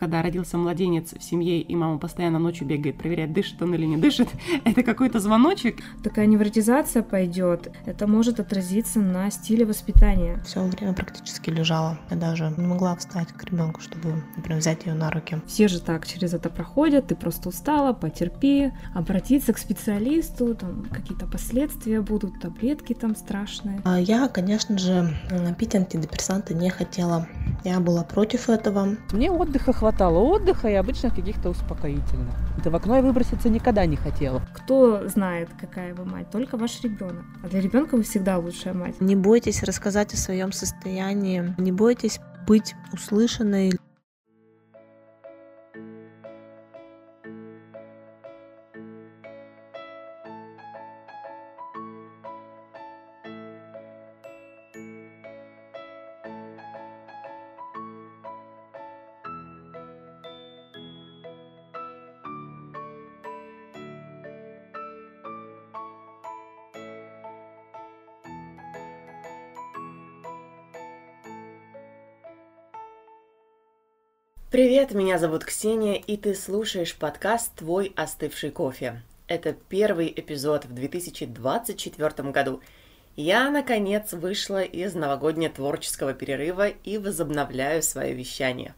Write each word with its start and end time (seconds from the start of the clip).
Когда 0.00 0.22
родился 0.22 0.56
младенец 0.56 1.12
в 1.12 1.20
семье, 1.20 1.60
и 1.60 1.74
мама 1.74 1.98
постоянно 1.98 2.38
ночью 2.38 2.68
бегает, 2.68 2.98
проверяет, 2.98 3.32
дышит 3.32 3.60
он 3.60 3.74
или 3.74 3.84
не 3.84 3.96
дышит, 3.96 4.28
это 4.64 4.84
какой-то 4.84 5.18
звоночек. 5.18 5.80
Такая 6.04 6.26
невротизация 6.26 7.02
пойдет, 7.02 7.72
это 7.84 8.06
может 8.06 8.38
отразиться 8.38 9.00
на 9.00 9.28
стиле 9.32 9.66
воспитания. 9.66 10.40
Все 10.46 10.62
время 10.62 10.92
практически 10.92 11.50
лежала. 11.50 11.98
Я 12.10 12.16
даже 12.16 12.54
не 12.56 12.64
могла 12.64 12.94
встать 12.94 13.32
к 13.32 13.42
ребенку, 13.42 13.80
чтобы, 13.80 14.22
например, 14.36 14.60
взять 14.60 14.86
ее 14.86 14.94
на 14.94 15.10
руки. 15.10 15.40
Все 15.48 15.66
же 15.66 15.80
так 15.80 16.06
через 16.06 16.32
это 16.32 16.48
проходят, 16.48 17.08
ты 17.08 17.16
просто 17.16 17.48
устала, 17.48 17.92
потерпи, 17.92 18.70
обратиться 18.94 19.52
к 19.52 19.58
специалисту, 19.58 20.54
там 20.54 20.84
какие-то 20.92 21.26
последствия 21.26 22.02
будут, 22.02 22.40
таблетки 22.40 22.94
там 22.94 23.16
страшные. 23.16 23.82
А 23.84 23.98
я, 23.98 24.28
конечно 24.28 24.78
же, 24.78 25.12
пить 25.58 25.74
антидепрессанты 25.74 26.54
не 26.54 26.70
хотела. 26.70 27.26
Я 27.64 27.80
была 27.80 28.04
против 28.04 28.48
этого. 28.48 28.96
Мне 29.10 29.32
отдыха 29.32 29.72
хватало, 29.72 29.87
отдыха 30.18 30.68
и 30.68 30.74
обычных 30.74 31.14
каких-то 31.14 31.50
успокоительных. 31.50 32.34
Да 32.64 32.70
в 32.70 32.76
окно 32.76 32.96
я 32.96 33.02
выброситься 33.02 33.48
никогда 33.48 33.86
не 33.86 33.96
хотела. 33.96 34.42
Кто 34.54 35.08
знает, 35.08 35.48
какая 35.58 35.94
вы 35.94 36.04
мать? 36.04 36.30
Только 36.30 36.56
ваш 36.56 36.80
ребенок. 36.82 37.24
А 37.42 37.48
для 37.48 37.60
ребенка 37.60 37.96
вы 37.96 38.02
всегда 38.02 38.38
лучшая 38.38 38.74
мать. 38.74 39.00
Не 39.00 39.16
бойтесь 39.16 39.62
рассказать 39.62 40.14
о 40.14 40.16
своем 40.16 40.52
состоянии, 40.52 41.54
не 41.58 41.72
бойтесь 41.72 42.20
быть 42.46 42.74
услышанной. 42.92 43.72
Привет, 74.58 74.92
меня 74.92 75.20
зовут 75.20 75.44
Ксения, 75.44 75.94
и 75.94 76.16
ты 76.16 76.34
слушаешь 76.34 76.96
подкаст 76.96 77.54
«Твой 77.54 77.92
остывший 77.94 78.50
кофе». 78.50 79.02
Это 79.28 79.52
первый 79.52 80.08
эпизод 80.08 80.64
в 80.64 80.74
2024 80.74 82.30
году. 82.32 82.60
Я, 83.14 83.50
наконец, 83.50 84.12
вышла 84.12 84.60
из 84.60 84.96
новогоднего 84.96 85.52
творческого 85.52 86.12
перерыва 86.12 86.70
и 86.70 86.98
возобновляю 86.98 87.84
свое 87.84 88.14
вещание. 88.14 88.74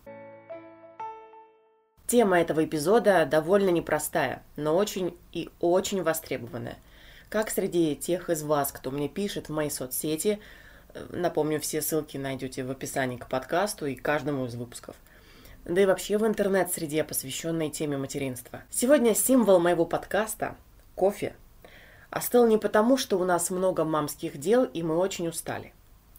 Тема 2.06 2.38
этого 2.38 2.62
эпизода 2.62 3.24
довольно 3.24 3.70
непростая, 3.70 4.42
но 4.56 4.76
очень 4.76 5.16
и 5.32 5.48
очень 5.60 6.02
востребованная. 6.02 6.76
Как 7.30 7.48
среди 7.48 7.96
тех 7.96 8.28
из 8.28 8.42
вас, 8.42 8.70
кто 8.70 8.90
мне 8.90 9.08
пишет 9.08 9.48
в 9.48 9.52
мои 9.52 9.70
соцсети, 9.70 10.40
напомню, 11.08 11.58
все 11.58 11.80
ссылки 11.80 12.18
найдете 12.18 12.64
в 12.64 12.70
описании 12.70 13.16
к 13.16 13.30
подкасту 13.30 13.86
и 13.86 13.94
каждому 13.94 14.44
из 14.44 14.54
выпусков– 14.56 14.94
да 15.70 15.82
и 15.82 15.86
вообще 15.86 16.18
в 16.18 16.26
интернет-среде, 16.26 17.04
посвященной 17.04 17.70
теме 17.70 17.96
материнства. 17.96 18.62
Сегодня 18.70 19.14
символ 19.14 19.60
моего 19.60 19.86
подкаста– 19.86 20.56
кофе. 20.96 21.36
Остыл 22.10 22.46
не 22.48 22.58
потому, 22.58 22.96
что 22.96 23.16
у 23.18 23.24
нас 23.24 23.50
много 23.50 23.84
мамских 23.84 24.38
дел 24.38 24.64
и 24.64 24.82
мы 24.82 24.96
очень 24.96 25.28
устали, 25.28 25.72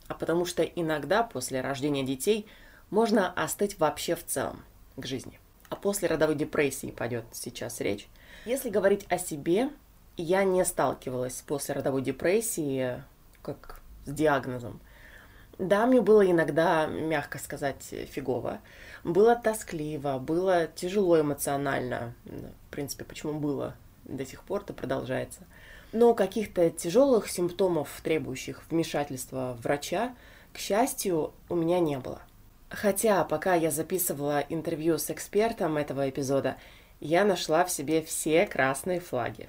а 0.07 0.13
потому 0.13 0.45
что 0.45 0.63
иногда 0.63 1.22
после 1.22 1.59
рождения 1.59 2.03
детей 2.03 2.47
можно 2.89 3.29
остыть 3.29 3.77
вообще 3.77 4.16
в 4.16 4.25
целом 4.25 4.63
к 4.95 5.05
жизни. 5.05 5.38
А 5.67 5.75
после 5.75 6.07
родовой 6.07 6.35
депрессии 6.35 6.91
пойдет 6.91 7.25
сейчас 7.33 7.81
речь. 7.81 8.07
Если 8.45 8.69
говорить 8.69 9.05
о 9.09 9.17
себе, 9.17 9.69
я 10.16 10.45
не 10.45 10.63
сталкивалась 10.63 11.38
с 11.38 11.41
послеродовой 11.41 12.02
депрессией 12.02 13.01
как 13.41 13.81
с 14.06 14.13
диагнозом. 14.13 14.79
Да, 15.61 15.85
мне 15.85 16.01
было 16.01 16.25
иногда, 16.29 16.88
мягко 16.88 17.38
сказать, 17.38 17.94
фигово. 18.09 18.61
Было 19.03 19.35
тоскливо, 19.35 20.17
было 20.17 20.66
тяжело 20.66 21.22
эмоционально. 21.22 22.16
В 22.25 22.72
принципе, 22.72 23.03
почему 23.03 23.33
было 23.33 23.75
до 24.05 24.25
сих 24.25 24.44
пор, 24.44 24.61
это 24.61 24.73
продолжается. 24.73 25.41
Но 25.91 26.16
каких-то 26.16 26.71
тяжелых 26.71 27.29
симптомов, 27.29 28.01
требующих 28.03 28.63
вмешательства 28.71 29.55
врача, 29.61 30.16
к 30.51 30.57
счастью, 30.57 31.31
у 31.47 31.53
меня 31.53 31.79
не 31.79 32.00
было. 32.00 32.23
Хотя, 32.69 33.23
пока 33.23 33.53
я 33.53 33.69
записывала 33.69 34.39
интервью 34.50 34.97
с 34.97 35.11
экспертом 35.11 35.77
этого 35.77 36.09
эпизода, 36.09 36.57
я 37.00 37.23
нашла 37.23 37.66
в 37.66 37.71
себе 37.71 38.01
все 38.01 38.47
красные 38.47 39.00
флаги. 39.00 39.47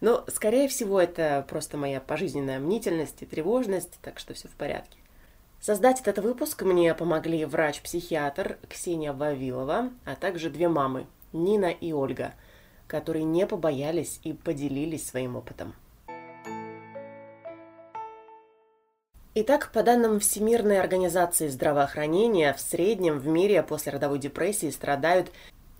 Но, 0.00 0.24
скорее 0.26 0.66
всего, 0.66 1.00
это 1.00 1.46
просто 1.48 1.76
моя 1.76 2.00
пожизненная 2.00 2.58
мнительность 2.58 3.22
и 3.22 3.26
тревожность, 3.26 4.00
так 4.02 4.18
что 4.18 4.34
все 4.34 4.48
в 4.48 4.56
порядке. 4.56 4.99
Создать 5.60 6.00
этот 6.00 6.24
выпуск 6.24 6.62
мне 6.62 6.94
помогли 6.94 7.44
врач-психиатр 7.44 8.56
Ксения 8.66 9.12
Вавилова, 9.12 9.90
а 10.06 10.16
также 10.16 10.48
две 10.48 10.68
мамы, 10.68 11.06
Нина 11.34 11.66
и 11.66 11.92
Ольга, 11.92 12.32
которые 12.86 13.24
не 13.24 13.46
побоялись 13.46 14.20
и 14.24 14.32
поделились 14.32 15.06
своим 15.06 15.36
опытом. 15.36 15.74
Итак, 19.34 19.70
по 19.74 19.82
данным 19.82 20.18
Всемирной 20.18 20.80
организации 20.80 21.48
здравоохранения, 21.48 22.54
в 22.54 22.60
среднем 22.60 23.18
в 23.18 23.26
мире 23.26 23.62
после 23.62 23.92
родовой 23.92 24.18
депрессии 24.18 24.70
страдают 24.70 25.30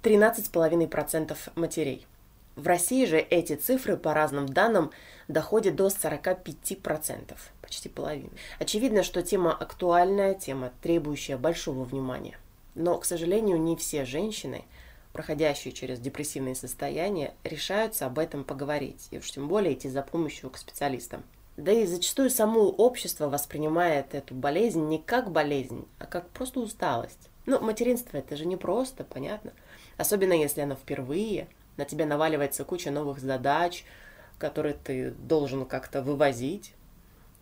13,5% 0.03 1.37
матерей. 1.55 2.07
В 2.55 2.67
России 2.67 3.07
же 3.07 3.19
эти 3.19 3.55
цифры, 3.55 3.97
по 3.97 4.13
разным 4.13 4.47
данным, 4.47 4.91
доходят 5.27 5.75
до 5.75 5.87
45% 5.87 7.35
почти 7.71 7.89
половина. 7.89 8.31
Очевидно, 8.59 9.05
что 9.05 9.23
тема 9.23 9.53
актуальная, 9.53 10.35
тема, 10.35 10.73
требующая 10.83 11.39
большого 11.39 11.85
внимания. 11.85 12.37
Но, 12.75 12.99
к 12.99 13.05
сожалению, 13.05 13.61
не 13.61 13.77
все 13.77 14.05
женщины, 14.05 14.65
проходящие 15.13 15.73
через 15.73 16.01
депрессивные 16.01 16.57
состояния, 16.57 17.33
решаются 17.45 18.07
об 18.07 18.19
этом 18.19 18.43
поговорить, 18.43 19.07
и 19.13 19.19
уж 19.19 19.31
тем 19.31 19.47
более 19.47 19.75
идти 19.75 19.89
за 19.89 20.03
помощью 20.03 20.51
к 20.51 20.59
специалистам. 20.59 21.23
Да 21.57 21.71
и 21.71 21.87
зачастую 21.87 22.29
само 22.29 22.63
общество 22.71 23.29
воспринимает 23.29 24.17
эту 24.17 24.35
болезнь 24.35 24.89
не 24.89 24.99
как 24.99 25.31
болезнь, 25.31 25.87
а 26.01 26.07
как 26.07 26.29
просто 26.31 26.59
усталость. 26.59 27.29
Ну, 27.47 27.61
материнство 27.61 28.17
это 28.17 28.35
же 28.35 28.47
не 28.47 28.57
просто, 28.57 29.05
понятно. 29.05 29.53
Особенно 29.97 30.33
если 30.33 30.63
оно 30.63 30.75
впервые, 30.75 31.47
на 31.77 31.85
тебя 31.85 32.05
наваливается 32.05 32.65
куча 32.65 32.91
новых 32.91 33.21
задач, 33.21 33.85
которые 34.39 34.75
ты 34.75 35.13
должен 35.13 35.67
как-то 35.67 36.03
вывозить. 36.03 36.73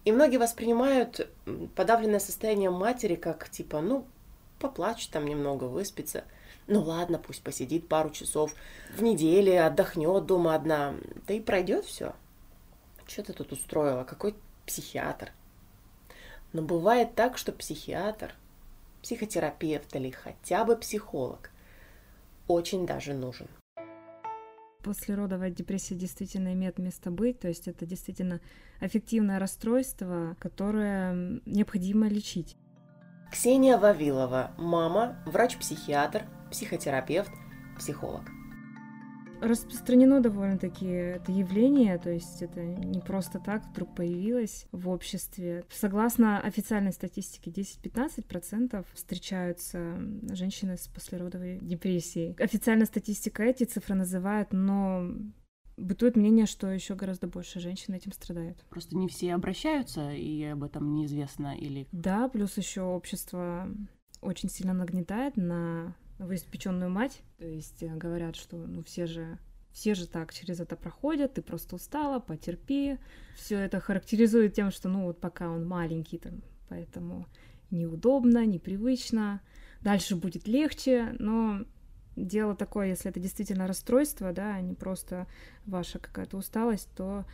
И 0.09 0.11
многие 0.11 0.39
воспринимают 0.39 1.29
подавленное 1.77 2.19
состояние 2.19 2.71
матери 2.71 3.15
как 3.15 3.51
типа, 3.51 3.83
ну, 3.83 4.07
поплачь 4.59 5.07
там 5.09 5.27
немного, 5.27 5.65
выспится. 5.65 6.25
Ну 6.67 6.81
ладно, 6.81 7.19
пусть 7.19 7.43
посидит 7.43 7.89
пару 7.89 8.09
часов 8.09 8.55
в 8.97 9.03
неделе, 9.03 9.61
отдохнет 9.61 10.25
дома 10.25 10.55
одна. 10.55 10.95
Да 11.27 11.35
и 11.35 11.41
пройдет 11.41 11.85
все. 11.85 12.15
Что 13.07 13.23
ты 13.23 13.35
тут 13.35 13.53
устроила? 13.53 14.05
Какой 14.05 14.35
психиатр? 14.65 15.31
Но 16.55 16.63
бывает 16.63 17.15
так, 17.15 17.37
что 17.37 17.53
психиатр, 17.53 18.33
психотерапевт 19.03 19.95
или 19.95 20.09
хотя 20.09 20.65
бы 20.65 20.75
психолог 20.77 21.51
очень 22.47 22.87
даже 22.87 23.13
нужен 23.13 23.49
послеродовая 24.89 25.51
депрессия 25.51 25.95
действительно 25.95 26.55
имеет 26.55 26.79
место 26.79 27.11
быть, 27.11 27.41
то 27.41 27.49
есть 27.49 27.69
это 27.69 27.85
действительно 27.85 28.41
аффективное 28.81 29.39
расстройство, 29.39 30.35
которое 30.41 31.41
необходимо 31.45 32.09
лечить. 32.09 32.57
Ксения 33.31 33.77
Вавилова, 33.77 34.53
мама, 34.57 35.23
врач-психиатр, 35.27 36.25
психотерапевт, 36.51 37.31
психолог 37.79 38.23
распространено 39.41 40.21
довольно-таки 40.21 40.87
это 40.87 41.33
явление, 41.33 41.99
то 41.99 42.11
есть 42.11 42.43
это 42.43 42.61
не 42.63 43.01
просто 43.01 43.39
так 43.39 43.65
вдруг 43.71 43.95
появилось 43.95 44.67
в 44.73 44.89
обществе. 44.89 45.65
Согласно 45.71 46.41
официальной 46.41 46.93
статистике, 46.93 47.51
10-15% 47.51 48.85
встречаются 48.95 49.99
женщины 50.33 50.77
с 50.77 50.89
послеродовой 50.89 51.59
депрессией. 51.61 52.35
Официальная 52.39 52.87
статистика 52.87 53.43
эти 53.43 53.65
цифры 53.65 53.95
называют, 53.95 54.53
но 54.53 55.11
бытует 55.77 56.17
мнение, 56.17 56.47
что 56.47 56.69
еще 56.69 56.95
гораздо 56.95 57.29
больше 57.29 57.61
женщин 57.61 57.95
этим 57.95 58.13
страдают. 58.13 58.65
Просто 58.69 58.97
не 58.97 59.09
все 59.09 59.35
обращаются, 59.35 60.13
и 60.13 60.43
об 60.45 60.65
этом 60.65 60.95
неизвестно 60.95 61.57
или... 61.57 61.87
Да, 61.93 62.29
плюс 62.29 62.57
еще 62.57 62.83
общество 62.83 63.69
очень 64.21 64.49
сильно 64.49 64.73
нагнетает 64.73 65.37
на 65.37 65.95
новоиспеченную 66.19 66.91
мать. 66.91 67.23
То 67.39 67.47
есть 67.47 67.83
э, 67.83 67.95
говорят, 67.95 68.37
что 68.37 68.57
ну 68.57 68.83
все 68.83 69.07
же 69.07 69.39
все 69.73 69.95
же 69.95 70.07
так 70.07 70.33
через 70.33 70.61
это 70.61 70.77
проходят, 70.77 71.35
ты 71.35 71.43
просто 71.43 71.77
устала, 71.77 72.19
потерпи. 72.19 72.99
Все 73.37 73.57
это 73.57 73.81
характеризует 73.81 74.55
тем, 74.55 74.71
что 74.71 74.89
ну 74.89 75.05
вот 75.05 75.21
пока 75.21 75.51
он 75.51 75.67
маленький, 75.67 76.19
там, 76.19 76.43
поэтому 76.69 77.27
неудобно, 77.71 78.45
непривычно. 78.45 79.41
дальше 79.81 80.17
будет 80.17 80.49
легче, 80.49 81.15
но 81.19 81.65
дело 82.17 82.57
такое, 82.57 82.89
если 82.89 83.11
это 83.11 83.21
действительно 83.21 83.67
расстройство, 83.67 84.33
да, 84.33 84.57
а 84.57 84.61
не 84.61 84.75
просто 84.75 85.27
ваша 85.67 85.99
какая-то 85.99 86.37
усталость, 86.37 86.89
то, 86.97 87.25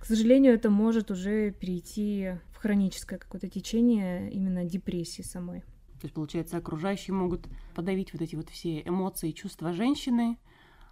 к 0.00 0.06
сожалению, 0.06 0.54
это 0.54 0.70
может 0.70 1.10
уже 1.10 1.52
перейти 1.52 2.32
в 2.50 2.56
хроническое 2.56 3.18
какое-то 3.18 3.48
течение 3.48 4.30
именно 4.32 4.64
депрессии 4.64 5.22
самой. 5.22 5.62
То 6.04 6.06
есть, 6.06 6.14
получается, 6.16 6.58
окружающие 6.58 7.14
могут 7.14 7.48
подавить 7.74 8.12
вот 8.12 8.20
эти 8.20 8.36
вот 8.36 8.50
все 8.50 8.82
эмоции 8.82 9.30
и 9.30 9.34
чувства 9.34 9.72
женщины, 9.72 10.36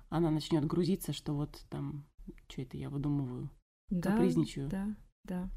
она 0.09 0.31
начнет 0.31 0.65
грузиться, 0.65 1.13
что 1.13 1.35
вот 1.35 1.67
там, 1.69 2.07
что 2.49 2.63
это 2.63 2.79
я 2.79 2.89
выдумываю, 2.89 3.51
да, 3.91 4.13
капризничаю. 4.13 4.71
Да, 4.71 4.97
да. 5.25 5.51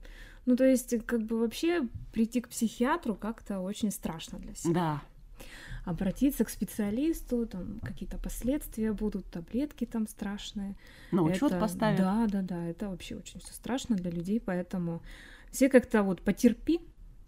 Ну, 0.45 0.57
то 0.57 0.65
есть, 0.65 1.05
как 1.05 1.23
бы 1.23 1.39
вообще 1.39 1.87
прийти 2.11 2.41
к 2.41 2.49
психиатру 2.49 3.15
как-то 3.15 3.61
очень 3.61 3.91
страшно 3.91 4.39
для 4.39 4.55
себя. 4.55 4.73
Да. 4.73 5.01
Обратиться 5.85 6.43
к 6.43 6.49
специалисту, 6.49 7.45
там 7.45 7.79
какие-то 7.79 8.17
последствия 8.17 8.91
будут, 8.91 9.25
таблетки 9.31 9.85
там 9.85 10.05
страшные. 10.09 10.75
На 11.11 11.23
учет 11.23 11.43
Это- 11.43 11.61
поставят. 11.61 11.97
Да, 11.97 12.27
да, 12.27 12.41
да, 12.41 12.65
это 12.65 12.89
вообще 12.89 13.15
очень 13.15 13.39
все 13.39 13.53
страшно 13.53 13.95
для 13.95 14.11
людей, 14.11 14.41
поэтому 14.41 15.01
все 15.49 15.69
как-то 15.69 16.03
вот 16.03 16.21
потерпи, 16.23 16.81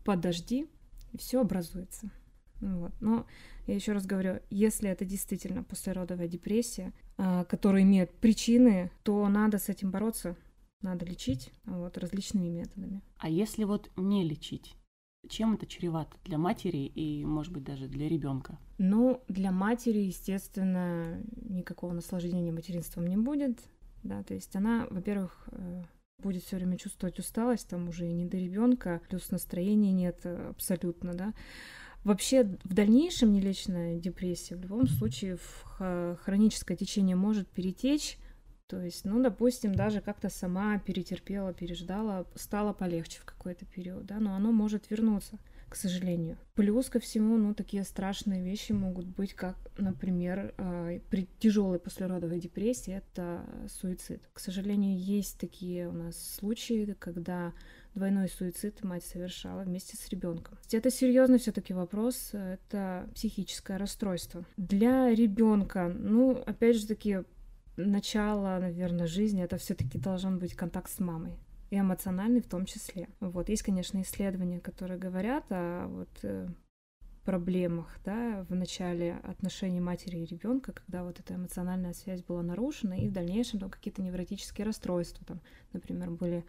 подожди, 0.04 0.68
и 1.14 1.18
все 1.18 1.42
образуется. 1.42 2.12
Вот. 2.60 2.92
Но 3.00 3.26
я 3.68 3.76
еще 3.76 3.92
раз 3.92 4.06
говорю, 4.06 4.40
если 4.50 4.90
это 4.90 5.06
действительно 5.06 5.64
послеродовая 5.64 6.28
депрессия, 6.28 6.94
а, 7.18 7.44
которая 7.46 7.84
имеет 7.84 8.12
причины, 8.12 8.92
то 9.04 9.28
надо 9.28 9.60
с 9.60 9.70
этим 9.70 9.92
бороться, 9.92 10.36
надо 10.82 11.06
лечить 11.06 11.52
вот, 11.66 11.98
различными 11.98 12.50
методами. 12.50 13.02
А 13.18 13.30
если 13.30 13.64
вот 13.64 13.92
не 13.96 14.24
лечить, 14.24 14.76
чем 15.30 15.54
это 15.54 15.66
чревато 15.66 16.18
для 16.24 16.38
матери 16.38 16.78
и, 16.78 17.26
может 17.26 17.52
быть, 17.52 17.64
даже 17.64 17.88
для 17.88 18.08
ребенка? 18.08 18.58
Ну, 18.78 19.22
для 19.28 19.52
матери, 19.52 20.00
естественно, 20.00 21.22
никакого 21.50 21.94
наслаждения 21.94 22.52
материнством 22.52 23.08
не 23.08 23.18
будет. 23.18 23.60
Да, 24.04 24.24
то 24.24 24.34
есть 24.34 24.56
она, 24.56 24.88
во-первых, 24.90 25.50
э, 25.52 25.84
будет 26.20 26.44
все 26.44 26.56
время 26.56 26.78
чувствовать 26.78 27.20
усталость, 27.20 27.70
там 27.70 27.90
уже 27.90 28.08
и 28.08 28.14
не 28.14 28.26
до 28.26 28.38
ребенка, 28.38 29.02
плюс 29.08 29.30
настроения 29.30 29.92
нет 29.92 30.20
э, 30.24 30.50
абсолютно, 30.50 31.14
да. 31.14 31.34
Вообще, 32.04 32.44
в 32.64 32.74
дальнейшем 32.74 33.34
нелечная 33.34 34.00
депрессия 34.00 34.56
в 34.56 34.62
любом 34.62 34.88
случае 34.88 35.38
в 35.38 36.18
хроническое 36.24 36.78
течение 36.78 37.16
может 37.16 37.50
перетечь. 37.50 38.18
То 38.68 38.82
есть, 38.82 39.06
ну, 39.06 39.22
допустим, 39.22 39.76
даже 39.76 40.02
как-то 40.02 40.30
сама 40.30 40.80
перетерпела, 40.80 41.54
переждала, 41.54 42.26
стало 42.36 42.74
полегче 42.74 43.20
в 43.20 43.26
какой-то 43.26 43.66
период, 43.66 44.06
да, 44.06 44.20
но 44.20 44.36
оно 44.36 44.52
может 44.52 44.90
вернуться 44.90 45.38
к 45.70 45.76
сожалению. 45.76 46.38
Плюс 46.56 46.90
ко 46.90 47.00
всему, 47.00 47.38
ну, 47.38 47.54
такие 47.54 47.84
страшные 47.84 48.44
вещи 48.44 48.72
могут 48.72 49.06
быть, 49.06 49.34
как, 49.34 49.56
например, 49.78 50.54
э, 50.58 51.00
при 51.10 51.28
тяжелой 51.40 51.80
послеродовой 51.80 52.40
депрессии, 52.40 52.94
это 52.94 53.44
суицид. 53.68 54.22
К 54.34 54.40
сожалению, 54.40 54.98
есть 54.98 55.40
такие 55.40 55.90
у 55.90 55.92
нас 55.92 56.36
случаи, 56.36 56.96
когда 57.00 57.54
двойной 57.96 58.30
суицид 58.30 58.84
мать 58.84 59.04
совершала 59.04 59.64
вместе 59.64 59.98
с 59.98 60.08
ребенком. 60.10 60.58
Это 60.72 60.90
серьезный 60.90 61.40
все-таки 61.40 61.74
вопрос, 61.74 62.30
это 62.34 63.10
психическое 63.14 63.78
расстройство. 63.78 64.46
Для 64.56 65.14
ребенка, 65.14 65.94
ну, 65.94 66.32
опять 66.46 66.78
же 66.78 66.88
таки, 66.88 67.20
начало, 67.76 68.58
наверное, 68.60 69.08
жизни, 69.08 69.44
это 69.44 69.58
все-таки 69.58 69.98
должен 69.98 70.40
быть 70.40 70.54
контакт 70.54 70.90
с 70.90 71.00
мамой 71.00 71.38
и 71.70 71.80
эмоциональный 71.80 72.42
в 72.42 72.48
том 72.48 72.66
числе. 72.66 73.10
Вот 73.20 73.50
есть, 73.50 73.64
конечно, 73.64 74.02
исследования, 74.02 74.60
которые 74.60 74.98
говорят 74.98 75.46
о 75.50 75.88
вот 75.88 76.10
э, 76.24 76.48
проблемах, 77.28 78.00
да, 78.06 78.46
в 78.50 78.56
начале 78.56 79.18
отношений 79.24 79.82
матери 79.82 80.20
и 80.20 80.26
ребенка, 80.26 80.72
когда 80.72 81.04
вот 81.04 81.20
эта 81.20 81.36
эмоциональная 81.36 81.94
связь 81.94 82.24
была 82.24 82.42
нарушена, 82.42 82.94
и 82.94 83.10
в 83.10 83.12
дальнейшем 83.12 83.60
там 83.60 83.70
какие-то 83.70 84.02
невротические 84.02 84.66
расстройства, 84.66 85.26
там, 85.26 85.42
например, 85.74 86.10
были 86.10 86.46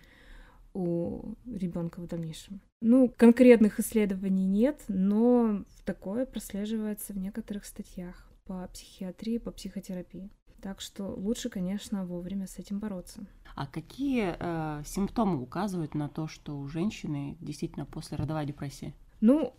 у 0.74 1.34
ребенка 1.46 2.00
в 2.00 2.06
дальнейшем. 2.06 2.60
Ну, 2.80 3.12
конкретных 3.16 3.80
исследований 3.80 4.46
нет, 4.46 4.80
но 4.86 5.64
такое 5.84 6.26
прослеживается 6.26 7.12
в 7.12 7.18
некоторых 7.18 7.64
статьях 7.64 8.30
по 8.44 8.68
психиатрии, 8.68 9.38
по 9.38 9.50
психотерапии. 9.50 10.30
Так 10.62 10.80
что 10.80 11.06
лучше, 11.06 11.50
конечно, 11.50 12.04
вовремя 12.04 12.46
с 12.46 12.58
этим 12.58 12.78
бороться. 12.78 13.26
А 13.58 13.66
какие 13.66 14.36
э, 14.38 14.82
симптомы 14.86 15.42
указывают 15.42 15.96
на 15.96 16.08
то, 16.08 16.28
что 16.28 16.56
у 16.56 16.68
женщины 16.68 17.36
действительно 17.40 17.86
послеродовая 17.86 18.44
депрессия? 18.44 18.94
Ну, 19.20 19.52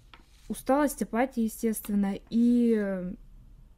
усталость, 0.48 1.02
апатия, 1.02 1.44
естественно, 1.44 2.16
и 2.30 3.12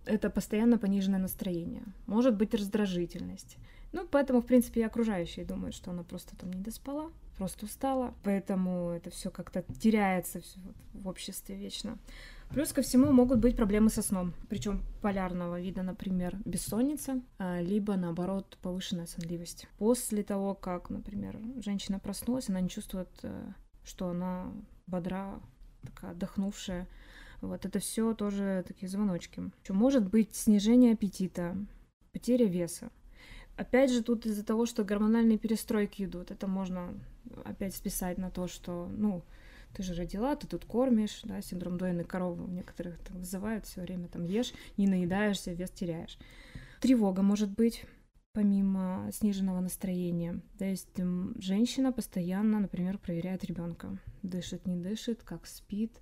это 0.06 0.29
постоянно 0.29 0.77
пониженное 0.77 1.18
настроение. 1.18 1.81
Может 2.06 2.35
быть 2.35 2.53
раздражительность. 2.53 3.57
Ну, 3.94 4.07
поэтому, 4.07 4.41
в 4.41 4.45
принципе, 4.45 4.81
и 4.81 4.83
окружающие 4.83 5.44
думают, 5.44 5.73
что 5.73 5.89
она 5.89 6.03
просто 6.03 6.35
там 6.38 6.53
не 6.53 6.62
доспала, 6.62 7.09
просто 7.39 7.65
устала. 7.65 8.13
Поэтому 8.21 8.91
это 8.91 9.09
все 9.09 9.31
как-то 9.31 9.65
теряется 9.79 10.44
в 10.94 11.07
обществе 11.07 11.56
вечно. 11.56 11.97
Плюс 12.53 12.74
ко 12.74 12.81
всему 12.81 13.13
могут 13.13 13.39
быть 13.39 13.56
проблемы 13.56 13.89
со 13.89 14.01
сном, 14.01 14.33
причем 14.50 14.83
полярного 15.01 15.62
вида, 15.62 15.83
например, 15.83 16.38
бессонница, 16.44 17.21
а, 17.38 17.62
либо 17.62 17.95
наоборот 17.95 18.57
повышенная 18.62 19.06
сонливость. 19.06 19.69
После 19.77 20.21
того, 20.21 20.53
как, 20.53 20.89
например, 20.89 21.39
женщина 21.63 21.98
проснулась, 21.98 22.50
она 22.50 22.59
не 22.59 22.68
чувствует, 22.68 23.07
э, 23.24 23.53
что 23.86 24.09
она 24.09 24.51
бодра, 24.86 25.39
такая 25.81 26.12
отдохнувшая. 26.12 26.89
Вот 27.39 27.65
это 27.65 27.80
все 27.80 28.13
тоже 28.13 28.65
такие 28.68 28.89
звоночки. 28.89 29.50
Ещё 29.63 29.74
может 29.74 30.09
быть 30.09 30.36
снижение 30.36 30.92
аппетита, 30.92 31.56
потеря 32.12 32.48
веса. 32.48 32.92
Опять 33.56 33.92
же, 33.92 34.03
тут 34.03 34.25
из-за 34.25 34.44
того, 34.44 34.65
что 34.65 34.83
гормональные 34.83 35.38
перестройки 35.38 36.03
идут, 36.03 36.31
это 36.31 36.48
можно 36.48 36.94
опять 37.45 37.74
списать 37.74 38.18
на 38.18 38.30
то, 38.30 38.48
что, 38.48 38.89
ну, 38.92 39.24
ты 39.73 39.83
же 39.83 39.94
родила, 39.94 40.35
ты 40.35 40.47
тут 40.47 40.65
кормишь, 40.65 41.21
да, 41.23 41.41
синдром 41.41 41.77
дойной 41.77 42.03
коровы 42.03 42.45
у 42.45 42.50
некоторых 42.50 42.97
так 43.00 43.15
вызывают 43.15 43.65
все 43.65 43.81
время, 43.81 44.07
там 44.07 44.23
ешь, 44.23 44.53
не 44.77 44.88
наедаешься, 44.88 45.53
вес 45.53 45.71
теряешь. 45.71 46.18
Тревога 46.79 47.21
может 47.21 47.50
быть, 47.51 47.85
помимо 48.33 49.09
сниженного 49.12 49.59
настроения. 49.59 50.41
То 50.57 50.65
есть 50.65 50.89
женщина 51.38 51.91
постоянно, 51.91 52.59
например, 52.59 52.97
проверяет 52.97 53.44
ребенка, 53.44 53.97
дышит, 54.23 54.65
не 54.65 54.77
дышит, 54.77 55.21
как 55.23 55.45
спит, 55.45 56.00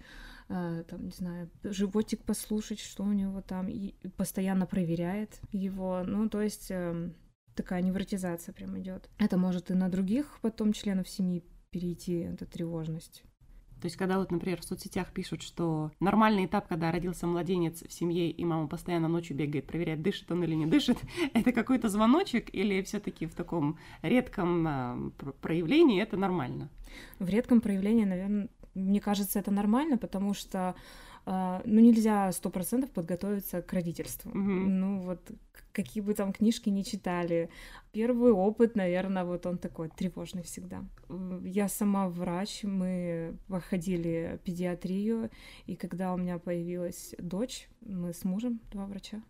э, 0.47 0.83
там, 0.87 1.05
не 1.05 1.11
знаю, 1.11 1.49
животик 1.63 2.23
послушать, 2.23 2.79
что 2.79 3.03
у 3.03 3.13
него 3.13 3.41
там, 3.41 3.67
и 3.67 3.93
постоянно 4.17 4.65
проверяет 4.65 5.39
его. 5.51 6.03
Ну, 6.05 6.29
то 6.29 6.41
есть 6.41 6.69
эм, 6.69 7.15
такая 7.55 7.81
невротизация 7.81 8.53
прям 8.53 8.77
идет. 8.79 9.09
Это 9.17 9.37
может 9.37 9.71
и 9.71 9.73
на 9.73 9.89
других 9.89 10.39
потом 10.41 10.73
членов 10.73 11.09
семьи 11.09 11.43
перейти, 11.71 12.19
эта 12.19 12.45
тревожность. 12.45 13.23
То 13.81 13.85
есть, 13.85 13.95
когда 13.95 14.19
вот, 14.19 14.31
например, 14.31 14.59
в 14.61 14.65
соцсетях 14.65 15.11
пишут, 15.11 15.41
что 15.41 15.91
нормальный 15.99 16.45
этап, 16.45 16.67
когда 16.67 16.91
родился 16.91 17.27
младенец 17.27 17.83
в 17.87 17.91
семье, 17.91 18.29
и 18.29 18.45
мама 18.45 18.67
постоянно 18.67 19.07
ночью 19.07 19.37
бегает, 19.37 19.67
проверяет, 19.67 20.01
дышит 20.01 20.31
он 20.31 20.43
или 20.43 20.55
не 20.55 20.65
дышит, 20.65 20.97
это 21.33 21.51
какой-то 21.51 21.89
звоночек 21.89 22.53
или 22.53 22.81
все 22.81 22.99
таки 22.99 23.25
в 23.25 23.35
таком 23.35 23.77
редком 24.01 24.67
а, 24.67 25.11
пр- 25.17 25.33
проявлении 25.41 26.01
это 26.01 26.17
нормально? 26.17 26.69
В 27.19 27.29
редком 27.29 27.61
проявлении, 27.61 28.05
наверное, 28.05 28.49
мне 28.73 28.99
кажется, 28.99 29.39
это 29.39 29.51
нормально, 29.51 29.97
потому 29.97 30.33
что 30.33 30.75
ну, 31.25 31.79
нельзя 31.79 32.31
сто 32.31 32.49
процентов 32.49 32.91
подготовиться 32.91 33.61
к 33.61 33.73
родительству. 33.73 34.31
Мгм. 34.33 34.79
Ну, 34.79 35.01
вот 35.01 35.31
какие 35.71 36.01
бы 36.01 36.13
там 36.13 36.33
книжки 36.33 36.69
ни 36.69 36.81
читали. 36.81 37.49
Первый 37.91 38.31
опыт, 38.31 38.75
наверное, 38.75 39.23
вот 39.23 39.45
он 39.45 39.57
такой 39.57 39.89
тревожный 39.89 40.43
всегда. 40.43 40.83
Я 41.43 41.67
сама 41.67 42.09
врач, 42.09 42.63
мы 42.63 43.37
проходили 43.47 44.39
педиатрию, 44.43 45.29
и 45.65 45.75
когда 45.75 46.13
у 46.13 46.17
меня 46.17 46.39
появилась 46.39 47.15
дочь, 47.17 47.69
мы 47.81 48.13
с 48.13 48.23
мужем, 48.23 48.59
два 48.71 48.85
врача, 48.85 49.21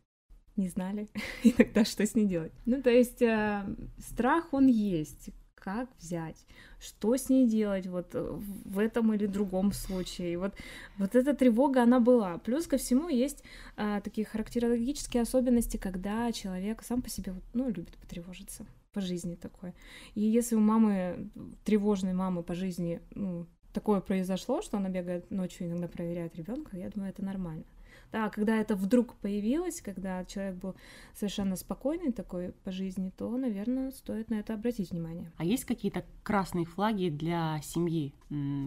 не 0.55 0.67
знали 0.67 1.07
иногда, 1.43 1.85
что 1.85 2.05
с 2.05 2.15
ней 2.15 2.25
делать. 2.25 2.53
Ну, 2.65 2.81
то 2.81 2.89
есть 2.89 3.21
э, 3.21 3.63
страх, 3.97 4.53
он 4.53 4.67
есть. 4.67 5.29
Как 5.59 5.89
взять? 5.99 6.45
Что 6.79 7.15
с 7.15 7.29
ней 7.29 7.47
делать 7.47 7.87
вот 7.87 8.07
э, 8.13 8.39
в 8.65 8.79
этом 8.79 9.13
или 9.13 9.25
другом 9.25 9.73
случае? 9.73 10.33
И 10.33 10.37
Вот, 10.37 10.53
вот 10.97 11.15
эта 11.15 11.33
тревога, 11.33 11.83
она 11.83 11.99
была. 11.99 12.37
Плюс 12.37 12.67
ко 12.67 12.77
всему 12.77 13.09
есть 13.09 13.43
а, 13.75 13.99
такие 14.01 14.25
характерологические 14.25 15.23
особенности, 15.23 15.77
когда 15.77 16.31
человек 16.31 16.83
сам 16.83 17.01
по 17.01 17.09
себе, 17.09 17.33
ну, 17.53 17.67
любит 17.67 17.97
потревожиться 17.97 18.65
по 18.93 19.01
жизни 19.01 19.35
такое. 19.35 19.73
И 20.15 20.21
если 20.21 20.55
у 20.55 20.59
мамы, 20.59 21.29
тревожной 21.65 22.13
мамы 22.13 22.41
по 22.43 22.55
жизни, 22.55 23.01
ну, 23.11 23.45
такое 23.73 24.01
произошло, 24.01 24.61
что 24.61 24.77
она 24.77 24.89
бегает 24.89 25.29
ночью, 25.29 25.67
иногда 25.67 25.87
проверяет 25.87 26.35
ребенка, 26.35 26.77
я 26.77 26.89
думаю, 26.89 27.11
это 27.11 27.23
нормально. 27.23 27.65
Да, 28.11 28.29
когда 28.29 28.57
это 28.57 28.75
вдруг 28.75 29.15
появилось, 29.15 29.81
когда 29.81 30.25
человек 30.25 30.55
был 30.55 30.75
совершенно 31.13 31.55
спокойный 31.55 32.11
такой 32.11 32.51
по 32.63 32.71
жизни, 32.71 33.11
то, 33.15 33.29
наверное, 33.37 33.91
стоит 33.91 34.29
на 34.29 34.35
это 34.35 34.53
обратить 34.53 34.91
внимание. 34.91 35.31
А 35.37 35.45
есть 35.45 35.65
какие-то 35.65 36.05
красные 36.23 36.65
флаги 36.65 37.09
для 37.09 37.59
семьи, 37.61 38.13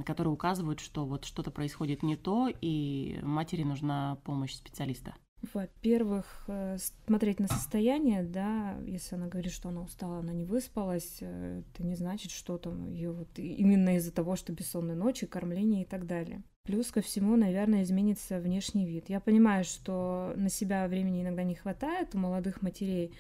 которые 0.07 0.33
указывают, 0.33 0.81
что 0.81 1.05
вот 1.07 1.25
что-то 1.25 1.51
происходит 1.51 2.03
не 2.03 2.17
то, 2.17 2.49
и 2.61 3.19
матери 3.23 3.63
нужна 3.63 4.19
помощь 4.25 4.55
специалиста? 4.55 5.15
Во-первых, 5.55 6.45
э, 6.47 6.77
смотреть 7.05 7.41
на 7.41 7.49
состояние, 7.49 8.23
да, 8.23 8.77
если 8.87 9.17
она 9.17 9.27
говорит, 9.27 9.53
что 9.53 9.71
она 9.71 9.83
устала, 9.83 10.19
она 10.19 10.33
не 10.33 10.45
выспалась, 10.45 11.19
э, 11.21 11.63
это 11.75 11.85
не 11.85 11.97
значит, 11.97 12.31
что 12.31 12.59
там 12.59 12.87
ее 12.93 13.11
вот 13.11 13.37
именно 13.37 13.97
из-за 13.97 14.13
того, 14.13 14.37
что 14.37 14.53
бессонные 14.53 14.95
ночи, 14.95 15.27
кормление 15.27 15.83
и 15.83 15.85
так 15.85 16.07
далее. 16.07 16.45
Плюс 16.65 16.93
ко 16.93 17.01
всему, 17.01 17.37
наверное, 17.37 17.83
изменится 17.83 18.39
внешний 18.39 18.87
вид. 18.87 19.09
Я 19.09 19.19
понимаю, 19.19 19.65
что 19.65 20.33
на 20.37 20.49
себя 20.49 20.87
времени 20.87 21.23
иногда 21.23 21.43
не 21.43 21.57
хватает 21.57 22.15
у 22.15 22.19
молодых 22.19 22.63
матерей, 22.63 23.13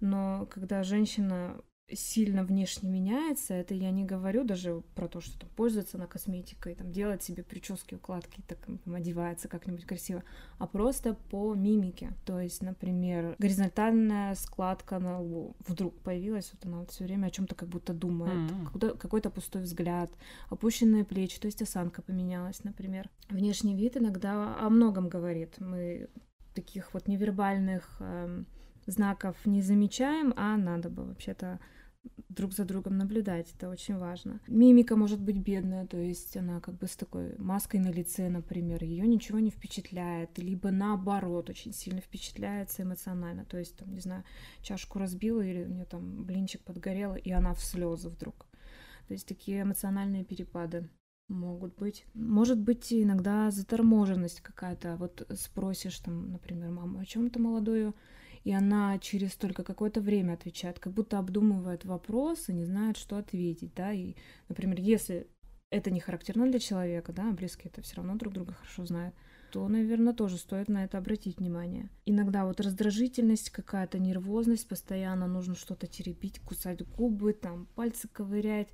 но 0.00 0.46
когда 0.50 0.82
женщина 0.82 1.60
сильно 1.92 2.44
внешне 2.44 2.88
меняется, 2.88 3.54
это 3.54 3.74
я 3.74 3.90
не 3.90 4.04
говорю 4.04 4.44
даже 4.44 4.82
про 4.94 5.08
то, 5.08 5.20
что 5.20 5.38
там 5.40 5.48
пользуется 5.56 5.98
на 5.98 6.06
косметикой, 6.06 6.74
там 6.74 6.92
делать 6.92 7.22
себе 7.22 7.42
прически, 7.42 7.94
укладки, 7.94 8.42
так 8.46 8.58
там, 8.58 8.94
одевается 8.94 9.48
как-нибудь 9.48 9.84
красиво, 9.84 10.22
а 10.58 10.66
просто 10.66 11.14
по 11.30 11.54
мимике. 11.54 12.12
То 12.24 12.40
есть, 12.40 12.62
например, 12.62 13.36
горизонтальная 13.38 14.34
складка 14.34 14.98
на 14.98 15.20
лбу 15.20 15.56
вдруг 15.66 15.98
появилась, 16.00 16.50
вот 16.52 16.66
она 16.66 16.80
вот 16.80 16.90
все 16.90 17.04
время 17.04 17.26
о 17.26 17.30
чем-то 17.30 17.54
как 17.54 17.68
будто 17.68 17.92
думает, 17.92 18.50
mm-hmm. 18.50 18.98
какой-то 18.98 19.30
пустой 19.30 19.62
взгляд, 19.62 20.10
опущенные 20.48 21.04
плечи, 21.04 21.40
то 21.40 21.46
есть 21.46 21.62
осанка 21.62 22.02
поменялась, 22.02 22.64
например. 22.64 23.08
Внешний 23.28 23.74
вид 23.74 23.96
иногда 23.96 24.56
о 24.58 24.70
многом 24.70 25.08
говорит. 25.08 25.56
Мы 25.58 26.08
таких 26.54 26.92
вот 26.94 27.08
невербальных 27.08 27.96
э, 28.00 28.44
знаков 28.86 29.36
не 29.44 29.62
замечаем, 29.62 30.34
а 30.36 30.56
надо 30.56 30.90
бы 30.90 31.04
вообще-то 31.04 31.60
друг 32.28 32.52
за 32.52 32.64
другом 32.64 32.96
наблюдать, 32.96 33.52
это 33.54 33.68
очень 33.68 33.96
важно. 33.96 34.40
Мимика 34.46 34.96
может 34.96 35.20
быть 35.20 35.38
бедная, 35.38 35.86
то 35.86 35.98
есть 35.98 36.36
она 36.36 36.60
как 36.60 36.76
бы 36.78 36.86
с 36.86 36.96
такой 36.96 37.36
маской 37.38 37.78
на 37.80 37.90
лице, 37.90 38.28
например, 38.28 38.82
ее 38.84 39.06
ничего 39.06 39.40
не 39.40 39.50
впечатляет, 39.50 40.38
либо 40.38 40.70
наоборот 40.70 41.50
очень 41.50 41.72
сильно 41.72 42.00
впечатляется 42.00 42.82
эмоционально, 42.82 43.44
то 43.44 43.58
есть 43.58 43.76
там, 43.76 43.92
не 43.92 44.00
знаю, 44.00 44.24
чашку 44.62 44.98
разбила 44.98 45.40
или 45.42 45.64
у 45.64 45.68
нее 45.68 45.84
там 45.84 46.24
блинчик 46.24 46.62
подгорел, 46.62 47.14
и 47.16 47.30
она 47.30 47.52
в 47.52 47.62
слезы 47.62 48.08
вдруг. 48.08 48.46
То 49.08 49.14
есть 49.14 49.26
такие 49.26 49.62
эмоциональные 49.62 50.24
перепады 50.24 50.88
могут 51.28 51.74
быть. 51.76 52.04
Может 52.14 52.60
быть 52.60 52.92
иногда 52.92 53.50
заторможенность 53.50 54.40
какая-то. 54.40 54.96
Вот 54.96 55.26
спросишь 55.34 55.98
там, 55.98 56.32
например, 56.32 56.70
маму 56.70 57.00
о 57.00 57.04
чем-то 57.04 57.40
молодую, 57.40 57.94
и 58.44 58.52
она 58.52 58.98
через 58.98 59.34
только 59.34 59.62
какое-то 59.62 60.00
время 60.00 60.34
отвечает, 60.34 60.78
как 60.78 60.92
будто 60.92 61.18
обдумывает 61.18 61.84
вопрос 61.84 62.48
и 62.48 62.54
не 62.54 62.64
знает, 62.64 62.96
что 62.96 63.16
ответить, 63.16 63.74
да, 63.74 63.92
и, 63.92 64.14
например, 64.48 64.80
если 64.80 65.28
это 65.70 65.90
не 65.90 66.00
характерно 66.00 66.48
для 66.48 66.58
человека, 66.58 67.12
да, 67.12 67.30
близкие 67.30 67.70
это 67.70 67.82
все 67.82 67.96
равно 67.96 68.16
друг 68.16 68.32
друга 68.32 68.54
хорошо 68.54 68.84
знают, 68.84 69.14
то, 69.50 69.66
наверное, 69.68 70.12
тоже 70.12 70.36
стоит 70.36 70.68
на 70.68 70.84
это 70.84 70.98
обратить 70.98 71.38
внимание. 71.38 71.90
Иногда 72.06 72.44
вот 72.44 72.60
раздражительность, 72.60 73.50
какая-то 73.50 73.98
нервозность, 73.98 74.68
постоянно 74.68 75.26
нужно 75.26 75.54
что-то 75.54 75.86
теребить, 75.86 76.40
кусать 76.40 76.86
губы, 76.86 77.32
там 77.32 77.66
пальцы 77.74 78.08
ковырять, 78.08 78.68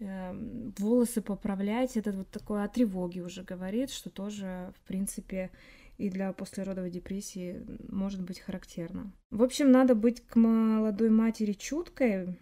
э, 0.00 0.72
волосы 0.78 1.22
поправлять. 1.22 1.96
Это 1.96 2.12
вот 2.12 2.30
такое 2.30 2.64
о 2.64 2.68
тревоге 2.68 3.22
уже 3.22 3.42
говорит, 3.42 3.90
что 3.90 4.10
тоже, 4.10 4.72
в 4.76 4.86
принципе, 4.86 5.50
и 5.98 6.08
для 6.10 6.32
послеродовой 6.32 6.90
депрессии 6.90 7.66
может 7.88 8.22
быть 8.22 8.38
характерно. 8.38 9.12
В 9.30 9.42
общем, 9.42 9.70
надо 9.70 9.94
быть 9.94 10.24
к 10.24 10.36
молодой 10.36 11.10
матери 11.10 11.52
чуткой, 11.52 12.38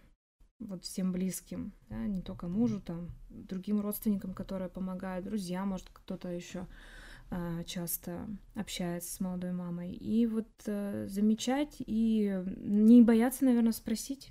вот 0.59 0.83
всем 0.85 1.11
близким, 1.11 1.73
да, 1.89 2.07
не 2.07 2.21
только 2.21 2.47
мужу, 2.47 2.79
там, 2.79 3.09
другим 3.29 3.81
родственникам, 3.81 4.33
которые 4.33 4.69
помогают, 4.69 5.25
друзьям, 5.25 5.69
может, 5.69 5.89
кто-то 5.91 6.29
еще 6.29 6.67
а, 7.29 7.63
часто 7.63 8.27
общается 8.55 9.13
с 9.13 9.19
молодой 9.19 9.51
мамой. 9.51 9.91
И 9.91 10.25
вот 10.25 10.47
а, 10.67 11.05
замечать 11.07 11.75
и 11.79 12.43
не 12.57 13.01
бояться, 13.01 13.45
наверное, 13.45 13.71
спросить, 13.71 14.29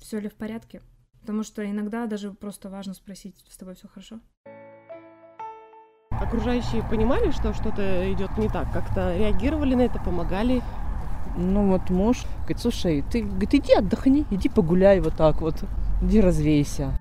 все 0.00 0.18
ли 0.18 0.28
в 0.28 0.34
порядке. 0.34 0.82
Потому 1.20 1.42
что 1.44 1.64
иногда 1.64 2.06
даже 2.06 2.32
просто 2.32 2.68
важно 2.68 2.94
спросить, 2.94 3.36
с 3.48 3.56
тобой 3.56 3.74
все 3.74 3.86
хорошо 3.86 4.20
окружающие 6.32 6.82
понимали, 6.82 7.30
что 7.30 7.52
что-то 7.52 8.10
идет 8.10 8.38
не 8.38 8.48
так, 8.48 8.72
как-то 8.72 9.14
реагировали 9.14 9.74
на 9.74 9.82
это, 9.82 9.98
помогали? 9.98 10.62
Ну 11.36 11.70
вот 11.70 11.90
муж 11.90 12.24
говорит, 12.38 12.58
слушай, 12.58 13.04
ты 13.12 13.22
говорит, 13.22 13.54
иди 13.54 13.74
отдохни, 13.74 14.24
иди 14.30 14.48
погуляй 14.48 15.00
вот 15.00 15.14
так 15.14 15.42
вот, 15.42 15.56
иди 16.00 16.20
развейся. 16.20 16.98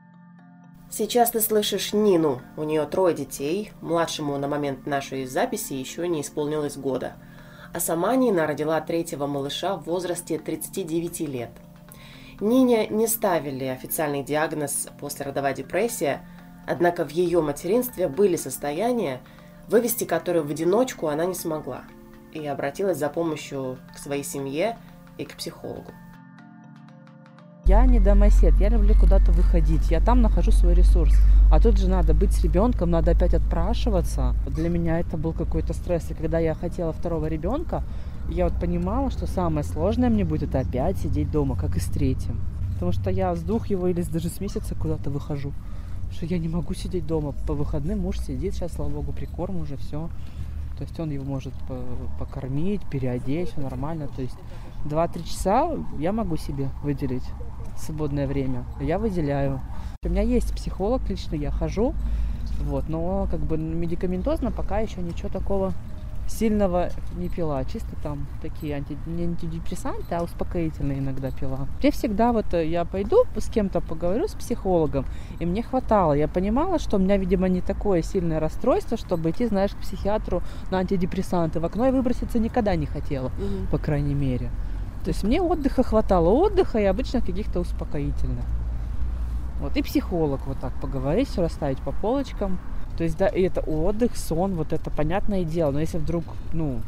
Сейчас 0.90 1.32
ты 1.32 1.40
слышишь 1.40 1.94
Нину. 1.94 2.42
У 2.58 2.64
нее 2.64 2.86
трое 2.86 3.16
детей. 3.16 3.72
Младшему 3.80 4.38
на 4.38 4.50
момент 4.50 4.86
нашей 4.86 5.26
записи 5.26 5.72
еще 5.72 6.06
не 6.10 6.20
исполнилось 6.20 6.76
года. 6.76 7.14
А 7.74 7.80
сама 7.80 8.14
Нина 8.18 8.46
родила 8.46 8.82
третьего 8.82 9.28
малыша 9.28 9.78
в 9.78 9.86
возрасте 9.86 10.38
39 10.38 11.22
лет. 11.22 11.52
Нине 12.42 12.88
не 12.88 13.08
ставили 13.08 13.64
официальный 13.64 14.24
диагноз 14.24 14.90
послеродовая 15.00 15.54
депрессия– 15.54 16.26
Однако 16.68 17.06
в 17.06 17.12
ее 17.12 17.42
материнстве 17.42 18.08
были 18.08 18.36
состояния, 18.36 19.20
вывести 19.68 20.04
которые 20.04 20.44
в 20.44 20.52
одиночку 20.52 21.08
она 21.08 21.26
не 21.26 21.36
смогла, 21.36 21.82
и 22.34 22.46
обратилась 22.46 22.98
за 22.98 23.10
помощью 23.10 23.78
к 23.94 23.98
своей 23.98 24.24
семье 24.24 24.78
и 25.18 25.26
к 25.26 25.36
психологу. 25.36 25.92
Я 27.66 27.86
не 27.86 28.00
домосед, 28.00 28.54
я 28.60 28.70
люблю 28.70 28.96
куда-то 29.00 29.32
выходить, 29.32 29.92
я 29.92 30.02
там 30.02 30.22
нахожу 30.22 30.52
свой 30.52 30.74
ресурс. 30.74 31.16
А 31.52 31.60
тут 31.60 31.78
же 31.78 31.88
надо 31.88 32.14
быть 32.14 32.34
с 32.34 32.44
ребенком, 32.44 32.90
надо 32.90 33.12
опять 33.12 33.34
отпрашиваться. 33.34 34.36
Для 34.48 34.68
меня 34.68 35.00
это 35.00 35.16
был 35.16 35.32
какой-то 35.32 35.74
стресс. 35.74 36.10
И 36.10 36.16
когда 36.16 36.40
я 36.40 36.56
хотела 36.56 36.92
второго 36.92 37.28
ребенка, 37.28 37.84
я 38.30 38.46
вот 38.46 38.60
понимала, 38.60 39.12
что 39.12 39.28
самое 39.28 39.64
сложное 39.64 40.10
мне 40.10 40.26
будет 40.26 40.50
это 40.50 40.60
опять 40.60 40.98
сидеть 40.98 41.32
дома, 41.32 41.56
как 41.56 41.78
и 41.78 41.80
с 41.80 41.86
третьим. 41.86 42.42
Потому 42.74 42.94
что 42.94 43.12
я 43.12 43.36
с 43.36 43.42
двух 43.42 43.68
его 43.68 43.88
или 43.88 44.02
даже 44.02 44.30
с 44.30 44.40
месяца 44.40 44.74
куда-то 44.74 45.12
выхожу 45.12 45.54
что 46.12 46.26
я 46.26 46.38
не 46.38 46.48
могу 46.48 46.74
сидеть 46.74 47.08
дома. 47.08 47.34
По 47.48 47.54
выходным 47.54 48.00
муж 48.00 48.20
сидит, 48.20 48.54
сейчас, 48.54 48.74
слава 48.74 48.90
богу, 48.90 49.12
прикорм 49.12 49.58
уже, 49.58 49.78
все. 49.78 50.10
То 50.78 50.84
есть 50.84 51.00
он 51.00 51.12
его 51.12 51.24
может 51.24 51.54
покормить, 52.20 52.82
переодеть, 52.90 53.52
все 53.52 53.62
нормально. 53.62 54.08
То 54.08 54.22
есть 54.22 54.38
2-3 54.86 55.24
часа 55.24 55.70
я 56.00 56.12
могу 56.12 56.38
себе 56.38 56.70
выделить 56.84 57.24
свободное 57.78 58.28
время. 58.28 58.66
Я 58.80 58.98
выделяю. 58.98 59.62
У 60.04 60.10
меня 60.10 60.24
есть 60.24 60.54
психолог 60.56 61.08
лично, 61.10 61.36
я 61.36 61.52
хожу. 61.52 61.94
Вот, 62.62 62.90
но 62.90 63.28
как 63.30 63.40
бы 63.40 63.58
медикаментозно 63.58 64.52
пока 64.52 64.80
еще 64.80 65.02
ничего 65.02 65.30
такого 65.30 65.74
сильного 66.32 66.90
не 67.16 67.30
пила, 67.30 67.64
чисто 67.66 67.96
там 68.02 68.28
такие 68.42 68.76
анти, 68.76 68.98
не 69.06 69.24
антидепрессанты, 69.24 70.16
а 70.16 70.24
успокоительные 70.24 71.00
иногда 71.00 71.32
пила. 71.32 71.68
Я 71.82 71.92
всегда 71.92 72.32
вот, 72.32 72.54
э, 72.54 72.68
я 72.68 72.86
пойду 72.86 73.24
с 73.36 73.50
кем-то 73.50 73.82
поговорю, 73.82 74.28
с 74.28 74.34
психологом, 74.34 75.06
и 75.40 75.46
мне 75.46 75.64
хватало. 75.64 76.14
Я 76.14 76.28
понимала, 76.28 76.80
что 76.80 76.98
у 76.98 77.00
меня, 77.00 77.18
видимо, 77.18 77.48
не 77.50 77.62
такое 77.62 78.02
сильное 78.02 78.40
расстройство, 78.40 78.98
чтобы 78.98 79.32
идти, 79.32 79.46
знаешь, 79.46 79.72
к 79.72 79.78
психиатру 79.78 80.42
на 80.72 80.80
антидепрессанты. 80.80 81.60
В 81.60 81.66
окно 81.66 81.86
я 81.86 81.92
выброситься 81.92 82.40
никогда 82.40 82.76
не 82.76 82.86
хотела, 82.86 83.28
mm 83.28 83.70
по 83.72 83.78
крайней 83.78 84.16
мере. 84.16 84.50
То 85.04 85.10
есть 85.10 85.24
мне 85.24 85.42
отдыха 85.42 85.84
хватало, 85.84 86.30
отдыха 86.30 86.80
и 86.80 86.86
обычно 86.86 87.22
каких-то 87.22 87.60
успокоительных. 87.60 88.46
Вот, 89.60 89.78
и 89.78 89.84
психолог 89.84 90.48
вот 90.48 90.60
так 90.60 90.74
поговорить, 90.82 91.30
все 91.30 91.42
расставить 91.42 91.80
по 91.80 91.92
полочкам. 91.92 92.60
То 92.98 93.04
есть, 93.04 93.18
да, 93.18 93.28
и 93.28 93.42
это 93.42 93.62
отдых, 93.62 94.16
сон, 94.16 94.56
вот 94.56 94.74
это 94.74 94.90
понятное 94.90 95.44
дело. 95.44 95.72
Но 95.72 95.80
если 95.80 95.98
вдруг, 95.98 96.24
ну, 96.54 96.82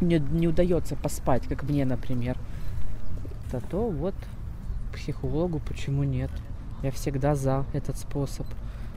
не, 0.00 0.18
не 0.18 0.48
удается 0.48 0.96
поспать, 0.96 1.46
как 1.46 1.62
мне, 1.64 1.84
например, 1.84 2.36
то, 3.50 3.60
то 3.60 3.88
вот 3.88 4.14
психологу 4.92 5.60
почему 5.60 6.04
нет? 6.04 6.30
Я 6.82 6.90
всегда 6.90 7.34
за 7.34 7.64
этот 7.72 7.96
способ 7.98 8.46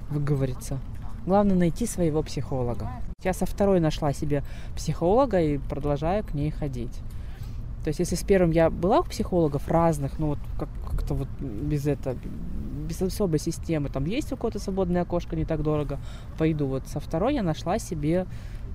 выговориться. 0.09 0.79
Главное 1.25 1.55
найти 1.55 1.85
своего 1.85 2.21
психолога. 2.23 2.91
Я 3.23 3.33
со 3.33 3.45
второй 3.45 3.79
нашла 3.79 4.13
себе 4.13 4.43
психолога 4.75 5.41
и 5.41 5.57
продолжаю 5.57 6.23
к 6.23 6.33
ней 6.33 6.51
ходить. 6.51 6.93
То 7.83 7.89
есть, 7.89 7.99
если 7.99 8.15
с 8.15 8.23
первым 8.23 8.51
я 8.51 8.69
была 8.69 8.99
у 8.99 9.03
психологов 9.03 9.67
разных, 9.67 10.17
ну 10.17 10.27
вот 10.27 10.39
как- 10.59 10.69
как-то 10.89 11.13
вот 11.13 11.27
без 11.39 11.85
этого, 11.85 12.15
без 12.85 13.01
особой 13.01 13.39
системы, 13.39 13.89
там 13.89 14.05
есть 14.05 14.31
у 14.31 14.37
кого-то 14.37 14.59
свободное 14.59 15.01
окошко, 15.01 15.35
не 15.35 15.45
так 15.45 15.61
дорого, 15.63 15.99
пойду. 16.37 16.67
Вот 16.67 16.87
со 16.87 16.99
второй 16.99 17.33
я 17.33 17.43
нашла 17.43 17.79
себе 17.79 18.25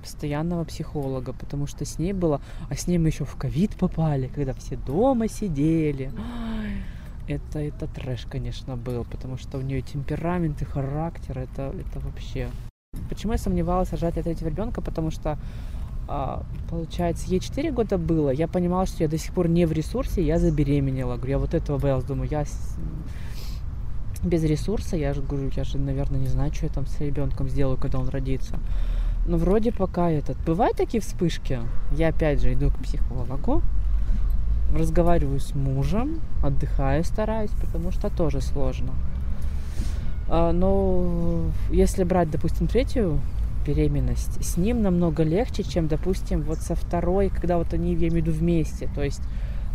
постоянного 0.01 0.63
психолога, 0.63 1.33
потому 1.33 1.67
что 1.67 1.85
с 1.85 1.99
ней 1.99 2.13
было, 2.13 2.41
а 2.69 2.75
с 2.75 2.87
ней 2.87 2.97
мы 2.97 3.09
еще 3.09 3.23
в 3.23 3.35
ковид 3.35 3.75
попали, 3.75 4.29
когда 4.35 4.53
все 4.53 4.75
дома 4.75 5.27
сидели. 5.27 6.11
Это, 7.27 7.59
это 7.59 7.87
трэш, 7.87 8.25
конечно, 8.29 8.75
был, 8.75 9.05
потому 9.05 9.37
что 9.37 9.57
у 9.57 9.61
нее 9.61 9.81
темперамент 9.81 10.61
и 10.61 10.65
характер, 10.65 11.37
это, 11.39 11.73
это 11.79 11.99
вообще. 11.99 12.49
Почему 13.09 13.33
я 13.33 13.37
сомневалась, 13.37 13.91
рожать 13.91 14.17
я 14.17 14.23
третьего 14.23 14.49
ребенка? 14.49 14.81
Потому 14.81 15.11
что 15.11 15.37
А, 16.07 16.43
получается, 16.69 17.29
ей 17.29 17.39
4 17.39 17.71
года 17.71 17.97
было. 17.97 18.31
Я 18.31 18.47
понимала, 18.47 18.85
что 18.85 19.03
я 19.03 19.09
до 19.09 19.17
сих 19.17 19.33
пор 19.33 19.47
не 19.47 19.65
в 19.65 19.71
ресурсе, 19.71 20.21
я 20.21 20.39
забеременела. 20.39 21.15
Говорю, 21.15 21.31
я 21.31 21.37
вот 21.37 21.53
этого 21.53 21.77
боялась. 21.77 22.03
Думаю, 22.03 22.27
я 22.29 22.45
без 24.23 24.43
ресурса, 24.43 24.95
я 24.95 25.13
же 25.13 25.21
говорю, 25.21 25.49
я 25.55 25.63
же, 25.63 25.77
наверное, 25.77 26.19
не 26.19 26.27
знаю, 26.27 26.53
что 26.53 26.65
я 26.65 26.71
там 26.71 26.85
с 26.85 26.99
ребенком 26.99 27.49
сделаю, 27.49 27.77
когда 27.77 27.99
он 27.99 28.09
родится. 28.09 28.59
Но 29.25 29.37
вроде 29.37 29.71
пока 29.71 30.09
этот... 30.09 30.37
Бывают 30.45 30.77
такие 30.77 31.01
вспышки. 31.01 31.59
Я 31.91 32.09
опять 32.09 32.41
же 32.41 32.53
иду 32.53 32.71
к 32.71 32.79
психологу, 32.79 33.61
разговариваю 34.75 35.39
с 35.39 35.53
мужем, 35.53 36.21
отдыхаю, 36.43 37.03
стараюсь, 37.03 37.51
потому 37.51 37.91
что 37.91 38.09
тоже 38.09 38.41
сложно. 38.41 38.93
А, 40.27 40.51
но 40.51 41.51
если 41.69 42.03
брать, 42.03 42.31
допустим, 42.31 42.67
третью 42.67 43.19
беременность, 43.65 44.43
с 44.43 44.57
ним 44.57 44.81
намного 44.81 45.23
легче, 45.23 45.63
чем, 45.63 45.87
допустим, 45.87 46.41
вот 46.41 46.59
со 46.59 46.73
второй, 46.75 47.29
когда 47.29 47.57
вот 47.57 47.73
они, 47.73 47.91
я 47.91 48.07
имею 48.07 48.11
в 48.11 48.15
виду, 48.15 48.31
вместе. 48.31 48.89
То 48.95 49.03
есть 49.03 49.21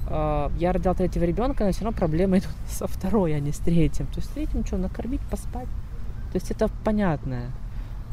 я 0.08 0.72
родила 0.72 0.94
третьего 0.94 1.24
ребенка, 1.24 1.64
но 1.64 1.72
все 1.72 1.84
равно 1.84 1.98
проблемы 1.98 2.38
идут 2.38 2.50
со 2.68 2.86
второй, 2.86 3.34
а 3.34 3.40
не 3.40 3.52
с 3.52 3.58
третьим. 3.58 4.06
То 4.06 4.16
есть 4.16 4.30
с 4.30 4.32
третьим 4.32 4.64
что, 4.64 4.76
накормить, 4.76 5.20
поспать. 5.22 5.68
То 6.32 6.36
есть 6.38 6.50
это 6.50 6.68
понятное. 6.84 7.50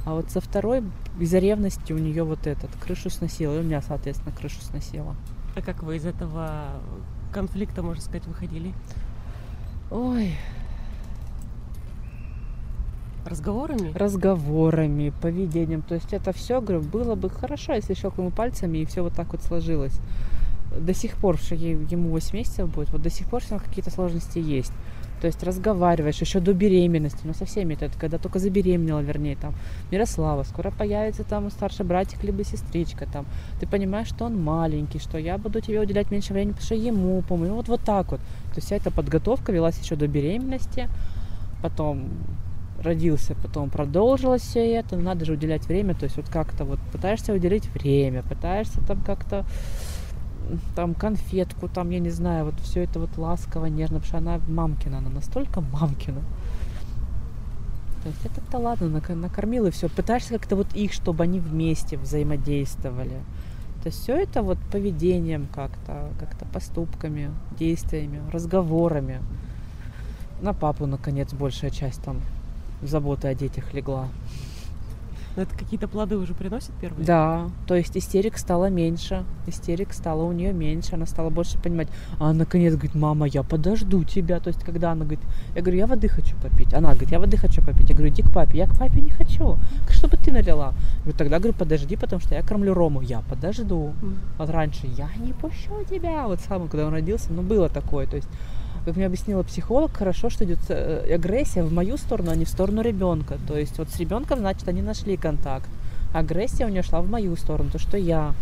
А 0.05 0.13
вот 0.13 0.29
со 0.31 0.41
второй 0.41 0.83
из-за 1.19 1.39
ревности 1.39 1.93
у 1.93 1.97
нее 1.97 2.23
вот 2.23 2.45
этот 2.47 2.69
крышу 2.75 3.09
сносила, 3.09 3.55
и 3.55 3.59
у 3.59 3.63
меня, 3.63 3.81
соответственно, 3.81 4.35
крышу 4.35 4.61
сносила. 4.61 5.15
А 5.55 5.61
как 5.61 5.83
вы 5.83 5.97
из 5.97 6.05
этого 6.05 6.65
конфликта, 7.31 7.83
можно 7.83 8.01
сказать, 8.01 8.25
выходили? 8.25 8.73
Ой, 9.91 10.35
Разговорами? 13.25 13.91
разговорами, 13.95 15.13
поведением. 15.21 15.81
То 15.81 15.95
есть 15.95 16.11
это 16.11 16.33
все, 16.33 16.59
говорю, 16.59 16.81
было 16.81 17.15
бы 17.15 17.29
хорошо, 17.29 17.73
если 17.73 17.93
щелкнул 17.93 18.31
пальцами 18.31 18.79
и 18.79 18.85
все 18.85 19.01
вот 19.01 19.13
так 19.13 19.31
вот 19.31 19.41
сложилось. 19.41 19.97
До 20.79 20.93
сих 20.93 21.15
пор, 21.17 21.37
что 21.37 21.55
ему 21.55 22.09
8 22.09 22.35
месяцев 22.37 22.69
будет, 22.69 22.89
вот 22.91 23.01
до 23.01 23.09
сих 23.09 23.27
пор 23.27 23.41
все 23.41 23.51
равно 23.51 23.67
какие-то 23.67 23.91
сложности 23.91 24.39
есть. 24.39 24.73
То 25.21 25.27
есть 25.27 25.41
разговариваешь 25.41 26.19
еще 26.19 26.41
до 26.41 26.53
беременности, 26.53 27.19
ну 27.23 27.33
со 27.33 27.45
всеми 27.45 27.75
это, 27.75 27.97
когда 27.97 28.17
только 28.17 28.39
забеременела, 28.39 28.99
вернее, 28.99 29.37
там, 29.37 29.53
Мирослава, 29.89 30.43
скоро 30.43 30.69
появится 30.69 31.23
там 31.23 31.49
старший 31.49 31.85
братик 31.85 32.21
либо 32.25 32.43
сестричка, 32.43 33.05
там, 33.05 33.25
ты 33.61 33.65
понимаешь, 33.65 34.09
что 34.09 34.25
он 34.25 34.37
маленький, 34.37 34.99
что 34.99 35.17
я 35.17 35.37
буду 35.37 35.61
тебе 35.61 35.79
уделять 35.79 36.11
меньше 36.11 36.33
времени, 36.33 36.51
потому 36.51 36.65
что 36.65 36.75
ему 36.75 37.21
помню, 37.21 37.47
ну 37.49 37.55
вот, 37.55 37.69
вот 37.69 37.81
так 37.85 38.11
вот. 38.11 38.19
То 38.19 38.55
есть 38.57 38.67
вся 38.67 38.75
эта 38.75 38.91
подготовка 38.91 39.53
велась 39.53 39.79
еще 39.79 39.95
до 39.95 40.09
беременности, 40.09 40.89
потом 41.61 42.09
родился, 42.81 43.33
потом 43.35 43.69
продолжилось 43.69 44.41
все 44.41 44.73
это, 44.73 44.97
но 44.97 45.03
надо 45.03 45.23
же 45.23 45.33
уделять 45.33 45.65
время, 45.67 45.95
то 45.95 46.03
есть 46.03 46.17
вот 46.17 46.27
как-то 46.27 46.65
вот 46.65 46.79
пытаешься 46.91 47.31
уделить 47.31 47.67
время, 47.67 48.23
пытаешься 48.23 48.81
там 48.85 49.01
как-то 49.01 49.45
там 50.75 50.93
конфетку, 50.93 51.67
там, 51.67 51.89
я 51.89 51.99
не 51.99 52.09
знаю, 52.09 52.45
вот 52.45 52.59
все 52.61 52.83
это 52.83 52.99
вот 52.99 53.17
ласково, 53.17 53.67
нежно, 53.67 53.99
потому 53.99 54.05
что 54.05 54.17
она 54.17 54.39
мамкина, 54.47 54.99
она 54.99 55.09
настолько 55.09 55.61
мамкина. 55.61 56.21
То 58.03 58.09
есть 58.09 58.25
это-то 58.25 58.57
ладно, 58.57 58.87
нак- 58.87 59.15
накормил 59.15 59.65
и 59.65 59.71
все. 59.71 59.87
Пытаешься 59.87 60.33
как-то 60.33 60.55
вот 60.55 60.67
их, 60.73 60.91
чтобы 60.91 61.23
они 61.23 61.39
вместе 61.39 61.97
взаимодействовали. 61.97 63.21
То 63.81 63.87
есть 63.87 64.01
все 64.01 64.15
это 64.17 64.41
вот 64.43 64.57
поведением 64.71 65.47
как-то, 65.53 66.09
как-то 66.19 66.45
поступками, 66.45 67.31
действиями, 67.57 68.21
разговорами. 68.31 69.21
На 70.41 70.53
папу, 70.53 70.85
наконец, 70.85 71.33
большая 71.33 71.71
часть 71.71 72.01
там 72.01 72.21
заботы 72.81 73.29
о 73.29 73.35
детях 73.35 73.73
легла. 73.73 74.07
Но 75.35 75.43
это 75.43 75.57
какие-то 75.57 75.87
плоды 75.87 76.17
уже 76.17 76.33
приносят 76.33 76.71
первые? 76.79 77.05
Да, 77.05 77.49
то 77.67 77.75
есть 77.75 77.97
истерик 77.97 78.37
стало 78.37 78.69
меньше, 78.69 79.23
истерик 79.47 79.93
стало 79.93 80.23
у 80.23 80.31
нее 80.31 80.53
меньше, 80.53 80.93
она 80.93 81.05
стала 81.05 81.29
больше 81.29 81.57
понимать. 81.57 81.87
А 82.19 82.29
она 82.29 82.39
наконец 82.39 82.73
говорит, 82.73 82.93
мама, 82.95 83.25
я 83.25 83.41
подожду 83.41 84.03
тебя. 84.03 84.39
То 84.39 84.49
есть 84.49 84.63
когда 84.63 84.91
она 84.91 85.05
говорит, 85.05 85.23
я 85.55 85.61
говорю, 85.61 85.77
я 85.77 85.87
воды 85.87 86.07
хочу 86.07 86.35
попить. 86.37 86.73
Она 86.73 86.89
говорит, 86.89 87.11
я 87.11 87.19
воды 87.19 87.37
хочу 87.37 87.61
попить. 87.63 87.89
Я 87.89 87.95
говорю, 87.95 88.13
иди 88.13 88.21
к 88.21 88.31
папе. 88.31 88.59
Я 88.59 88.67
к 88.67 88.77
папе 88.77 89.01
не 89.01 89.09
хочу. 89.09 89.57
Чтобы 89.89 90.17
ты 90.17 90.31
налила. 90.31 90.73
Я 90.73 91.01
говорю, 91.01 91.17
тогда 91.17 91.39
говорю, 91.39 91.53
подожди, 91.57 91.95
потому 91.95 92.21
что 92.21 92.35
я 92.35 92.43
кормлю 92.43 92.73
Рому. 92.73 93.01
Я 93.01 93.21
подожду. 93.21 93.93
Вот 94.37 94.49
раньше 94.49 94.87
я 94.97 95.09
не 95.17 95.33
пущу 95.33 95.83
тебя. 95.89 96.27
Вот 96.27 96.41
сам, 96.41 96.67
когда 96.67 96.87
он 96.87 96.93
родился, 96.93 97.33
ну 97.33 97.41
было 97.41 97.69
такое. 97.69 98.05
То 98.05 98.17
есть 98.17 98.27
как 98.85 98.95
мне 98.95 99.05
объяснила 99.05 99.43
психолог, 99.43 99.95
хорошо, 99.95 100.29
что 100.29 100.43
идет 100.45 100.59
э, 100.69 101.13
агрессия 101.13 101.63
в 101.63 101.71
мою 101.71 101.97
сторону, 101.97 102.31
а 102.31 102.35
не 102.35 102.45
в 102.45 102.49
сторону 102.49 102.81
ребенка. 102.81 103.37
То 103.47 103.57
есть 103.57 103.77
вот 103.77 103.89
с 103.89 103.99
ребенком, 103.99 104.39
значит, 104.39 104.67
они 104.67 104.81
нашли 104.81 105.15
контакт. 105.15 105.69
Агрессия 106.13 106.65
у 106.65 106.69
нее 106.69 106.83
шла 106.83 107.01
в 107.01 107.09
мою 107.09 107.35
сторону, 107.35 107.69
то, 107.71 107.79
что 107.79 107.97
я 107.97 108.33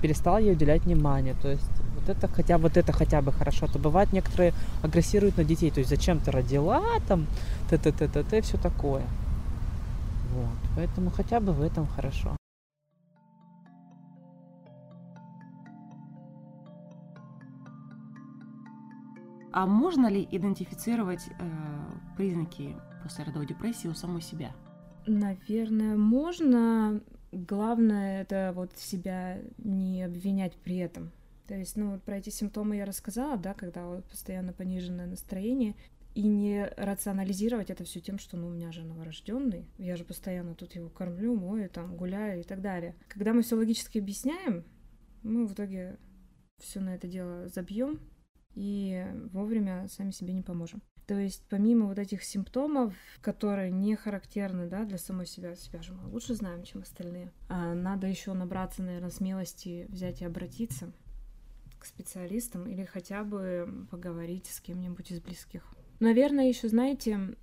перестала 0.00 0.38
ей 0.38 0.52
уделять 0.52 0.84
внимание. 0.84 1.34
То 1.42 1.48
есть 1.48 1.70
вот 1.94 2.08
это 2.08 2.28
хотя 2.28 2.58
вот 2.58 2.76
это 2.76 2.92
хотя 2.92 3.20
бы 3.20 3.32
хорошо. 3.32 3.66
А 3.66 3.72
То 3.72 3.78
бывает 3.78 4.12
некоторые 4.12 4.54
агрессируют 4.82 5.36
на 5.36 5.44
детей. 5.44 5.70
То 5.70 5.80
есть 5.80 5.90
зачем 5.90 6.20
ты 6.20 6.30
родила 6.30 6.82
там, 7.06 7.26
т 7.68 7.76
т 7.76 7.92
т 7.92 8.08
т 8.08 8.22
т 8.22 8.40
все 8.40 8.56
такое. 8.56 9.02
Вот. 10.34 10.58
Поэтому 10.76 11.10
хотя 11.10 11.40
бы 11.40 11.52
в 11.52 11.62
этом 11.62 11.86
хорошо. 11.86 12.36
А 19.56 19.64
можно 19.64 20.08
ли 20.08 20.28
идентифицировать 20.30 21.28
э, 21.28 21.50
признаки 22.14 22.76
послеродовой 23.02 23.46
депрессии 23.46 23.88
у 23.88 23.94
самой 23.94 24.20
себя? 24.20 24.54
Наверное, 25.06 25.96
можно. 25.96 27.00
Главное 27.32 28.20
это 28.20 28.52
вот 28.54 28.76
себя 28.76 29.38
не 29.56 30.02
обвинять 30.02 30.56
при 30.56 30.76
этом. 30.76 31.10
То 31.46 31.54
есть, 31.54 31.74
ну, 31.74 31.92
вот 31.92 32.02
про 32.02 32.18
эти 32.18 32.28
симптомы 32.28 32.76
я 32.76 32.84
рассказала, 32.84 33.38
да, 33.38 33.54
когда 33.54 33.86
вот 33.86 34.04
постоянно 34.04 34.52
пониженное 34.52 35.06
настроение, 35.06 35.74
и 36.14 36.24
не 36.24 36.66
рационализировать 36.76 37.70
это 37.70 37.82
все 37.84 38.00
тем, 38.00 38.18
что, 38.18 38.36
ну, 38.36 38.48
у 38.48 38.50
меня 38.50 38.72
же 38.72 38.84
новорожденный, 38.84 39.64
я 39.78 39.96
же 39.96 40.04
постоянно 40.04 40.54
тут 40.54 40.74
его 40.74 40.90
кормлю, 40.90 41.34
мою, 41.34 41.70
там, 41.70 41.96
гуляю 41.96 42.40
и 42.40 42.44
так 42.44 42.60
далее. 42.60 42.94
Когда 43.08 43.32
мы 43.32 43.40
все 43.40 43.56
логически 43.56 43.96
объясняем, 43.96 44.66
мы 45.22 45.46
в 45.46 45.54
итоге 45.54 45.96
все 46.58 46.80
на 46.80 46.94
это 46.94 47.08
дело 47.08 47.48
забьем 47.48 48.00
и 48.56 49.06
вовремя 49.32 49.86
сами 49.88 50.10
себе 50.10 50.32
не 50.32 50.42
поможем. 50.42 50.82
То 51.06 51.14
есть 51.14 51.44
помимо 51.48 51.86
вот 51.86 52.00
этих 52.00 52.24
симптомов, 52.24 52.92
которые 53.20 53.70
не 53.70 53.94
характерны 53.94 54.66
да, 54.66 54.84
для 54.84 54.98
самой 54.98 55.26
себя, 55.26 55.54
себя 55.54 55.80
же 55.80 55.92
мы 55.92 56.08
лучше 56.08 56.34
знаем, 56.34 56.64
чем 56.64 56.82
остальные, 56.82 57.30
а 57.48 57.74
надо 57.74 58.08
еще 58.08 58.32
набраться, 58.32 58.82
наверное, 58.82 59.10
смелости 59.10 59.86
взять 59.88 60.22
и 60.22 60.24
обратиться 60.24 60.92
к 61.78 61.84
специалистам 61.84 62.66
или 62.68 62.84
хотя 62.84 63.22
бы 63.22 63.86
поговорить 63.90 64.46
с 64.46 64.60
кем-нибудь 64.60 65.12
из 65.12 65.20
близких. 65.20 65.62
Наверное, 66.00 66.48
еще 66.48 66.68
знаете, 66.68 67.36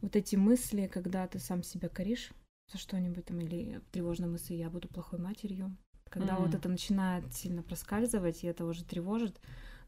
вот 0.00 0.16
эти 0.16 0.34
мысли, 0.34 0.90
когда 0.92 1.28
ты 1.28 1.38
сам 1.38 1.62
себя 1.62 1.88
коришь 1.88 2.32
за 2.72 2.78
что-нибудь 2.78 3.26
там, 3.26 3.40
или 3.40 3.80
тревожные 3.92 4.28
мысли, 4.28 4.54
я 4.54 4.68
буду 4.68 4.88
плохой 4.88 5.18
матерью, 5.18 5.76
когда 6.10 6.36
вот 6.36 6.48
Мгм. 6.50 6.58
это 6.58 6.68
начинает 6.68 7.32
сильно 7.32 7.62
проскальзывать, 7.62 8.44
и 8.44 8.46
это 8.46 8.66
уже 8.66 8.84
тревожит, 8.84 9.40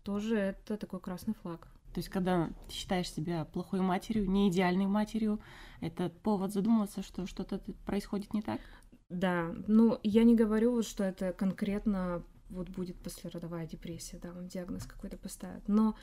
тоже 0.02 0.36
это 0.36 0.76
такой 0.76 1.00
красный 1.00 1.34
флаг. 1.34 1.66
То 1.92 1.98
есть, 1.98 2.08
когда 2.08 2.48
ты 2.68 2.74
считаешь 2.74 3.10
себя 3.12 3.44
плохой 3.44 3.80
матерью, 3.80 4.30
не 4.30 4.48
идеальной 4.48 4.86
матерью, 4.86 5.40
это 5.80 6.08
повод 6.08 6.52
задуматься, 6.52 7.02
что 7.02 7.26
что-то 7.26 7.60
происходит 7.84 8.32
не 8.32 8.40
так? 8.40 8.60
Да, 9.10 9.54
ну 9.66 9.98
я 10.02 10.24
не 10.24 10.34
говорю, 10.34 10.72
вот, 10.72 10.86
что 10.86 11.04
это 11.04 11.34
конкретно 11.34 12.22
вот 12.48 12.70
будет 12.70 12.96
послеродовая 12.96 13.66
депрессия, 13.66 14.18
да, 14.18 14.32
вам 14.32 14.48
диагноз 14.48 14.86
какой-то 14.86 15.18
поставят, 15.18 15.68
но 15.68 15.94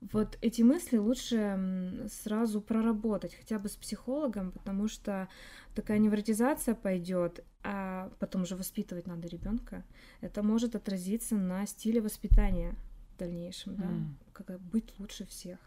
вот 0.00 0.38
эти 0.40 0.62
мысли 0.62 0.96
лучше 0.96 2.06
сразу 2.10 2.60
проработать, 2.60 3.34
хотя 3.34 3.58
бы 3.58 3.68
с 3.68 3.76
психологом, 3.76 4.52
потому 4.52 4.88
что 4.88 5.28
такая 5.74 5.98
невротизация 5.98 6.74
пойдет, 6.74 7.44
а 7.64 8.10
потом 8.18 8.46
же 8.46 8.56
воспитывать 8.56 9.06
надо 9.06 9.28
ребенка. 9.28 9.84
Это 10.20 10.42
может 10.42 10.74
отразиться 10.76 11.36
на 11.36 11.66
стиле 11.66 12.00
воспитания 12.00 12.74
в 13.14 13.18
дальнейшем, 13.18 13.76
да, 13.76 13.84
М. 13.84 14.16
как 14.32 14.60
быть 14.60 14.94
лучше 14.98 15.26
всех. 15.26 15.58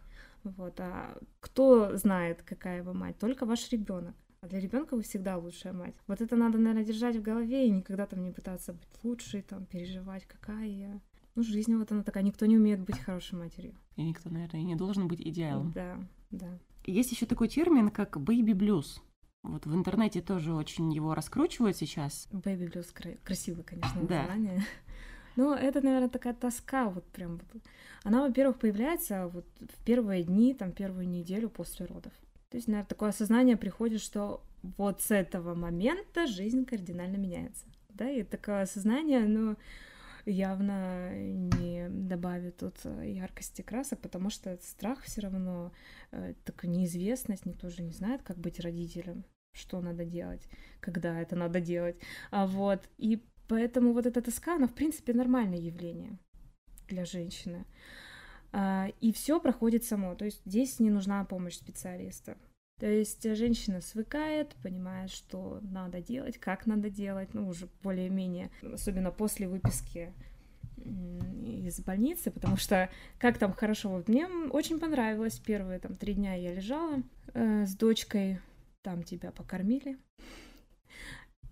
Вот, 0.44 0.80
а 0.80 1.18
кто 1.40 1.96
знает, 1.98 2.42
какая 2.42 2.84
вы 2.84 2.94
мать? 2.94 3.18
Только 3.20 3.46
ваш 3.46 3.70
ребенок. 3.72 4.16
А 4.42 4.48
для 4.48 4.60
ребенка 4.60 4.96
вы 4.96 5.04
всегда 5.04 5.38
лучшая 5.38 5.72
мать. 5.72 5.94
Вот 6.08 6.20
это 6.20 6.36
надо, 6.36 6.58
наверное, 6.58 6.84
держать 6.84 7.16
в 7.16 7.22
голове 7.22 7.68
и 7.68 7.70
никогда 7.70 8.08
там 8.08 8.24
не 8.24 8.32
пытаться 8.32 8.74
быть 8.74 9.04
лучшей, 9.04 9.44
там, 9.44 9.66
переживать, 9.66 10.26
какая 10.26 10.66
я. 10.66 11.00
Ну, 11.36 11.44
жизнь 11.44 11.76
вот 11.76 11.92
она 11.92 12.04
такая, 12.04 12.24
никто 12.24 12.46
не 12.46 12.58
умеет 12.58 12.82
быть 12.82 13.00
хорошей 13.00 13.38
матерью. 13.40 13.74
И 13.96 14.04
никто, 14.04 14.30
наверное, 14.30 14.62
и 14.62 14.66
не 14.66 14.76
должен 14.76 15.08
быть 15.08 15.22
идеалом. 15.22 15.72
Да, 15.74 15.98
да. 16.32 16.60
Есть 16.86 17.12
еще 17.12 17.26
такой 17.26 17.48
термин, 17.48 17.90
как 17.90 18.18
baby 18.18 18.54
blues. 18.54 19.00
Вот 19.44 19.66
в 19.66 19.74
интернете 19.74 20.22
тоже 20.22 20.54
очень 20.54 20.92
его 20.94 21.16
раскручивают 21.16 21.76
сейчас. 21.78 22.28
Baby 22.32 22.72
Blues 22.72 22.90
кра- 22.94 23.18
красивое, 23.24 23.64
конечно, 23.64 24.02
Да. 24.04 24.20
название. 24.24 24.64
Но 25.36 25.56
это, 25.56 25.82
наверное, 25.82 26.10
такая 26.10 26.34
тоска 26.34 26.90
вот 26.90 27.06
прям. 27.06 27.40
вот. 27.54 27.64
Она, 28.04 28.22
во-первых, 28.28 28.60
появляется 28.60 29.28
вот 29.30 29.46
в 29.60 29.84
первые 29.86 30.24
дни, 30.24 30.54
там, 30.54 30.72
первую 30.72 31.08
неделю 31.08 31.50
после 31.50 31.86
родов. 31.86 32.12
То 32.50 32.58
есть, 32.58 32.68
наверное, 32.68 32.88
такое 32.90 33.10
осознание 33.10 33.56
приходит, 33.58 34.02
что 34.02 34.44
вот 34.78 35.02
с 35.02 35.10
этого 35.10 35.56
момента 35.56 36.28
жизнь 36.28 36.66
кардинально 36.66 37.16
меняется. 37.18 37.66
да, 37.90 38.10
и 38.12 38.24
такое 38.24 38.62
осознание, 38.64 39.22
но 39.22 39.56
явно 40.26 41.14
не 41.16 41.88
добавит 41.90 42.58
тут 42.58 42.76
яркости 43.04 43.62
красок, 43.62 44.00
потому 44.00 44.30
что 44.30 44.58
страх 44.62 45.02
все 45.04 45.22
равно, 45.22 45.72
э, 46.12 46.34
такая 46.44 46.72
неизвестность, 46.72 47.46
никто 47.46 47.70
же 47.70 47.84
не 47.84 47.92
знает, 47.92 48.22
как 48.24 48.38
быть 48.38 48.60
родителем, 48.60 49.26
что 49.54 49.82
надо 49.82 50.06
делать, 50.06 50.48
когда 50.80 51.20
это 51.20 51.36
надо 51.36 51.60
делать, 51.60 51.98
а 52.32 52.46
вот, 52.46 52.88
и 52.98 53.24
поэтому 53.48 53.94
вот 53.94 54.06
эта 54.06 54.22
тоска, 54.22 54.56
она, 54.56 54.68
в 54.68 54.74
принципе, 54.74 55.14
нормальное 55.14 55.60
явление 55.60 56.18
для 56.88 57.06
женщины, 57.06 57.66
а, 58.52 58.90
и 59.00 59.12
все 59.12 59.40
проходит 59.40 59.84
само, 59.84 60.16
то 60.16 60.26
есть 60.26 60.42
здесь 60.46 60.80
не 60.80 60.90
нужна 60.90 61.24
помощь 61.26 61.56
специалиста. 61.56 62.38
То 62.82 62.88
есть 62.90 63.22
женщина 63.36 63.80
свыкает, 63.80 64.56
понимает, 64.64 65.12
что 65.12 65.60
надо 65.62 66.02
делать, 66.02 66.40
как 66.40 66.66
надо 66.66 66.90
делать, 66.90 67.32
ну, 67.36 67.48
уже 67.48 67.70
более-менее, 67.84 68.50
особенно 68.64 69.12
после 69.12 69.48
выписки 69.48 70.12
из 71.46 71.80
больницы, 71.82 72.32
потому 72.32 72.58
что 72.58 72.90
как 73.20 73.38
там 73.38 73.54
хорошо, 73.54 73.90
вот 73.90 74.08
мне 74.08 74.26
очень 74.26 74.80
понравилось. 74.80 75.38
Первые 75.38 75.78
там 75.78 75.94
три 75.94 76.16
дня 76.16 76.34
я 76.34 76.56
лежала 76.56 77.04
э, 77.36 77.68
с 77.68 77.76
дочкой, 77.76 78.40
там 78.82 79.04
тебя 79.04 79.30
покормили, 79.30 80.00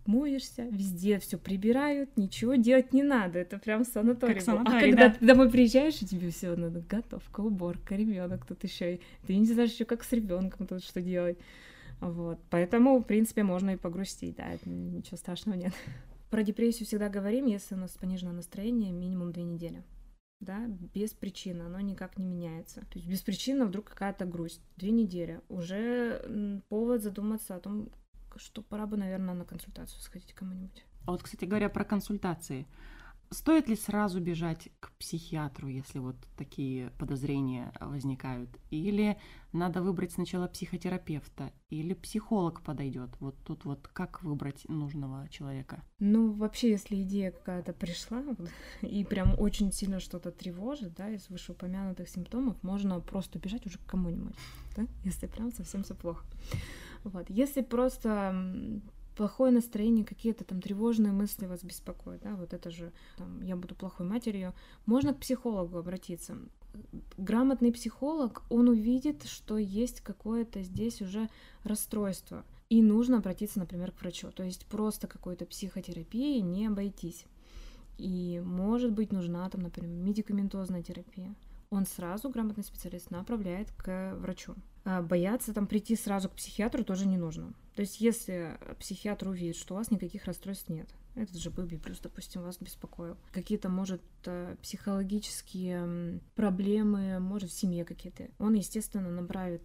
моешься, 0.05 0.63
везде 0.63 1.19
все 1.19 1.37
прибирают, 1.37 2.15
ничего 2.17 2.55
делать 2.55 2.93
не 2.93 3.03
надо, 3.03 3.39
это 3.39 3.57
прям 3.57 3.85
санаторий. 3.85 4.35
Как 4.35 4.43
санаторий 4.43 4.77
а 4.77 4.81
когда 4.81 5.07
да. 5.09 5.15
ты 5.15 5.25
домой 5.25 5.49
приезжаешь, 5.49 6.01
и 6.01 6.05
тебе 6.05 6.29
все 6.31 6.55
надо 6.55 6.81
готовка, 6.81 7.41
уборка, 7.41 7.95
ребенок 7.95 8.45
тут 8.45 8.63
еще, 8.63 8.99
ты 9.27 9.35
не 9.35 9.45
знаешь 9.45 9.71
еще 9.71 9.85
как 9.85 10.03
с 10.03 10.11
ребенком 10.11 10.67
тут 10.67 10.83
что 10.83 11.01
делать. 11.01 11.37
Вот, 11.99 12.39
поэтому, 12.49 12.99
в 12.99 13.03
принципе, 13.03 13.43
можно 13.43 13.71
и 13.71 13.77
погрустить, 13.77 14.37
да, 14.37 14.47
ничего 14.65 15.17
страшного 15.17 15.57
нет. 15.57 15.73
Про 16.29 16.43
депрессию 16.43 16.85
всегда 16.85 17.09
говорим, 17.09 17.47
если 17.47 17.75
у 17.75 17.77
нас 17.77 17.91
пониженное 17.91 18.33
настроение, 18.33 18.91
минимум 18.91 19.31
две 19.31 19.43
недели 19.43 19.83
да, 20.39 20.67
без 20.93 21.11
причины, 21.11 21.63
оно 21.63 21.79
никак 21.81 22.17
не 22.17 22.25
меняется. 22.25 22.81
То 22.81 22.97
есть 22.97 23.07
без 23.07 23.21
причины 23.21 23.65
вдруг 23.65 23.85
какая-то 23.89 24.25
грусть. 24.25 24.61
Две 24.77 24.91
недели. 24.91 25.41
Уже 25.49 26.61
повод 26.69 27.03
задуматься 27.03 27.55
о 27.55 27.59
том, 27.59 27.89
что 28.39 28.61
пора 28.61 28.87
бы, 28.87 28.97
наверное, 28.97 29.35
на 29.35 29.45
консультацию 29.45 30.01
сходить 30.01 30.33
кому-нибудь. 30.33 30.85
А 31.05 31.11
вот, 31.11 31.23
кстати 31.23 31.45
говоря, 31.45 31.69
про 31.69 31.83
консультации. 31.83 32.67
Стоит 33.31 33.67
ли 33.67 33.75
сразу 33.75 34.19
бежать 34.19 34.69
к 34.79 34.91
психиатру, 34.93 35.67
если 35.67 35.99
вот 35.99 36.15
такие 36.35 36.89
подозрения 36.97 37.71
возникают? 37.79 38.49
Или 38.71 39.19
надо 39.53 39.83
выбрать 39.83 40.13
сначала 40.13 40.47
психотерапевта? 40.47 41.53
Или 41.69 41.93
психолог 41.93 42.63
подойдет? 42.63 43.11
Вот 43.19 43.35
тут 43.43 43.65
вот 43.65 43.87
как 43.87 44.23
выбрать 44.23 44.67
нужного 44.67 45.29
человека? 45.29 45.83
Ну, 45.99 46.31
вообще, 46.31 46.71
если 46.71 47.03
идея 47.03 47.29
какая-то 47.29 47.71
пришла, 47.71 48.23
и 48.81 49.03
прям 49.03 49.39
очень 49.39 49.71
сильно 49.71 49.99
что-то 49.99 50.31
тревожит, 50.31 50.95
да, 50.95 51.09
из 51.09 51.29
вышеупомянутых 51.29 52.09
симптомов, 52.09 52.61
можно 52.63 52.99
просто 52.99 53.37
бежать 53.37 53.67
уже 53.67 53.77
к 53.77 53.85
кому-нибудь, 53.85 54.35
да, 54.75 54.87
если 55.03 55.27
прям 55.27 55.51
совсем 55.51 55.83
все 55.83 55.93
плохо. 55.93 56.25
Вот. 57.03 57.29
Если 57.29 57.61
просто 57.61 58.81
плохое 59.15 59.51
настроение, 59.51 60.05
какие-то 60.05 60.45
там 60.45 60.61
тревожные 60.61 61.11
мысли 61.11 61.45
вас 61.45 61.63
беспокоят, 61.63 62.21
да, 62.21 62.35
вот 62.35 62.53
это 62.53 62.71
же, 62.71 62.93
там, 63.17 63.41
я 63.41 63.57
буду 63.57 63.75
плохой 63.75 64.05
матерью, 64.05 64.53
можно 64.85 65.13
к 65.13 65.19
психологу 65.19 65.77
обратиться. 65.77 66.37
Грамотный 67.17 67.73
психолог, 67.73 68.43
он 68.49 68.69
увидит, 68.69 69.25
что 69.25 69.57
есть 69.57 70.01
какое-то 70.01 70.61
здесь 70.61 71.01
уже 71.01 71.29
расстройство, 71.63 72.45
и 72.69 72.81
нужно 72.81 73.17
обратиться, 73.17 73.59
например, 73.59 73.91
к 73.91 73.99
врачу. 73.99 74.31
То 74.31 74.43
есть 74.43 74.65
просто 74.67 75.07
какой-то 75.07 75.45
психотерапией 75.45 76.41
не 76.41 76.67
обойтись. 76.67 77.25
И, 77.97 78.41
может 78.45 78.93
быть, 78.93 79.11
нужна 79.11 79.49
там, 79.49 79.61
например, 79.61 79.89
медикаментозная 79.91 80.81
терапия. 80.81 81.35
Он 81.71 81.85
сразу, 81.85 82.29
грамотный 82.29 82.63
специалист, 82.63 83.11
направляет 83.11 83.71
к 83.73 84.15
врачу. 84.17 84.55
А, 84.85 85.01
бояться 85.01 85.53
там 85.53 85.67
прийти 85.67 85.95
сразу 85.95 86.29
к 86.29 86.35
психиатру 86.35 86.83
тоже 86.83 87.07
не 87.07 87.17
нужно. 87.17 87.53
То 87.75 87.81
есть 87.81 88.01
если 88.01 88.57
психиатр 88.79 89.29
увидит, 89.29 89.55
что 89.55 89.73
у 89.73 89.77
вас 89.77 89.91
никаких 89.91 90.25
расстройств 90.25 90.69
нет, 90.69 90.89
этот 91.15 91.35
же 91.35 91.49
Бэби 91.49 91.77
плюс, 91.77 91.99
допустим, 91.99 92.41
вас 92.41 92.57
беспокоил. 92.59 93.17
Какие-то, 93.31 93.69
может, 93.69 94.01
э, 94.25 94.55
психологические 94.61 96.21
проблемы, 96.35 97.19
может, 97.19 97.49
в 97.49 97.53
семье 97.53 97.83
какие-то. 97.83 98.29
Он, 98.37 98.53
естественно, 98.53 99.09
направит 99.09 99.63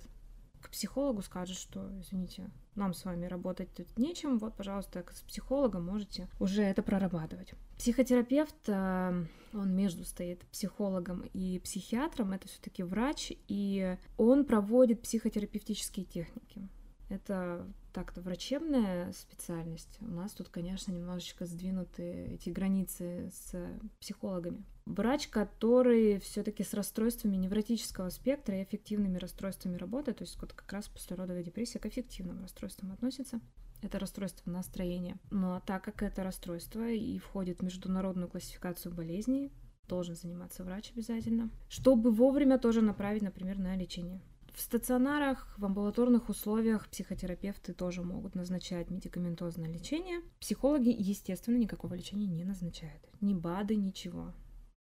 к 0.64 0.70
психологу, 0.70 1.22
скажет, 1.22 1.56
что, 1.56 1.90
извините, 2.00 2.50
нам 2.74 2.94
с 2.94 3.04
вами 3.04 3.26
работать 3.26 3.72
тут 3.74 3.98
нечем, 3.98 4.38
вот, 4.38 4.56
пожалуйста, 4.56 5.04
с 5.12 5.20
психологом 5.22 5.84
можете 5.84 6.28
уже 6.40 6.62
это 6.62 6.82
прорабатывать. 6.82 7.52
Психотерапевт, 7.78 8.68
э, 8.68 9.26
он 9.52 9.76
между 9.76 10.04
стоит 10.04 10.40
психологом 10.46 11.22
и 11.32 11.60
психиатром, 11.60 12.32
это 12.32 12.48
все-таки 12.48 12.82
врач, 12.82 13.32
и 13.46 13.96
он 14.16 14.44
проводит 14.44 15.02
психотерапевтические 15.02 16.06
техники. 16.06 16.68
Это 17.10 17.66
так-то 17.92 18.22
врачебная 18.22 19.12
специальность. 19.12 19.98
У 20.00 20.06
нас 20.06 20.32
тут, 20.32 20.48
конечно, 20.48 20.90
немножечко 20.90 21.46
сдвинуты 21.46 22.34
эти 22.34 22.48
границы 22.48 23.30
с 23.32 23.54
психологами. 24.00 24.64
Врач, 24.86 25.28
который 25.28 26.18
все-таки 26.20 26.62
с 26.62 26.74
расстройствами 26.74 27.36
невротического 27.36 28.10
спектра 28.10 28.58
и 28.58 28.62
аффективными 28.62 29.16
расстройствами 29.16 29.76
работает, 29.76 30.18
то 30.18 30.24
есть 30.24 30.38
вот 30.40 30.52
как 30.52 30.70
раз 30.72 30.88
послеродовая 30.88 31.42
депрессия 31.42 31.78
к 31.78 31.86
аффективным 31.86 32.42
расстройствам 32.42 32.92
относится. 32.92 33.40
Это 33.80 33.98
расстройство 33.98 34.50
настроения. 34.50 35.16
Но 35.30 35.62
так 35.66 35.84
как 35.84 36.02
это 36.02 36.22
расстройство 36.22 36.86
и 36.88 37.18
входит 37.18 37.60
в 37.60 37.62
международную 37.62 38.28
классификацию 38.28 38.94
болезней, 38.94 39.52
должен 39.88 40.16
заниматься 40.16 40.64
врач 40.64 40.92
обязательно, 40.94 41.50
чтобы 41.68 42.10
вовремя 42.10 42.58
тоже 42.58 42.82
направить, 42.82 43.22
например, 43.22 43.58
на 43.58 43.76
лечение. 43.76 44.20
В 44.52 44.60
стационарах, 44.60 45.52
в 45.58 45.64
амбулаторных 45.64 46.28
условиях 46.28 46.88
психотерапевты 46.88 47.72
тоже 47.72 48.02
могут 48.02 48.34
назначать 48.34 48.90
медикаментозное 48.90 49.68
лечение. 49.68 50.20
Психологи, 50.40 50.94
естественно, 50.96 51.56
никакого 51.56 51.94
лечения 51.94 52.28
не 52.28 52.44
назначают. 52.44 53.02
Ни 53.20 53.34
БАДы, 53.34 53.74
ничего 53.74 54.32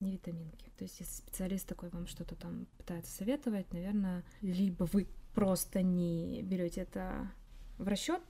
ни 0.02 0.12
витаминки. 0.12 0.72
То 0.78 0.84
есть, 0.84 1.00
если 1.00 1.14
специалист 1.14 1.68
такой 1.68 1.90
вам 1.90 2.08
что-то 2.08 2.36
там 2.36 2.68
пытается 2.78 3.12
советовать, 3.12 3.72
наверное, 3.74 4.24
либо 4.42 4.86
вы 4.92 5.08
просто 5.34 5.82
не 5.82 6.42
берете 6.44 6.82
это 6.82 7.32
в 7.78 7.88
расчет, 7.88 8.22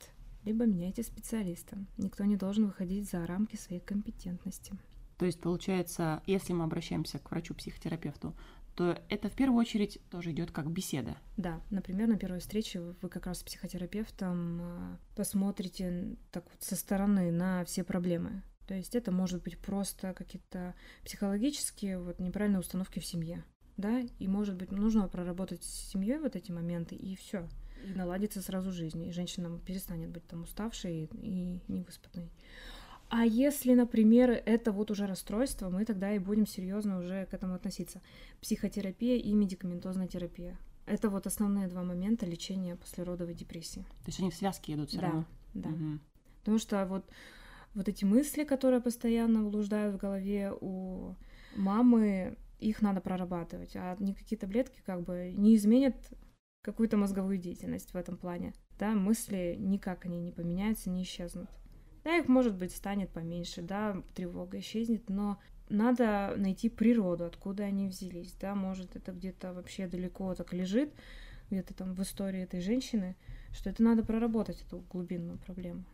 либо 0.43 0.65
меняйте 0.65 1.03
специалиста. 1.03 1.77
Никто 1.97 2.23
не 2.25 2.35
должен 2.35 2.65
выходить 2.65 3.09
за 3.09 3.25
рамки 3.25 3.55
своей 3.55 3.81
компетентности. 3.81 4.73
То 5.17 5.25
есть, 5.25 5.39
получается, 5.39 6.23
если 6.25 6.53
мы 6.53 6.63
обращаемся 6.63 7.19
к 7.19 7.29
врачу-психотерапевту, 7.29 8.35
то 8.75 8.97
это 9.09 9.29
в 9.29 9.33
первую 9.33 9.59
очередь 9.59 9.99
тоже 10.09 10.31
идет 10.31 10.51
как 10.51 10.71
беседа. 10.71 11.17
Да, 11.37 11.61
например, 11.69 12.07
на 12.07 12.17
первой 12.17 12.39
встрече 12.39 12.81
вы 13.01 13.09
как 13.09 13.27
раз 13.27 13.39
с 13.39 13.43
психотерапевтом 13.43 14.61
а, 14.61 14.97
посмотрите 15.15 16.15
так 16.31 16.45
вот 16.49 16.63
со 16.63 16.75
стороны 16.75 17.31
на 17.31 17.65
все 17.65 17.83
проблемы. 17.83 18.43
То 18.71 18.77
есть 18.77 18.95
это 18.95 19.11
может 19.11 19.43
быть 19.43 19.57
просто 19.57 20.13
какие-то 20.13 20.75
психологические 21.03 21.99
вот 21.99 22.19
неправильные 22.19 22.61
установки 22.61 22.99
в 22.99 23.05
семье, 23.05 23.43
да, 23.75 23.99
и 23.99 24.27
может 24.29 24.55
быть 24.55 24.71
нужно 24.71 25.09
проработать 25.09 25.61
с 25.65 25.91
семьей 25.91 26.19
вот 26.19 26.37
эти 26.37 26.53
моменты 26.53 26.95
и 26.95 27.17
все, 27.17 27.49
и 27.85 27.93
наладится 27.93 28.41
сразу 28.41 28.71
жизнь, 28.71 29.03
и 29.03 29.11
женщина 29.11 29.59
перестанет 29.59 30.09
быть 30.09 30.25
там 30.25 30.43
уставшей 30.43 31.09
и 31.21 31.59
невыспанной. 31.67 32.31
А 33.09 33.25
если, 33.25 33.73
например, 33.73 34.41
это 34.45 34.71
вот 34.71 34.89
уже 34.89 35.05
расстройство, 35.05 35.69
мы 35.69 35.83
тогда 35.83 36.13
и 36.13 36.19
будем 36.19 36.47
серьезно 36.47 36.99
уже 36.99 37.25
к 37.25 37.33
этому 37.33 37.55
относиться. 37.55 38.01
Психотерапия 38.39 39.17
и 39.17 39.33
медикаментозная 39.33 40.07
терапия. 40.07 40.57
Это 40.85 41.09
вот 41.09 41.27
основные 41.27 41.67
два 41.67 41.83
момента 41.83 42.25
лечения 42.25 42.77
послеродовой 42.77 43.33
депрессии. 43.33 43.81
То 43.81 44.07
есть 44.07 44.21
они 44.21 44.31
в 44.31 44.35
связке 44.35 44.75
идут 44.75 44.91
все 44.91 45.01
да, 45.01 45.07
равно? 45.07 45.25
Да, 45.55 45.69
угу. 45.71 45.99
Потому 46.39 46.57
что 46.57 46.85
вот, 46.85 47.03
вот 47.73 47.87
эти 47.87 48.05
мысли, 48.05 48.43
которые 48.43 48.81
постоянно 48.81 49.43
блуждают 49.43 49.95
в 49.95 49.97
голове 49.97 50.53
у 50.59 51.15
мамы, 51.55 52.37
их 52.59 52.81
надо 52.81 53.01
прорабатывать. 53.01 53.75
А 53.75 53.95
никакие 53.99 54.37
таблетки 54.37 54.81
как 54.85 55.03
бы 55.03 55.33
не 55.35 55.55
изменят 55.55 55.95
какую-то 56.61 56.97
мозговую 56.97 57.37
деятельность 57.37 57.93
в 57.93 57.97
этом 57.97 58.17
плане. 58.17 58.53
Да, 58.77 58.91
мысли 58.91 59.55
никак 59.59 60.05
они 60.05 60.19
не 60.19 60.31
поменяются, 60.31 60.89
не 60.89 61.03
исчезнут. 61.03 61.49
Да, 62.03 62.17
их, 62.17 62.27
может 62.27 62.55
быть, 62.55 62.75
станет 62.75 63.11
поменьше, 63.11 63.61
да, 63.61 64.01
тревога 64.15 64.59
исчезнет, 64.59 65.07
но 65.09 65.39
надо 65.69 66.33
найти 66.35 66.67
природу, 66.67 67.25
откуда 67.25 67.63
они 67.63 67.87
взялись, 67.87 68.33
да, 68.33 68.55
может, 68.55 68.95
это 68.95 69.11
где-то 69.11 69.53
вообще 69.53 69.87
далеко 69.87 70.33
так 70.33 70.51
лежит, 70.51 70.91
где-то 71.49 71.75
там 71.75 71.93
в 71.93 72.01
истории 72.01 72.41
этой 72.41 72.59
женщины, 72.59 73.15
что 73.51 73.69
это 73.69 73.83
надо 73.83 74.03
проработать, 74.03 74.61
эту 74.61 74.79
глубинную 74.91 75.37
проблему. 75.37 75.85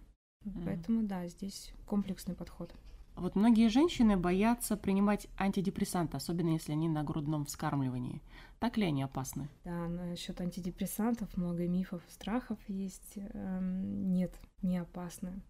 Mm. 0.46 0.64
Поэтому, 0.66 1.04
да, 1.04 1.28
здесь 1.28 1.74
комплексный 1.86 2.36
подход. 2.36 2.74
Вот 3.16 3.36
многие 3.36 3.70
женщины 3.70 4.16
боятся 4.16 4.78
принимать 4.78 5.28
антидепрессанты, 5.38 6.18
особенно 6.18 6.52
если 6.52 6.74
они 6.74 6.88
на 6.88 7.04
грудном 7.04 7.46
вскармливании. 7.46 8.22
Так 8.60 8.78
ли 8.78 8.86
они 8.86 9.02
опасны? 9.04 9.50
Да, 9.64 9.88
насчет 9.88 10.40
антидепрессантов 10.40 11.36
много 11.36 11.68
мифов, 11.68 12.02
страхов 12.10 12.60
есть. 12.68 13.14
Эм, 13.18 14.12
нет, 14.12 14.40
не 14.62 14.78
опасны. 14.78 15.42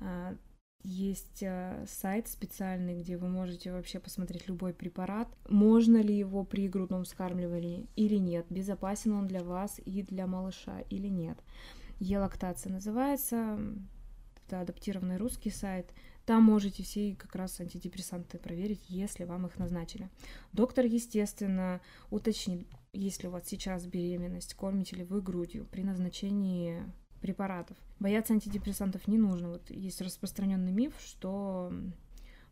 А, 0.00 0.36
Есть 0.82 1.42
э, 1.42 1.84
сайт 1.88 2.28
специальный, 2.28 3.00
где 3.00 3.16
вы 3.16 3.28
можете 3.28 3.72
вообще 3.72 4.00
посмотреть 4.00 4.48
любой 4.48 4.74
препарат, 4.74 5.28
можно 5.48 5.96
ли 6.02 6.14
его 6.16 6.44
при 6.44 6.68
грудном 6.68 7.04
вскармливании 7.04 7.88
или 7.96 8.16
нет, 8.16 8.46
безопасен 8.50 9.12
он 9.14 9.26
для 9.26 9.42
вас 9.42 9.80
и 9.84 10.02
для 10.02 10.26
малыша 10.26 10.80
или 10.90 11.08
нет. 11.08 11.38
Елактация 12.00 12.72
называется, 12.72 13.58
это 14.46 14.60
адаптированный 14.60 15.16
русский 15.16 15.50
сайт. 15.50 15.92
Там 16.26 16.42
можете 16.42 16.82
все 16.82 17.14
как 17.16 17.34
раз 17.34 17.60
антидепрессанты 17.60 18.38
проверить, 18.38 18.84
если 18.88 19.24
вам 19.24 19.46
их 19.46 19.58
назначили. 19.58 20.08
Доктор, 20.52 20.86
естественно, 20.86 21.80
уточнит, 22.10 22.66
если 22.92 23.26
у 23.26 23.30
вас 23.30 23.44
сейчас 23.46 23.86
беременность, 23.86 24.54
кормите 24.54 24.96
ли 24.96 25.04
вы 25.04 25.20
грудью 25.20 25.66
при 25.70 25.82
назначении 25.82 26.82
препаратов. 27.20 27.76
Бояться 28.00 28.34
антидепрессантов 28.34 29.06
не 29.08 29.18
нужно. 29.18 29.50
Вот 29.50 29.70
есть 29.70 30.00
распространенный 30.00 30.72
миф, 30.72 30.94
что 31.00 31.72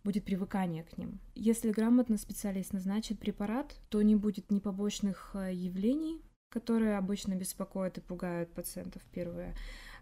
будет 0.05 0.25
привыкание 0.25 0.83
к 0.83 0.99
ним. 0.99 1.21
Если 1.35 1.71
грамотно 1.71 2.19
специалист 2.19 2.73
назначит 2.73 3.19
препарат, 3.19 3.77
то 3.89 4.03
не 4.03 4.17
будет 4.17 4.51
ни 4.51 4.59
побочных 4.59 5.33
э, 5.35 5.53
явлений, 5.53 6.21
которые 6.49 6.99
обычно 6.99 7.35
беспокоят 7.35 7.99
и 7.99 8.01
пугают 8.01 8.53
пациентов 8.53 9.03
первые 9.13 9.55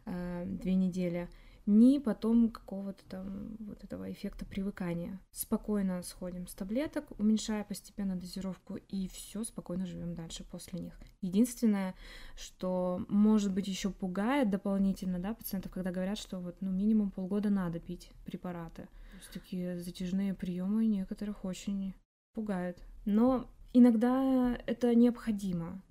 э, 0.07 0.45
две 0.47 0.75
недели, 0.75 1.29
ни 1.71 1.99
потом 1.99 2.51
какого-то 2.51 3.03
там 3.09 3.57
вот 3.61 3.83
этого 3.85 4.11
эффекта 4.11 4.45
привыкания. 4.45 5.21
Спокойно 5.31 6.03
сходим 6.03 6.47
с 6.47 6.55
таблеток, 6.55 7.05
уменьшая 7.19 7.65
постепенно 7.65 8.17
дозировку, 8.17 8.77
и 8.77 9.09
все 9.09 9.45
спокойно 9.45 9.87
живем 9.87 10.15
дальше 10.15 10.45
после 10.45 10.81
них. 10.81 10.99
Единственное, 11.21 11.95
что 12.37 13.05
может 13.09 13.53
быть 13.53 13.69
еще 13.69 13.91
пугает 13.91 14.51
дополнительно, 14.51 15.19
да, 15.19 15.33
пациентов, 15.33 15.73
когда 15.73 15.93
говорят, 15.93 16.19
что 16.19 16.41
вот 16.41 16.57
ну 16.61 16.71
минимум 16.71 17.11
полгода 17.11 17.51
надо 17.51 17.79
пить 17.79 18.11
препараты. 18.25 18.83
То 18.83 19.17
есть 19.17 19.31
такие 19.33 19.81
затяжные 19.81 20.35
приемы 20.35 20.87
некоторых 20.87 21.45
очень 21.45 21.95
пугают. 22.35 22.83
Но 23.05 23.49
иногда 23.73 24.59
это 24.67 24.95
необходимо 24.95 25.83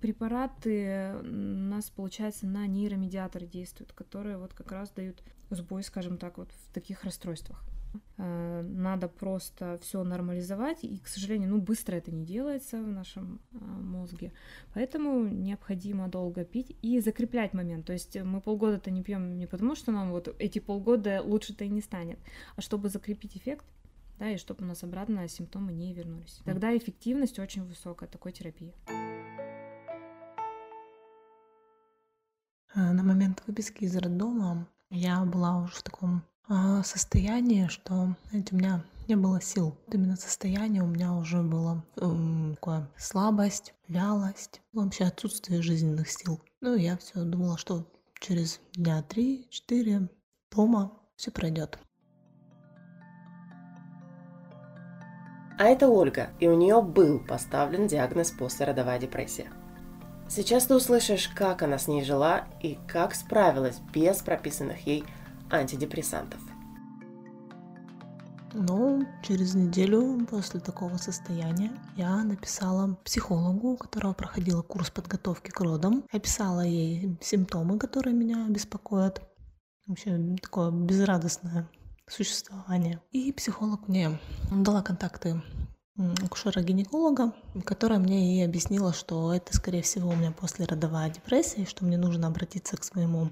препараты 0.00 1.14
у 1.20 1.24
нас, 1.24 1.90
получается, 1.90 2.46
на 2.46 2.66
нейромедиаторы 2.66 3.46
действуют, 3.46 3.92
которые 3.92 4.38
вот 4.38 4.54
как 4.54 4.72
раз 4.72 4.90
дают 4.90 5.22
сбой, 5.50 5.82
скажем 5.82 6.18
так, 6.18 6.38
вот 6.38 6.50
в 6.52 6.72
таких 6.72 7.04
расстройствах. 7.04 7.62
Э, 8.18 8.62
надо 8.62 9.08
просто 9.08 9.78
все 9.82 10.02
нормализовать, 10.04 10.84
и, 10.84 10.98
к 10.98 11.08
сожалению, 11.08 11.50
ну, 11.50 11.60
быстро 11.60 11.96
это 11.96 12.10
не 12.10 12.24
делается 12.24 12.82
в 12.82 12.88
нашем 12.88 13.40
э, 13.52 13.56
мозге, 13.58 14.32
поэтому 14.74 15.26
необходимо 15.26 16.08
долго 16.08 16.44
пить 16.44 16.76
и 16.82 17.00
закреплять 17.00 17.54
момент. 17.54 17.86
То 17.86 17.92
есть 17.92 18.16
мы 18.16 18.40
полгода-то 18.40 18.90
не 18.90 19.02
пьем 19.02 19.38
не 19.38 19.46
потому, 19.46 19.74
что 19.74 19.92
нам 19.92 20.10
вот 20.10 20.34
эти 20.38 20.58
полгода 20.58 21.22
лучше-то 21.22 21.64
и 21.64 21.68
не 21.68 21.80
станет, 21.80 22.18
а 22.56 22.60
чтобы 22.60 22.88
закрепить 22.88 23.36
эффект, 23.36 23.64
да, 24.18 24.30
и 24.30 24.36
чтобы 24.36 24.64
у 24.64 24.68
нас 24.68 24.82
обратно 24.82 25.28
симптомы 25.28 25.72
не 25.72 25.94
вернулись. 25.94 26.40
Тогда 26.44 26.76
эффективность 26.76 27.38
очень 27.38 27.64
высокая 27.64 28.08
такой 28.08 28.32
терапии. 28.32 28.74
На 32.78 33.02
момент 33.02 33.42
выписки 33.46 33.84
из 33.84 33.96
роддома 33.96 34.66
я 34.90 35.24
была 35.24 35.58
уже 35.58 35.74
в 35.74 35.82
таком 35.82 36.22
а, 36.48 36.82
состоянии, 36.82 37.66
что, 37.66 38.14
знаете, 38.30 38.54
у 38.54 38.58
меня 38.58 38.84
не 39.08 39.16
было 39.16 39.40
сил. 39.40 39.76
Именно 39.90 40.16
состояние 40.16 40.82
у 40.82 40.86
меня 40.86 41.12
уже 41.12 41.42
было 41.42 41.84
эм, 41.96 42.54
такое 42.54 42.88
слабость, 42.96 43.74
вялость, 43.88 44.60
вообще 44.72 45.04
отсутствие 45.04 45.62
жизненных 45.62 46.10
сил. 46.10 46.40
Ну, 46.60 46.74
я 46.76 46.96
все 46.98 47.24
думала, 47.24 47.58
что 47.58 47.86
через 48.20 48.60
дня 48.74 49.02
три-четыре 49.02 50.08
дома 50.50 50.92
все 51.16 51.30
пройдет. 51.30 51.78
А 55.58 55.64
это 55.64 55.88
Ольга, 55.88 56.30
и 56.38 56.46
у 56.46 56.56
нее 56.56 56.80
был 56.80 57.18
поставлен 57.18 57.88
диагноз 57.88 58.30
послеродовая 58.30 59.00
депрессия. 59.00 59.50
Сейчас 60.28 60.66
ты 60.66 60.74
услышишь, 60.74 61.28
как 61.28 61.62
она 61.62 61.78
с 61.78 61.88
ней 61.88 62.04
жила 62.04 62.46
и 62.60 62.78
как 62.86 63.14
справилась 63.14 63.80
без 63.94 64.18
прописанных 64.18 64.86
ей 64.86 65.04
антидепрессантов. 65.50 66.40
Ну, 68.52 69.06
через 69.22 69.54
неделю 69.54 70.26
после 70.30 70.60
такого 70.60 70.96
состояния 70.96 71.72
я 71.96 72.22
написала 72.24 72.94
психологу, 73.04 73.72
у 73.72 73.76
которого 73.76 74.12
проходила 74.12 74.62
курс 74.62 74.90
подготовки 74.90 75.50
к 75.50 75.60
родам. 75.60 76.04
Описала 76.12 76.60
ей 76.60 77.16
симптомы, 77.22 77.78
которые 77.78 78.14
меня 78.14 78.46
беспокоят. 78.48 79.22
Вообще 79.86 80.36
такое 80.42 80.70
безрадостное 80.70 81.70
существование. 82.06 83.00
И 83.12 83.32
психолог 83.32 83.88
мне 83.88 84.18
дала 84.50 84.82
контакты 84.82 85.42
акушера-гинеколога, 85.98 87.32
которая 87.64 87.98
мне 87.98 88.38
и 88.38 88.44
объяснила, 88.44 88.92
что 88.92 89.32
это, 89.34 89.54
скорее 89.54 89.82
всего, 89.82 90.10
у 90.10 90.16
меня 90.16 90.32
послеродовая 90.32 91.10
депрессия, 91.10 91.62
и 91.62 91.66
что 91.66 91.84
мне 91.84 91.98
нужно 91.98 92.28
обратиться 92.28 92.76
к 92.76 92.84
своему 92.84 93.30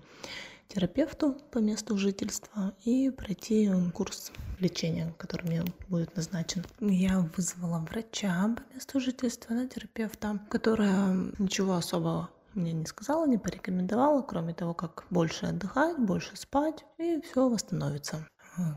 терапевту 0.68 1.36
по 1.52 1.58
месту 1.58 1.96
жительства 1.96 2.74
и 2.84 3.10
пройти 3.10 3.70
курс 3.94 4.32
лечения, 4.58 5.14
который 5.16 5.46
мне 5.46 5.64
будет 5.88 6.16
назначен. 6.16 6.64
Я 6.80 7.20
вызвала 7.36 7.78
врача 7.78 8.54
по 8.56 8.74
месту 8.74 9.00
жительства, 9.00 9.54
на 9.54 9.68
терапевта, 9.68 10.40
которая 10.50 11.32
ничего 11.38 11.74
особого 11.74 12.30
мне 12.54 12.72
не 12.72 12.86
сказала, 12.86 13.26
не 13.26 13.38
порекомендовала, 13.38 14.22
кроме 14.22 14.54
того, 14.54 14.74
как 14.74 15.04
больше 15.10 15.46
отдыхать, 15.46 15.98
больше 15.98 16.36
спать, 16.36 16.84
и 16.98 17.20
все 17.20 17.48
восстановится. 17.48 18.26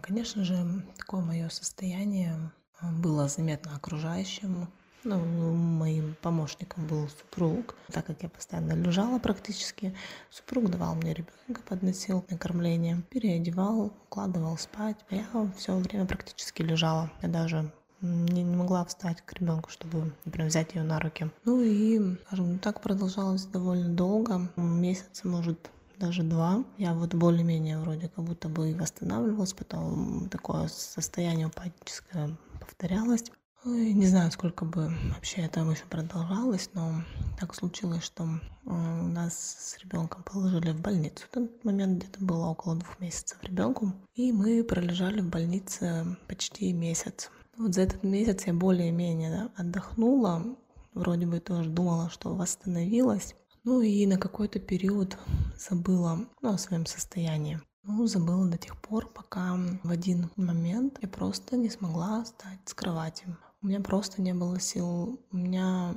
Конечно 0.04 0.44
же, 0.44 0.84
такое 0.98 1.22
мое 1.22 1.48
состояние 1.50 2.52
было 2.82 3.28
заметно 3.28 3.76
окружающим. 3.76 4.68
Ну, 5.06 5.18
моим 5.18 6.16
помощником 6.22 6.86
был 6.86 7.08
супруг, 7.08 7.76
так 7.92 8.06
как 8.06 8.22
я 8.22 8.30
постоянно 8.30 8.74
лежала 8.74 9.18
практически. 9.18 9.96
Супруг 10.30 10.70
давал 10.70 10.96
мне 10.96 11.14
ребенка, 11.14 11.62
подносил 11.66 12.26
на 12.30 12.38
кормление, 12.38 13.02
переодевал, 13.10 13.94
укладывал 14.08 14.58
спать. 14.58 14.98
Я 15.10 15.26
все 15.58 15.78
время 15.78 16.06
практически 16.06 16.64
лежала. 16.64 17.10
Я 17.22 17.30
даже 17.30 17.72
не, 18.02 18.44
не 18.44 18.56
могла 18.56 18.84
встать 18.84 19.22
к 19.22 19.32
ребенку, 19.34 19.70
чтобы, 19.70 20.14
например, 20.26 20.50
взять 20.50 20.76
ее 20.76 20.84
на 20.84 21.00
руки. 21.00 21.30
Ну 21.46 21.62
и, 21.62 22.18
скажем, 22.26 22.60
так 22.60 22.82
продолжалось 22.82 23.46
довольно 23.46 23.90
долго, 23.90 24.50
месяц, 24.58 25.24
может, 25.24 25.70
даже 25.98 26.24
два. 26.24 26.64
Я 26.78 26.94
вот 26.94 27.14
более-менее 27.14 27.80
вроде 27.80 28.10
как 28.10 28.26
будто 28.26 28.50
бы 28.50 28.74
восстанавливалась, 28.74 29.54
потом 29.54 30.28
такое 30.30 30.68
состояние 30.68 31.48
упадническое 31.48 32.38
повторялось. 32.70 33.24
Не 33.66 34.08
знаю, 34.08 34.32
сколько 34.32 34.64
бы 34.64 34.94
вообще 35.14 35.42
это 35.42 35.60
еще 35.62 35.84
продолжалось, 35.90 36.70
но 36.74 37.04
так 37.38 37.54
случилось, 37.54 38.04
что 38.04 38.24
э, 38.24 38.70
нас 38.70 39.34
с 39.36 39.78
ребенком 39.80 40.24
положили 40.24 40.72
в 40.72 40.80
больницу. 40.80 41.26
В 41.26 41.34
тот 41.34 41.66
момент 41.66 41.98
где-то 41.98 42.24
было 42.24 42.46
около 42.46 42.76
двух 42.76 43.00
месяцев 43.02 43.38
ребенку, 43.44 43.92
и 44.14 44.32
мы 44.32 44.64
пролежали 44.64 45.20
в 45.20 45.30
больнице 45.30 46.18
почти 46.28 46.72
месяц. 46.72 47.30
Вот 47.58 47.74
за 47.74 47.82
этот 47.82 48.04
месяц 48.04 48.48
я 48.48 48.54
более-менее 48.54 49.50
отдохнула, 49.58 50.56
вроде 50.94 51.26
бы 51.26 51.42
тоже 51.42 51.70
думала, 51.70 52.10
что 52.10 52.34
восстановилась, 52.34 53.36
ну 53.66 53.82
и 53.82 54.06
на 54.06 54.18
какой-то 54.18 54.60
период 54.60 55.18
забыла 55.58 56.30
ну, 56.42 56.54
о 56.54 56.58
своем 56.58 56.86
состоянии. 56.86 57.60
Ну, 57.84 58.08
забыла 58.08 58.46
до 58.48 58.58
тех 58.58 58.80
пор, 58.82 59.08
пока 59.08 59.58
в 59.84 59.90
один 59.90 60.30
момент 60.36 61.00
я 61.02 61.08
просто 61.08 61.58
не 61.58 61.70
смогла 61.70 62.24
встать 62.24 62.60
с 62.66 62.74
кровати. 62.74 63.26
У 63.62 63.68
меня 63.68 63.80
просто 63.80 64.22
не 64.22 64.34
было 64.34 64.60
сил. 64.60 65.20
У 65.32 65.38
меня 65.38 65.96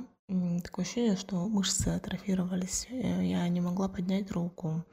такое 0.63 0.85
ощущение, 0.85 1.15
что 1.15 1.35
мышцы 1.47 1.89
атрофировались. 1.89 2.87
Э, 2.89 3.25
я 3.25 3.47
не 3.49 3.61
могла 3.61 3.87
поднять 3.87 4.31
руку. 4.31 4.83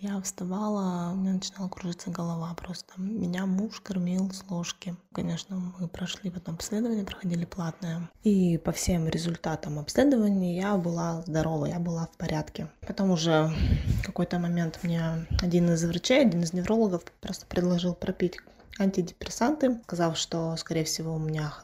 Я 0.00 0.20
вставала, 0.20 1.10
у 1.12 1.16
меня 1.16 1.32
начинала 1.32 1.68
кружиться 1.68 2.10
голова 2.10 2.54
просто. 2.54 2.92
Меня 2.98 3.46
муж 3.46 3.80
кормил 3.80 4.30
с 4.30 4.44
ложки. 4.48 4.94
Конечно, 5.12 5.56
мы 5.56 5.88
прошли 5.88 6.30
потом 6.30 6.54
обследование, 6.54 7.04
проходили 7.04 7.44
платное. 7.44 8.08
И 8.22 8.58
по 8.58 8.70
всем 8.70 9.08
результатам 9.08 9.80
обследования 9.80 10.56
я 10.56 10.76
была 10.76 11.22
здорова, 11.22 11.66
я 11.66 11.80
была 11.80 12.06
в 12.06 12.16
порядке. 12.16 12.68
Потом 12.86 13.10
уже 13.10 13.50
в 14.00 14.06
какой-то 14.06 14.38
момент 14.38 14.78
мне 14.84 15.26
один 15.42 15.68
из 15.70 15.84
врачей, 15.84 16.22
один 16.22 16.42
из 16.42 16.52
неврологов 16.52 17.02
просто 17.20 17.46
предложил 17.46 17.94
пропить 17.94 18.38
антидепрессанты, 18.78 19.80
сказав, 19.84 20.16
что, 20.16 20.56
скорее 20.56 20.84
всего, 20.84 21.14
у 21.14 21.18
меня 21.18 21.54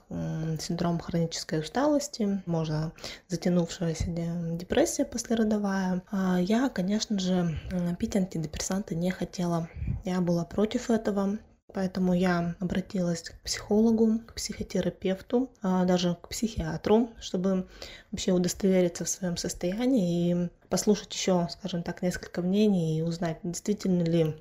синдром 0.61 0.99
хронической 0.99 1.61
усталости, 1.61 2.43
можно 2.47 2.93
затянувшаяся 3.29 4.07
депрессия 4.07 5.05
послеродовая. 5.05 6.03
А 6.11 6.41
я, 6.41 6.69
конечно 6.69 7.19
же, 7.19 7.59
пить 7.99 8.17
антидепрессанты 8.17 8.95
не 8.95 9.11
хотела. 9.11 9.69
Я 10.05 10.21
была 10.21 10.45
против 10.45 10.91
этого, 10.91 11.39
Поэтому 11.75 12.15
я 12.15 12.55
обратилась 12.61 13.23
к 13.23 13.41
психологу, 13.41 14.21
к 14.21 14.35
психотерапевту, 14.35 15.51
а 15.61 15.85
даже 15.85 16.17
к 16.23 16.29
психиатру, 16.29 17.11
чтобы 17.21 17.67
вообще 18.13 18.31
удостовериться 18.31 19.05
в 19.05 19.09
своем 19.09 19.37
состоянии 19.37 20.31
и 20.31 20.49
послушать 20.69 21.13
еще, 21.13 21.49
скажем 21.51 21.83
так, 21.83 22.01
несколько 22.01 22.43
мнений 22.43 22.99
и 22.99 23.03
узнать, 23.03 23.39
действительно 23.43 24.05
ли 24.05 24.37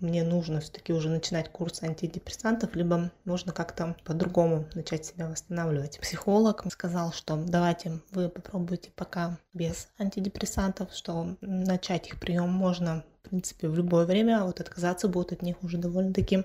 мне 0.00 0.22
нужно 0.22 0.60
все-таки 0.60 0.92
уже 0.92 1.08
начинать 1.08 1.50
курс 1.50 1.82
антидепрессантов, 1.82 2.74
либо 2.74 3.10
можно 3.24 3.52
как-то 3.52 3.96
по-другому 4.04 4.66
начать 4.74 5.04
себя 5.04 5.28
восстанавливать. 5.28 5.98
Психолог 6.00 6.64
сказал, 6.70 7.12
что 7.12 7.36
давайте 7.36 8.00
вы 8.12 8.28
попробуйте 8.28 8.90
пока 8.94 9.38
без 9.52 9.88
антидепрессантов, 9.98 10.92
что 10.94 11.36
начать 11.40 12.08
их 12.08 12.20
прием 12.20 12.50
можно 12.50 13.04
в 13.22 13.28
принципе, 13.28 13.68
в 13.68 13.76
любое 13.76 14.06
время, 14.06 14.40
а 14.40 14.46
вот 14.46 14.60
отказаться 14.60 15.06
будет 15.06 15.32
от 15.32 15.42
них 15.42 15.62
уже 15.62 15.76
довольно-таки 15.76 16.44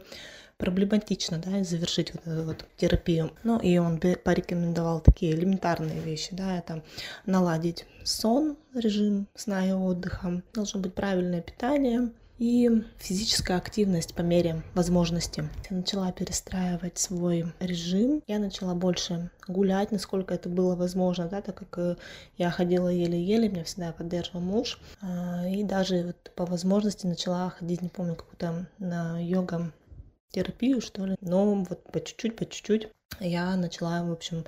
проблематично, 0.58 1.38
да, 1.38 1.60
и 1.60 1.64
завершить 1.64 2.14
вот 2.14 2.28
эту 2.28 2.44
вот 2.44 2.66
терапию. 2.78 3.32
Ну, 3.44 3.60
и 3.60 3.78
он 3.78 4.00
порекомендовал 4.00 5.00
такие 5.00 5.34
элементарные 5.34 6.00
вещи, 6.00 6.30
да, 6.32 6.58
это 6.58 6.84
наладить 7.26 7.86
сон, 8.04 8.58
режим 8.74 9.28
сна 9.36 9.68
и 9.68 9.72
отдыха, 9.72 10.42
должно 10.54 10.80
быть 10.80 10.94
правильное 10.94 11.42
питание, 11.42 12.12
и 12.38 12.70
физическая 12.98 13.58
активность 13.58 14.14
по 14.16 14.22
мере 14.22 14.64
возможности. 14.74 15.50
Я 15.70 15.78
начала 15.78 16.12
перестраивать 16.12 16.98
свой 16.98 17.46
режим, 17.60 18.22
я 18.28 18.40
начала 18.40 18.74
больше 18.74 19.30
гулять, 19.48 19.92
насколько 19.92 20.34
это 20.34 20.50
было 20.50 20.76
возможно, 20.76 21.28
да, 21.28 21.42
так 21.42 21.56
как 21.56 21.78
э, 21.78 21.96
я 22.38 22.50
ходила 22.50 22.90
еле-еле, 22.90 23.50
меня 23.50 23.64
всегда 23.64 23.92
поддерживал 23.92 24.42
муж, 24.42 24.80
а, 25.02 25.48
и 25.48 25.64
даже 25.64 26.04
вот 26.04 26.32
по 26.36 26.46
возможности 26.46 27.06
начала 27.06 27.50
ходить, 27.50 27.82
не 27.82 27.90
помню, 27.90 28.16
какую-то 28.16 28.68
на 28.80 29.20
йога 29.20 29.72
терапию, 30.32 30.82
что 30.82 31.06
ли. 31.06 31.16
Но 31.22 31.64
вот 31.64 31.84
по 31.92 32.02
чуть-чуть, 32.02 32.36
по 32.36 32.46
чуть-чуть 32.46 32.90
я 33.20 33.56
начала, 33.56 34.04
в 34.04 34.12
общем, 34.12 34.46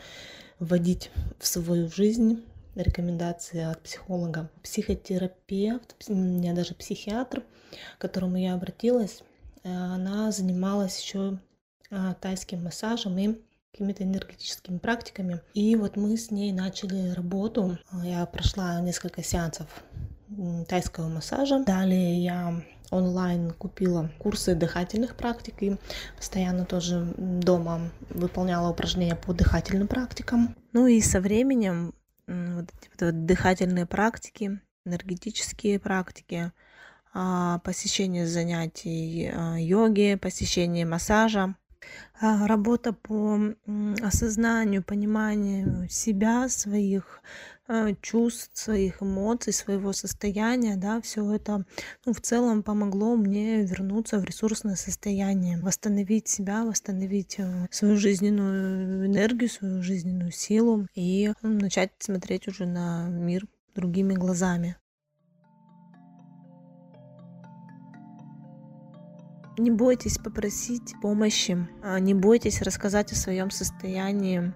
вводить 0.59 1.11
в 1.39 1.47
свою 1.47 1.89
жизнь 1.89 2.43
рекомендации 2.75 3.63
от 3.63 3.81
психолога. 3.81 4.49
Психотерапевт, 4.63 5.95
у 6.07 6.13
меня 6.13 6.53
даже 6.53 6.75
психиатр, 6.75 7.43
к 7.97 8.01
которому 8.01 8.37
я 8.37 8.53
обратилась, 8.53 9.23
э, 9.63 9.69
она 9.69 10.31
занималась 10.31 10.99
еще 11.01 11.39
э, 11.91 12.13
тайским 12.19 12.63
массажем 12.63 13.17
и 13.17 13.35
какими-то 13.71 14.03
энергетическими 14.03 14.77
практиками. 14.77 15.41
И 15.53 15.75
вот 15.75 15.97
мы 15.97 16.15
с 16.15 16.31
ней 16.31 16.53
начали 16.53 17.09
работу. 17.09 17.77
Я 18.03 18.25
прошла 18.25 18.79
несколько 18.79 19.21
сеансов 19.21 19.67
тайского 20.67 21.09
массажа. 21.09 21.63
Далее 21.63 22.23
я 22.23 22.63
онлайн 22.91 23.51
купила 23.51 24.09
курсы 24.19 24.55
дыхательных 24.55 25.15
практик 25.15 25.61
и 25.61 25.75
постоянно 26.15 26.65
тоже 26.65 27.05
дома 27.17 27.91
выполняла 28.09 28.69
упражнения 28.69 29.15
по 29.15 29.33
дыхательным 29.33 29.87
практикам. 29.87 30.55
Ну 30.71 30.87
и 30.87 31.01
со 31.01 31.19
временем 31.19 31.93
вот 32.27 32.71
вот 32.99 33.25
дыхательные 33.25 33.85
практики, 33.85 34.59
энергетические 34.85 35.79
практики, 35.79 36.51
а, 37.13 37.59
посещение 37.59 38.27
занятий 38.27 39.31
а, 39.33 39.55
йоги, 39.57 40.17
посещение 40.21 40.85
массажа, 40.85 41.55
работа 42.19 42.93
по 42.93 43.39
осознанию, 44.01 44.83
пониманию 44.83 45.87
себя, 45.89 46.49
своих 46.49 47.21
Э, 47.67 47.95
чувств, 47.99 48.51
своих 48.53 49.01
эмоций, 49.01 49.51
своего 49.51 49.91
состояния, 49.91 50.75
да, 50.75 51.01
все 51.01 51.33
это 51.33 51.65
ну, 52.05 52.13
в 52.13 52.21
целом 52.21 52.61
помогло 52.61 53.15
мне 53.15 53.63
вернуться 53.63 54.19
в 54.19 54.23
ресурсное 54.23 54.75
состояние, 54.75 55.59
восстановить 55.59 56.27
себя, 56.27 56.63
восстановить 56.63 57.39
э, 57.39 57.67
свою 57.71 57.97
жизненную 57.97 59.07
энергию, 59.07 59.49
свою 59.49 59.81
жизненную 59.81 60.31
силу 60.31 60.85
и 60.93 61.33
начать 61.41 61.91
смотреть 61.97 62.47
уже 62.47 62.67
на 62.67 63.07
мир 63.07 63.47
другими 63.73 64.13
глазами. 64.13 64.77
Не 69.57 69.71
бойтесь 69.71 70.17
попросить 70.17 70.95
помощи, 71.01 71.67
а 71.83 71.99
не 71.99 72.13
бойтесь 72.13 72.61
рассказать 72.61 73.11
о 73.11 73.15
своем 73.15 73.51
состоянии 73.51 74.53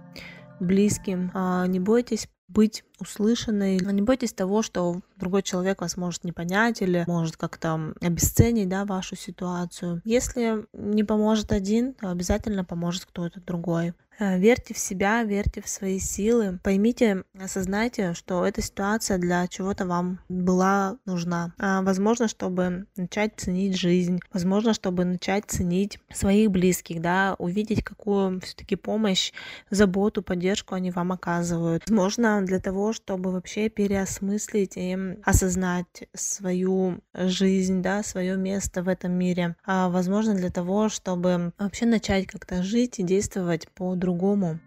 близким, 0.59 1.31
а 1.33 1.65
не 1.67 1.79
бойтесь 1.79 2.27
быть 2.49 2.83
услышанной. 2.99 3.77
Не 3.77 4.01
бойтесь 4.01 4.33
того, 4.33 4.61
что 4.61 5.01
другой 5.15 5.43
человек 5.43 5.81
вас 5.81 5.95
может 5.95 6.23
не 6.23 6.31
понять 6.31 6.81
или 6.81 7.03
может 7.07 7.37
как-то 7.37 7.93
обесценить 8.01 8.67
да, 8.67 8.85
вашу 8.85 9.15
ситуацию. 9.15 10.01
Если 10.03 10.65
не 10.73 11.03
поможет 11.03 11.51
один, 11.51 11.93
то 11.93 12.09
обязательно 12.09 12.65
поможет 12.65 13.05
кто-то 13.05 13.39
другой. 13.39 13.93
Э, 14.19 14.37
верьте 14.37 14.73
в 14.73 14.77
себя, 14.77 15.23
верьте 15.23 15.61
в 15.61 15.69
свои 15.69 15.97
силы. 15.99 16.59
Поймите, 16.61 17.23
осознайте, 17.39 18.13
что 18.13 18.45
эта 18.45 18.61
ситуация 18.61 19.17
для 19.17 19.47
чего-то 19.47 19.85
вам 19.85 20.19
была 20.27 20.97
нужна. 21.05 21.53
А, 21.57 21.81
возможно, 21.81 22.27
чтобы 22.27 22.85
начать 22.97 23.33
ценить 23.37 23.77
жизнь, 23.77 24.19
возможно, 24.33 24.73
чтобы 24.73 25.05
начать 25.05 25.45
ценить 25.47 25.99
своих 26.11 26.51
близких, 26.51 27.01
да, 27.01 27.35
увидеть, 27.39 27.83
какую 27.83 28.41
все-таки 28.41 28.75
помощь, 28.75 29.31
заботу, 29.69 30.21
поддержку 30.21 30.75
они 30.75 30.91
вам 30.91 31.13
оказывают. 31.13 31.83
Возможно, 31.87 32.41
для 32.41 32.59
того, 32.59 32.91
чтобы 32.91 33.31
вообще 33.31 33.69
переосмыслить 33.69 34.75
и 34.75 34.97
осознать 35.23 36.09
свою 36.13 36.99
жизнь, 37.13 37.81
да, 37.81 38.03
свое 38.03 38.35
место 38.35 38.83
в 38.83 38.89
этом 38.89 39.13
мире. 39.13 39.55
А, 39.65 39.87
возможно, 39.89 40.33
для 40.33 40.49
того, 40.49 40.89
чтобы 40.89 41.53
вообще 41.57 41.85
начать 41.85 42.27
как-то 42.27 42.63
жить 42.63 42.99
и 42.99 43.03
действовать 43.03 43.69
по 43.69 43.95
другому 43.95 44.08
по-другому. 44.09 44.59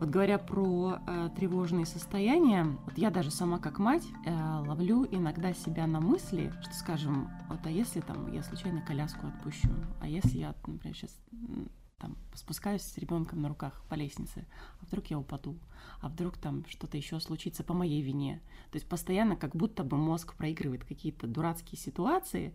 Вот 0.00 0.10
говоря 0.10 0.38
про 0.38 0.98
э, 1.06 1.30
тревожные 1.36 1.86
состояния, 1.86 2.64
вот 2.84 2.98
я 2.98 3.10
даже 3.10 3.30
сама 3.30 3.58
как 3.58 3.78
мать 3.78 4.06
э, 4.26 4.30
ловлю 4.66 5.06
иногда 5.10 5.54
себя 5.54 5.86
на 5.86 6.00
мысли, 6.00 6.52
что, 6.62 6.74
скажем, 6.74 7.30
вот 7.48 7.60
а 7.64 7.70
если 7.70 8.00
там 8.00 8.30
я 8.32 8.42
случайно 8.42 8.82
коляску 8.82 9.26
отпущу, 9.26 9.70
а 10.00 10.08
если 10.08 10.38
я, 10.38 10.54
например, 10.66 10.94
сейчас 10.94 11.16
там 11.98 12.16
спускаюсь 12.34 12.82
с 12.82 12.98
ребенком 12.98 13.40
на 13.40 13.48
руках 13.48 13.82
по 13.88 13.94
лестнице, 13.94 14.46
а 14.80 14.84
вдруг 14.84 15.06
я 15.06 15.18
упаду, 15.18 15.58
а 16.00 16.08
вдруг 16.08 16.36
там 16.36 16.66
что-то 16.68 16.98
еще 16.98 17.18
случится 17.18 17.64
по 17.64 17.72
моей 17.72 18.02
вине. 18.02 18.42
То 18.72 18.76
есть 18.76 18.88
постоянно 18.88 19.36
как 19.36 19.56
будто 19.56 19.84
бы 19.84 19.96
мозг 19.96 20.34
проигрывает 20.34 20.84
какие-то 20.84 21.26
дурацкие 21.26 21.78
ситуации, 21.78 22.54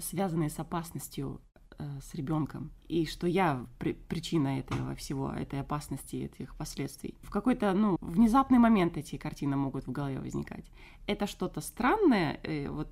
связанные 0.00 0.50
с 0.50 0.58
опасностью 0.58 1.40
э, 1.78 1.84
с 2.02 2.14
ребенком, 2.14 2.72
и 2.88 3.06
что 3.06 3.26
я 3.26 3.66
при, 3.78 3.92
причина 3.92 4.58
этого 4.58 4.94
всего, 4.94 5.30
этой 5.30 5.60
опасности, 5.60 6.16
этих 6.16 6.56
последствий. 6.56 7.14
В 7.22 7.30
какой-то, 7.30 7.72
ну, 7.72 7.96
внезапный 8.00 8.58
момент 8.58 8.96
эти 8.96 9.16
картины 9.16 9.56
могут 9.56 9.86
в 9.86 9.92
голове 9.92 10.20
возникать. 10.20 10.70
Это 11.06 11.26
что-то 11.26 11.60
странное, 11.60 12.40
э, 12.42 12.68
вот 12.68 12.88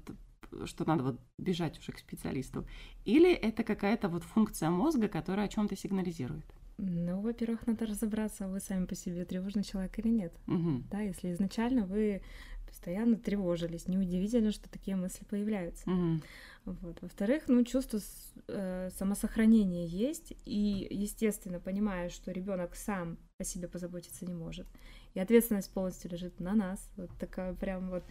что 0.65 0.85
надо 0.85 1.05
вот 1.05 1.21
бежать 1.39 1.79
уже 1.79 1.93
к 1.93 1.99
специалисту, 1.99 2.67
или 3.05 3.33
это 3.33 3.63
какая-то 3.63 4.09
вот 4.09 4.25
функция 4.25 4.71
мозга, 4.71 5.09
которая 5.09 5.47
о 5.47 5.49
чем-то 5.49 5.77
сигнализирует? 5.77 6.45
Ну, 6.79 7.21
во-первых, 7.21 7.67
надо 7.67 7.87
разобраться, 7.87 8.49
вы 8.49 8.59
сами 8.61 8.87
по 8.87 8.95
себе 8.95 9.25
тревожный 9.25 9.65
человек 9.65 9.99
или 9.99 10.09
нет. 10.09 10.33
Угу. 10.47 10.85
Да, 10.91 11.01
если 11.01 11.33
изначально 11.33 11.85
вы 11.85 12.23
постоянно 12.67 13.17
тревожились, 13.17 13.87
неудивительно, 13.87 14.51
что 14.51 14.71
такие 14.71 14.97
мысли 14.97 15.25
появляются. 15.25 15.91
Угу. 15.91 16.21
Вот. 16.65 17.01
Во-вторых, 17.01 17.45
ну, 17.49 17.65
чувство 17.65 18.01
э, 18.49 18.91
самосохранения 18.97 19.87
есть, 19.87 20.35
и, 20.45 20.87
естественно, 20.91 21.59
понимая, 21.59 22.11
что 22.11 22.31
ребенок 22.33 22.75
сам 22.77 23.19
о 23.39 23.45
себе 23.45 23.67
позаботиться 23.67 24.27
не 24.27 24.35
может. 24.35 24.67
И 25.15 25.21
ответственность 25.21 25.73
полностью 25.73 26.11
лежит 26.11 26.39
на 26.39 26.55
нас. 26.55 26.93
Вот 26.97 27.11
такая 27.19 27.55
прям 27.55 27.91
вот 27.91 28.05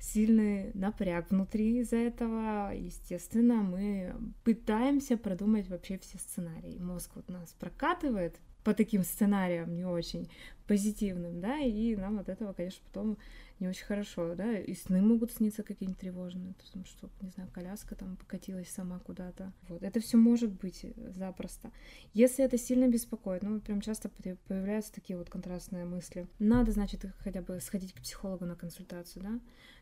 сильный 0.00 0.72
напряг 0.74 1.30
внутри 1.30 1.78
из-за 1.80 1.96
этого. 1.96 2.72
Естественно, 2.74 3.62
мы 3.62 4.14
пытаемся 4.44 5.16
продумать 5.16 5.68
вообще 5.68 5.98
все 5.98 6.18
сценарии. 6.18 6.78
Мозг 6.78 7.12
вот 7.14 7.28
нас 7.28 7.54
прокатывает 7.58 8.36
по 8.64 8.74
таким 8.74 9.02
сценариям 9.02 9.74
не 9.74 9.84
очень 9.84 10.28
позитивным, 10.66 11.40
да, 11.40 11.58
и 11.58 11.96
нам 11.96 12.18
от 12.18 12.28
этого, 12.28 12.52
конечно, 12.52 12.82
потом 12.86 13.18
не 13.60 13.68
очень 13.68 13.84
хорошо, 13.84 14.34
да, 14.34 14.58
и 14.58 14.74
сны 14.74 15.00
могут 15.00 15.32
сниться 15.32 15.62
какие-нибудь 15.62 16.00
тревожные, 16.00 16.54
потому 16.54 16.84
что, 16.84 17.10
не 17.20 17.30
знаю, 17.30 17.50
коляска 17.52 17.94
там 17.94 18.16
покатилась 18.16 18.68
сама 18.68 18.98
куда-то. 18.98 19.52
Вот, 19.68 19.82
это 19.82 20.00
все 20.00 20.16
может 20.16 20.52
быть 20.52 20.84
э, 20.84 20.92
запросто. 21.12 21.70
Если 22.14 22.44
это 22.44 22.58
сильно 22.58 22.88
беспокоит, 22.88 23.42
ну, 23.42 23.60
прям 23.60 23.80
часто 23.80 24.10
появляются 24.48 24.92
такие 24.92 25.16
вот 25.18 25.30
контрастные 25.30 25.84
мысли. 25.84 26.26
Надо, 26.38 26.72
значит, 26.72 27.04
хотя 27.18 27.42
бы 27.42 27.60
сходить 27.60 27.92
к 27.92 28.00
психологу 28.00 28.44
на 28.44 28.56
консультацию, 28.56 29.22
да, 29.22 29.40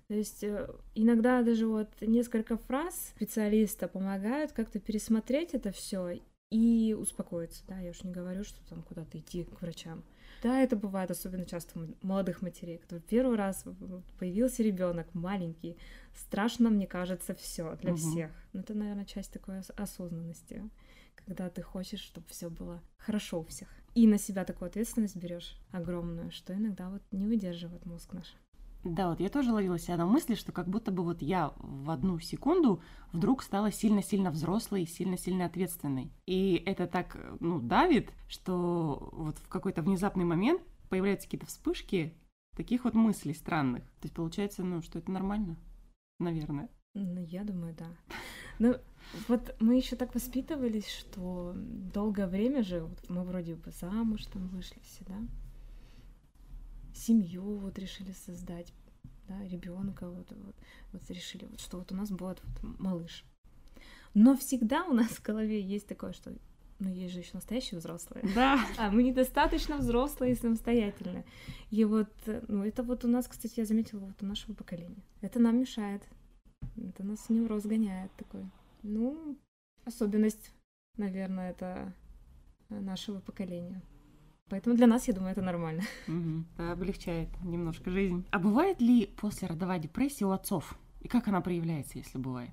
то 0.08 0.14
есть 0.14 0.42
э, 0.42 0.68
иногда 0.96 1.42
даже 1.42 1.68
вот 1.68 1.88
несколько 2.00 2.56
фраз 2.56 3.12
специалиста 3.14 3.86
помогают 3.86 4.50
как-то 4.50 4.80
пересмотреть 4.80 5.54
это 5.54 5.70
все 5.70 6.18
и 6.50 6.96
успокоиться, 6.98 7.62
да, 7.68 7.78
я 7.78 7.90
уж 7.90 8.02
не 8.02 8.10
говорю, 8.10 8.42
что 8.42 8.58
там 8.68 8.82
куда-то 8.82 9.18
идти 9.18 9.44
к 9.44 9.62
врачам. 9.62 10.02
Да, 10.42 10.62
это 10.62 10.76
бывает 10.76 11.10
особенно 11.10 11.44
часто 11.44 11.78
у 11.78 12.06
молодых 12.06 12.40
матерей, 12.40 12.78
которые 12.78 13.02
первый 13.02 13.36
раз 13.36 13.64
появился 14.18 14.62
ребенок 14.62 15.12
маленький, 15.14 15.76
страшно, 16.14 16.70
мне 16.70 16.86
кажется, 16.86 17.34
все 17.34 17.76
для 17.76 17.92
угу. 17.92 17.98
всех. 17.98 18.30
Но 18.52 18.60
это, 18.60 18.74
наверное, 18.74 19.04
часть 19.04 19.32
такой 19.32 19.60
осознанности, 19.76 20.68
когда 21.14 21.50
ты 21.50 21.62
хочешь, 21.62 22.00
чтобы 22.00 22.26
все 22.28 22.48
было 22.48 22.82
хорошо 22.96 23.40
у 23.40 23.44
всех. 23.44 23.68
И 23.94 24.06
на 24.06 24.18
себя 24.18 24.44
такую 24.44 24.68
ответственность 24.68 25.16
берешь 25.16 25.56
огромную, 25.72 26.30
что 26.30 26.54
иногда 26.54 26.88
вот 26.88 27.02
не 27.10 27.26
выдерживает 27.26 27.84
мозг 27.84 28.12
наш. 28.12 28.34
Да, 28.82 29.10
вот 29.10 29.20
я 29.20 29.28
тоже 29.28 29.52
ловила 29.52 29.78
себя 29.78 29.98
на 29.98 30.06
мысли, 30.06 30.34
что 30.34 30.52
как 30.52 30.68
будто 30.68 30.90
бы 30.90 31.02
вот 31.02 31.20
я 31.20 31.52
в 31.58 31.90
одну 31.90 32.18
секунду 32.18 32.82
вдруг 33.12 33.42
стала 33.42 33.70
сильно-сильно 33.70 34.30
взрослой, 34.30 34.86
сильно-сильно 34.86 35.44
ответственной. 35.44 36.10
И 36.26 36.62
это 36.64 36.86
так, 36.86 37.18
ну, 37.40 37.60
давит, 37.60 38.10
что 38.26 39.10
вот 39.12 39.38
в 39.38 39.48
какой-то 39.48 39.82
внезапный 39.82 40.24
момент 40.24 40.62
появляются 40.88 41.26
какие-то 41.26 41.46
вспышки 41.46 42.14
таких 42.56 42.84
вот 42.84 42.94
мыслей 42.94 43.34
странных. 43.34 43.84
То 43.84 44.04
есть 44.04 44.14
получается, 44.14 44.64
ну, 44.64 44.80
что 44.80 44.98
это 44.98 45.10
нормально, 45.10 45.56
наверное. 46.18 46.70
Ну, 46.94 47.20
я 47.20 47.44
думаю, 47.44 47.74
да. 47.74 47.86
Ну, 48.58 48.76
вот 49.28 49.54
мы 49.60 49.76
еще 49.76 49.96
так 49.96 50.14
воспитывались, 50.14 50.88
что 50.88 51.52
долгое 51.54 52.26
время 52.26 52.62
же 52.62 52.84
вот 52.84 53.08
мы 53.08 53.24
вроде 53.24 53.56
бы 53.56 53.70
замуж 53.70 54.24
там 54.26 54.48
вышли 54.48 54.80
все, 54.82 55.04
да? 55.04 55.18
Семью 56.94 57.56
вот 57.58 57.78
решили 57.78 58.12
создать, 58.12 58.72
да, 59.28 59.42
ребенка 59.48 60.08
вот, 60.08 60.30
вот, 60.30 60.56
вот 60.92 61.10
решили, 61.10 61.44
вот, 61.44 61.60
что 61.60 61.78
вот 61.78 61.92
у 61.92 61.94
нас 61.94 62.10
будет 62.10 62.42
вот 62.42 62.78
малыш. 62.78 63.24
Но 64.14 64.36
всегда 64.36 64.84
у 64.84 64.92
нас 64.92 65.08
в 65.08 65.22
голове 65.22 65.60
есть 65.60 65.86
такое, 65.86 66.12
что 66.12 66.32
ну, 66.80 66.88
есть 66.88 67.12
же 67.12 67.20
еще 67.20 67.32
настоящие 67.34 67.78
взрослые. 67.78 68.24
Да. 68.34 68.58
А 68.78 68.90
мы 68.90 69.02
недостаточно 69.02 69.76
взрослые 69.76 70.32
и 70.32 70.36
самостоятельные. 70.36 71.24
И 71.70 71.84
вот, 71.84 72.08
ну, 72.48 72.64
это 72.64 72.82
вот 72.82 73.04
у 73.04 73.08
нас, 73.08 73.28
кстати, 73.28 73.60
я 73.60 73.66
заметила, 73.66 74.00
вот 74.00 74.22
у 74.22 74.26
нашего 74.26 74.54
поколения. 74.54 75.02
Это 75.20 75.38
нам 75.38 75.60
мешает. 75.60 76.02
Это 76.76 77.04
нас 77.04 77.18
в 77.20 77.30
невроз 77.30 77.64
гоняет 77.64 78.10
такой. 78.16 78.50
Ну, 78.82 79.36
особенность, 79.84 80.52
наверное, 80.96 81.50
это 81.50 81.92
нашего 82.70 83.20
поколения. 83.20 83.82
Поэтому 84.50 84.76
для 84.76 84.86
нас, 84.86 85.08
я 85.08 85.14
думаю, 85.14 85.32
это 85.32 85.42
нормально. 85.42 85.82
Угу. 86.08 86.70
Облегчает 86.72 87.28
немножко 87.42 87.90
жизнь. 87.90 88.26
А 88.30 88.38
бывает 88.38 88.80
ли 88.80 89.06
после 89.06 89.48
родовая 89.48 89.78
депрессия 89.78 90.26
у 90.26 90.30
отцов? 90.30 90.76
И 91.00 91.08
как 91.08 91.28
она 91.28 91.40
проявляется, 91.40 91.98
если 91.98 92.18
бывает? 92.18 92.50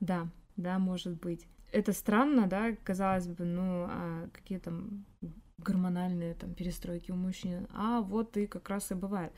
Да, 0.00 0.26
да, 0.56 0.78
может 0.78 1.20
быть. 1.20 1.46
Это 1.72 1.92
странно, 1.92 2.46
да, 2.46 2.72
казалось 2.84 3.26
бы, 3.26 3.44
ну, 3.44 3.86
а 3.88 4.28
какие 4.32 4.58
там 4.58 5.04
гормональные 5.58 6.34
там 6.34 6.54
перестройки 6.54 7.10
у 7.10 7.16
мужчин. 7.16 7.66
А 7.74 8.00
вот 8.00 8.36
и 8.36 8.46
как 8.46 8.68
раз 8.68 8.90
и 8.90 8.94
бывает. 8.94 9.32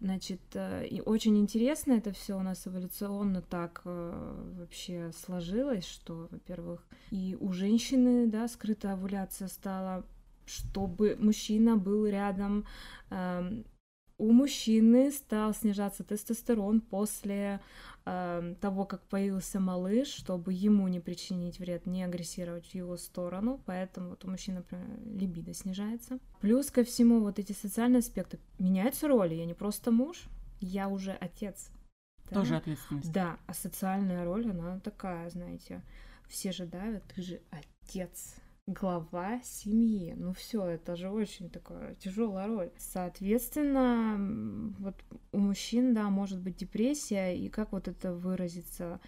Значит, 0.00 0.40
э, 0.54 0.86
и 0.86 1.00
очень 1.00 1.36
интересно 1.38 1.92
это 1.92 2.12
все 2.12 2.36
у 2.36 2.42
нас 2.42 2.66
эволюционно 2.66 3.42
так 3.42 3.82
э, 3.84 4.52
вообще 4.58 5.10
сложилось, 5.12 5.86
что, 5.86 6.28
во-первых, 6.30 6.86
и 7.10 7.36
у 7.38 7.52
женщины, 7.52 8.26
да, 8.26 8.48
скрытая 8.48 8.94
овуляция 8.94 9.48
стала, 9.48 10.04
чтобы 10.50 11.16
мужчина 11.18 11.76
был 11.76 12.06
рядом, 12.06 12.66
эм, 13.10 13.64
у 14.20 14.32
мужчины 14.32 15.10
стал 15.10 15.54
снижаться 15.54 16.04
тестостерон 16.04 16.82
после 16.82 17.60
э, 18.04 18.54
того, 18.60 18.84
как 18.84 19.02
появился 19.08 19.60
малыш, 19.60 20.08
чтобы 20.08 20.52
ему 20.52 20.88
не 20.88 21.00
причинить 21.00 21.58
вред, 21.58 21.86
не 21.86 22.04
агрессировать 22.04 22.66
в 22.66 22.74
его 22.74 22.98
сторону. 22.98 23.62
Поэтому 23.64 24.10
вот 24.10 24.24
у 24.26 24.30
мужчин, 24.30 24.56
например, 24.56 24.86
либидо 25.06 25.54
снижается. 25.54 26.18
Плюс 26.42 26.70
ко 26.70 26.84
всему 26.84 27.20
вот 27.20 27.38
эти 27.38 27.52
социальные 27.52 28.00
аспекты. 28.00 28.38
Меняются 28.58 29.08
роли. 29.08 29.34
Я 29.34 29.46
не 29.46 29.54
просто 29.54 29.90
муж, 29.90 30.24
я 30.60 30.88
уже 30.88 31.12
отец. 31.12 31.70
Да? 32.28 32.34
Тоже 32.34 32.56
ответственность. 32.56 33.10
Да, 33.10 33.38
а 33.46 33.54
социальная 33.54 34.24
роль, 34.24 34.50
она 34.50 34.80
такая, 34.80 35.30
знаете, 35.30 35.82
все 36.28 36.52
же 36.52 36.66
давят, 36.66 37.04
ты 37.14 37.22
же 37.22 37.40
отец 37.50 38.34
глава 38.70 39.40
семьи. 39.42 40.14
Ну 40.16 40.32
все, 40.32 40.64
это 40.64 40.96
же 40.96 41.10
очень 41.10 41.50
такая 41.50 41.94
тяжелая 41.96 42.46
роль. 42.46 42.70
Соответственно, 42.78 44.74
вот 44.78 44.94
у 45.32 45.38
мужчин, 45.38 45.92
да, 45.92 46.08
может 46.08 46.40
быть 46.40 46.56
депрессия, 46.56 47.36
и 47.36 47.48
как 47.48 47.72
вот 47.72 47.88
это 47.88 48.14
выразится? 48.14 49.00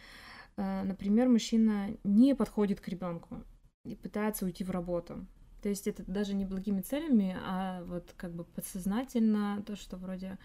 Э, 0.57 0.83
например, 0.83 1.29
мужчина 1.29 1.97
не 2.03 2.35
подходит 2.35 2.81
к 2.81 2.89
ребенку 2.89 3.45
и 3.85 3.95
пытается 3.95 4.45
уйти 4.45 4.65
в 4.65 4.71
работу. 4.71 5.27
То 5.63 5.69
есть 5.69 5.87
это 5.87 6.03
даже 6.07 6.35
не 6.35 6.45
благими 6.45 6.81
целями, 6.81 7.37
а 7.41 7.85
вот 7.85 8.13
как 8.17 8.35
бы 8.35 8.45
подсознательно 8.45 9.63
то, 9.65 9.77
что 9.77 9.97
вроде 9.97 10.39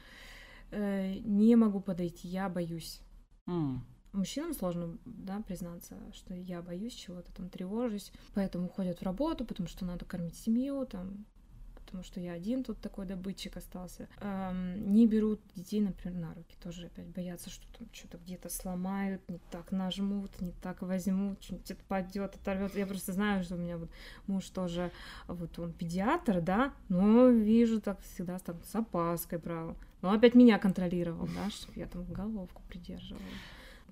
э, 0.69 1.15
не 1.25 1.55
могу 1.55 1.79
подойти, 1.79 2.27
я 2.27 2.49
боюсь. 2.49 3.01
Mm. 3.47 3.79
Мужчинам 4.13 4.53
сложно, 4.53 4.97
да, 5.05 5.41
признаться, 5.45 5.95
что 6.13 6.33
я 6.33 6.61
боюсь 6.61 6.93
чего-то, 6.93 7.31
там, 7.33 7.49
тревожусь, 7.49 8.11
поэтому 8.33 8.65
уходят 8.65 8.99
в 8.99 9.03
работу, 9.03 9.45
потому 9.45 9.67
что 9.67 9.85
надо 9.85 10.05
кормить 10.05 10.37
семью, 10.37 10.85
там, 10.85 11.25
потому 11.87 12.03
что 12.03 12.19
я 12.19 12.33
один 12.33 12.65
тут 12.65 12.79
такой 12.81 13.05
добытчик 13.05 13.55
остался. 13.55 14.09
Эм, 14.19 14.91
не 14.91 15.07
берут 15.07 15.39
детей, 15.55 15.79
например, 15.79 16.19
на 16.19 16.33
руки, 16.33 16.55
тоже 16.61 16.87
опять 16.87 17.07
боятся, 17.07 17.49
что 17.49 17.65
там 17.77 17.87
что-то 17.93 18.17
где-то 18.17 18.49
сломают, 18.49 19.21
не 19.29 19.39
так 19.51 19.71
нажмут, 19.71 20.41
не 20.41 20.51
так 20.51 20.81
возьмут, 20.81 21.41
что-нибудь 21.41 21.71
отпадет, 21.71 22.35
оторвет. 22.35 22.75
Я 22.75 22.87
просто 22.87 23.13
знаю, 23.13 23.43
что 23.43 23.55
у 23.55 23.57
меня 23.57 23.77
вот 23.77 23.89
муж 24.27 24.49
тоже, 24.49 24.91
вот 25.27 25.57
он 25.59 25.71
педиатр, 25.71 26.41
да, 26.41 26.73
но 26.89 27.29
вижу 27.29 27.79
так 27.79 28.01
всегда 28.01 28.37
там 28.39 28.61
с 28.63 28.75
опаской 28.75 29.39
брал. 29.39 29.77
Но 30.01 30.11
опять 30.11 30.35
меня 30.35 30.59
контролировал, 30.59 31.27
да, 31.27 31.49
чтобы 31.49 31.79
я 31.79 31.87
там 31.87 32.03
головку 32.11 32.61
придерживала. 32.67 33.23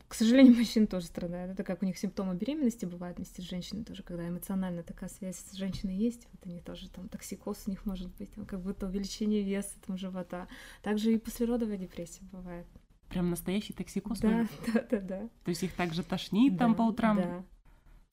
К 0.08 0.14
сожалению, 0.14 0.54
мужчины 0.58 0.88
тоже 0.88 1.08
страдают. 1.08 1.52
Это 1.52 1.64
как 1.64 1.82
у 1.82 1.86
них 1.86 1.98
симптомы 1.98 2.36
беременности 2.36 2.86
бывают 2.86 3.18
вместе 3.18 3.42
с 3.42 3.46
женщиной 3.46 3.84
тоже, 3.84 4.04
когда 4.04 4.28
эмоционально 4.28 4.84
такая 4.84 5.10
связь 5.10 5.38
с 5.38 5.54
женщиной 5.54 5.96
есть, 5.96 6.28
вот 6.32 6.46
они 6.46 6.62
тоже 6.62 6.90
там 6.90 7.10
токсикоз 7.10 7.64
у 7.68 7.70
них 7.70 7.86
может 7.86 8.14
быть, 8.16 8.32
там, 8.34 8.46
как 8.46 8.62
будто 8.62 8.88
увеличение 8.88 9.44
веса 9.44 9.76
там 9.86 9.98
живота. 9.98 10.48
Также 10.82 11.14
и 11.14 11.18
послеродовая 11.18 11.78
депрессия 11.78 12.24
бывает. 12.32 12.68
Прям 13.10 13.30
настоящий 13.30 13.74
токсикоз? 13.74 14.20
Да, 14.20 14.48
да, 14.74 14.86
да, 14.90 15.00
да. 15.00 15.20
То 15.44 15.50
есть 15.50 15.64
их 15.64 15.74
также 15.74 16.04
тошнит 16.04 16.54
да, 16.54 16.60
там 16.60 16.76
по 16.76 16.82
утрам? 16.84 17.18
Да. 17.18 17.46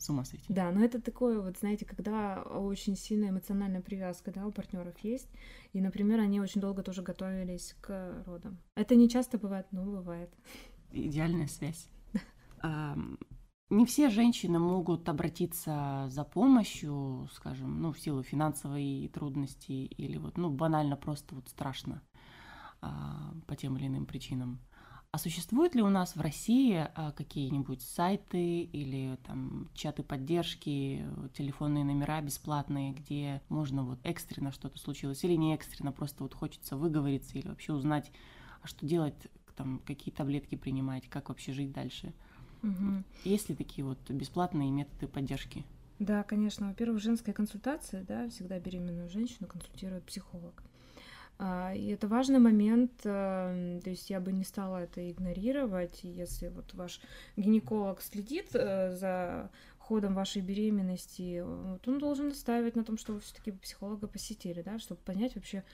С 0.03 0.11
ума 0.11 0.24
сойти. 0.24 0.45
Да, 0.49 0.72
но 0.72 0.85
это 0.85 1.01
такое, 1.01 1.41
вот 1.41 1.59
знаете, 1.59 1.85
когда 1.85 2.43
очень 2.43 2.97
сильная 2.97 3.30
эмоциональная 3.30 3.80
привязка, 3.80 4.33
да, 4.33 4.45
у 4.47 4.51
партнеров 4.51 4.99
есть, 5.03 5.28
и, 5.72 5.80
например, 5.80 6.18
они 6.18 6.41
очень 6.41 6.61
долго 6.61 6.83
тоже 6.83 7.03
готовились 7.03 7.76
к 7.80 8.24
родам. 8.26 8.59
Это 8.74 8.97
не 8.97 9.09
часто 9.09 9.39
бывает, 9.39 9.66
но 9.70 9.85
бывает 9.85 10.28
идеальная 10.93 11.49
связь. 11.49 11.88
Не 13.72 13.86
все 13.86 14.11
женщины 14.11 14.59
могут 14.59 15.09
обратиться 15.09 16.05
за 16.11 16.24
помощью, 16.24 17.26
скажем, 17.32 17.80
ну, 17.80 17.90
в 17.90 17.99
силу 17.99 18.22
финансовой 18.22 19.11
трудности 19.14 19.72
или 19.72 20.18
вот, 20.18 20.36
ну, 20.36 20.51
банально 20.51 20.95
просто 20.95 21.34
вот 21.34 21.49
страшно 21.49 22.03
а, 22.82 23.32
по 23.47 23.57
тем 23.57 23.78
или 23.78 23.86
иным 23.86 24.05
причинам. 24.05 24.61
А 25.11 25.16
существуют 25.16 25.74
ли 25.74 25.82
у 25.82 25.88
нас 25.88 26.16
в 26.16 26.20
России 26.20 26.86
а, 26.95 27.12
какие-нибудь 27.12 27.80
сайты 27.80 28.61
или 28.61 29.16
там 29.26 29.70
чаты 29.72 30.03
поддержки, 30.03 31.07
телефонные 31.32 31.84
номера 31.84 32.20
бесплатные, 32.20 32.93
где 32.93 33.40
можно 33.49 33.84
вот 33.84 34.01
экстренно 34.05 34.53
что-то 34.53 34.78
случилось 34.78 35.24
или 35.24 35.34
не 35.34 35.55
экстренно, 35.55 35.93
просто 35.93 36.24
вот 36.24 36.34
хочется 36.34 36.76
выговориться 36.76 37.38
или 37.38 37.49
вообще 37.49 37.72
узнать, 37.72 38.12
а 38.61 38.66
что 38.66 38.84
делать, 38.84 39.28
там, 39.57 39.80
какие 39.86 40.14
таблетки 40.14 40.55
принимать, 40.55 41.09
как 41.09 41.28
вообще 41.28 41.53
жить 41.53 41.72
дальше. 41.72 42.12
Угу. 42.62 43.05
Есть 43.24 43.48
ли 43.48 43.55
такие 43.55 43.84
вот 43.84 43.98
бесплатные 44.09 44.70
методы 44.70 45.09
поддержки? 45.09 45.64
Да, 45.98 46.22
конечно. 46.22 46.68
Во-первых, 46.68 47.00
женская 47.00 47.32
консультация, 47.32 48.05
да, 48.05 48.28
всегда 48.28 48.59
беременную 48.59 49.09
женщину 49.09 49.48
консультирует 49.48 50.05
психолог. 50.05 50.62
А, 51.38 51.72
и 51.74 51.88
это 51.88 52.07
важный 52.07 52.38
момент, 52.38 52.92
э, 53.05 53.80
то 53.82 53.90
есть 53.90 54.11
я 54.11 54.20
бы 54.20 54.32
не 54.32 54.44
стала 54.44 54.78
это 54.78 55.11
игнорировать, 55.11 56.00
если 56.05 56.48
вот 56.48 56.72
ваш 56.74 57.00
гинеколог 57.36 58.00
следит 58.00 58.55
э, 58.55 58.94
за 58.94 59.50
ходом 59.78 60.14
вашей 60.14 60.40
беременности, 60.42 61.42
вот 61.42 61.86
он 61.88 61.98
должен 61.98 62.28
настаивать 62.28 62.76
на 62.76 62.84
том, 62.84 62.96
что 62.96 63.14
вы 63.14 63.20
все-таки 63.20 63.50
психолога 63.50 64.07
посетили, 64.07 64.62
да, 64.62 64.78
чтобы 64.78 65.00
понять 65.00 65.34
вообще, 65.34 65.64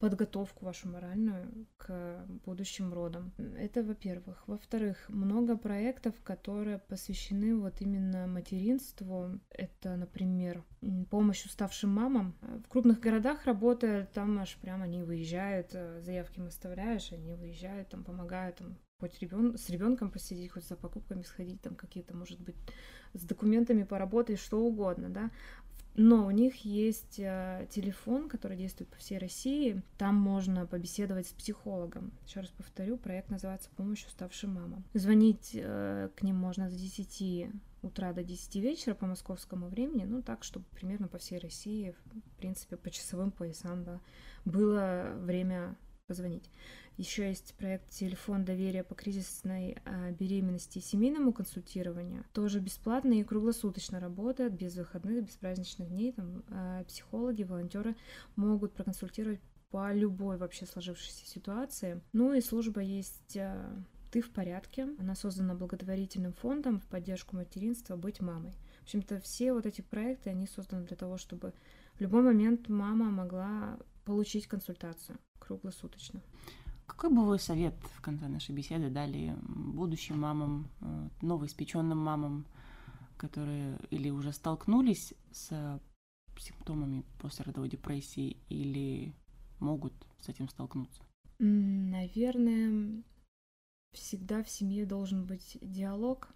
подготовку 0.00 0.64
вашу 0.64 0.88
моральную 0.88 1.66
к 1.76 2.24
будущим 2.44 2.92
родам. 2.92 3.32
Это 3.56 3.82
во-первых. 3.82 4.42
Во-вторых, 4.48 4.96
много 5.08 5.56
проектов, 5.56 6.14
которые 6.24 6.78
посвящены 6.78 7.54
вот 7.54 7.80
именно 7.80 8.26
материнству. 8.26 9.38
Это, 9.50 9.96
например, 9.96 10.64
помощь 11.10 11.44
уставшим 11.44 11.90
мамам. 11.90 12.34
В 12.64 12.68
крупных 12.68 13.00
городах 13.00 13.44
работают, 13.44 14.10
там 14.12 14.38
аж 14.38 14.56
прям 14.56 14.82
они 14.82 15.02
выезжают, 15.02 15.70
э, 15.74 16.00
заявки 16.00 16.40
оставляешь, 16.40 17.12
они 17.12 17.34
выезжают, 17.34 17.90
там 17.90 18.02
помогают, 18.02 18.56
там 18.56 18.78
хоть 19.00 19.18
ребен... 19.20 19.56
с 19.56 19.68
ребенком 19.70 20.10
посидеть, 20.10 20.52
хоть 20.52 20.66
за 20.66 20.76
покупками 20.76 21.22
сходить, 21.22 21.60
там 21.62 21.74
какие-то, 21.74 22.14
может 22.16 22.40
быть, 22.40 22.56
с 23.14 23.24
документами 23.24 23.82
поработать, 23.82 24.38
что 24.38 24.60
угодно, 24.60 25.08
да. 25.08 25.30
Но 25.94 26.26
у 26.26 26.30
них 26.30 26.64
есть 26.64 27.18
э, 27.18 27.66
телефон, 27.70 28.28
который 28.28 28.56
действует 28.56 28.90
по 28.90 28.96
всей 28.96 29.18
России. 29.18 29.82
Там 29.98 30.14
можно 30.14 30.66
побеседовать 30.66 31.26
с 31.26 31.32
психологом. 31.32 32.12
Еще 32.26 32.40
раз 32.40 32.50
повторю, 32.50 32.96
проект 32.96 33.30
называется 33.30 33.70
«Помощь 33.76 34.06
уставшим 34.06 34.54
мамам». 34.54 34.84
Звонить 34.94 35.50
э, 35.54 36.08
к 36.14 36.22
ним 36.22 36.36
можно 36.36 36.70
с 36.70 36.74
10 36.74 37.50
утра 37.82 38.12
до 38.12 38.22
10 38.22 38.56
вечера 38.56 38.94
по 38.94 39.06
московскому 39.06 39.68
времени, 39.68 40.04
ну 40.04 40.22
так, 40.22 40.44
чтобы 40.44 40.66
примерно 40.72 41.08
по 41.08 41.18
всей 41.18 41.38
России, 41.38 41.94
в 42.12 42.36
принципе, 42.36 42.76
по 42.76 42.90
часовым 42.90 43.30
поясам, 43.30 43.84
да, 43.84 44.00
было 44.44 45.12
время 45.16 45.76
позвонить. 46.06 46.50
Еще 47.00 47.28
есть 47.28 47.54
проект 47.54 47.88
«Телефон 47.88 48.44
доверия 48.44 48.84
по 48.84 48.94
кризисной 48.94 49.78
а, 49.86 50.10
беременности 50.10 50.76
и 50.76 50.82
семейному 50.82 51.32
консультированию». 51.32 52.26
Тоже 52.34 52.60
бесплатно 52.60 53.14
и 53.14 53.24
круглосуточно 53.24 54.00
работает, 54.00 54.52
без 54.52 54.76
выходных, 54.76 55.24
без 55.24 55.32
праздничных 55.36 55.88
дней. 55.88 56.12
Там 56.12 56.44
а, 56.50 56.84
психологи, 56.84 57.42
волонтеры 57.42 57.96
могут 58.36 58.74
проконсультировать 58.74 59.40
по 59.70 59.94
любой 59.94 60.36
вообще 60.36 60.66
сложившейся 60.66 61.24
ситуации. 61.24 62.02
Ну 62.12 62.34
и 62.34 62.42
служба 62.42 62.82
есть 62.82 63.34
а, 63.38 63.82
«Ты 64.12 64.20
в 64.20 64.28
порядке». 64.28 64.86
Она 64.98 65.14
создана 65.14 65.54
благотворительным 65.54 66.34
фондом 66.34 66.80
в 66.80 66.86
поддержку 66.86 67.34
материнства 67.34 67.96
«Быть 67.96 68.20
мамой». 68.20 68.52
В 68.80 68.82
общем-то, 68.82 69.20
все 69.20 69.54
вот 69.54 69.64
эти 69.64 69.80
проекты, 69.80 70.28
они 70.28 70.46
созданы 70.46 70.84
для 70.84 70.98
того, 70.98 71.16
чтобы 71.16 71.54
в 71.94 72.02
любой 72.02 72.20
момент 72.20 72.68
мама 72.68 73.06
могла 73.06 73.78
получить 74.04 74.46
консультацию 74.46 75.18
круглосуточно. 75.38 76.20
Какой 76.90 77.10
бы 77.10 77.24
вы 77.24 77.38
совет 77.38 77.74
в 77.94 78.00
конце 78.00 78.26
нашей 78.26 78.52
беседы 78.52 78.90
дали 78.90 79.36
будущим 79.42 80.18
мамам, 80.18 80.68
э, 80.80 81.08
новоиспеченным 81.22 81.96
мамам, 81.96 82.46
которые 83.16 83.78
или 83.90 84.10
уже 84.10 84.32
столкнулись 84.32 85.14
с 85.30 85.80
симптомами 86.36 87.04
послеродовой 87.20 87.68
депрессии 87.68 88.38
или 88.48 89.14
могут 89.60 89.92
с 90.20 90.28
этим 90.28 90.48
столкнуться? 90.48 91.00
Наверное, 91.38 93.04
всегда 93.92 94.42
в 94.42 94.50
семье 94.50 94.84
должен 94.84 95.26
быть 95.26 95.58
диалог, 95.62 96.28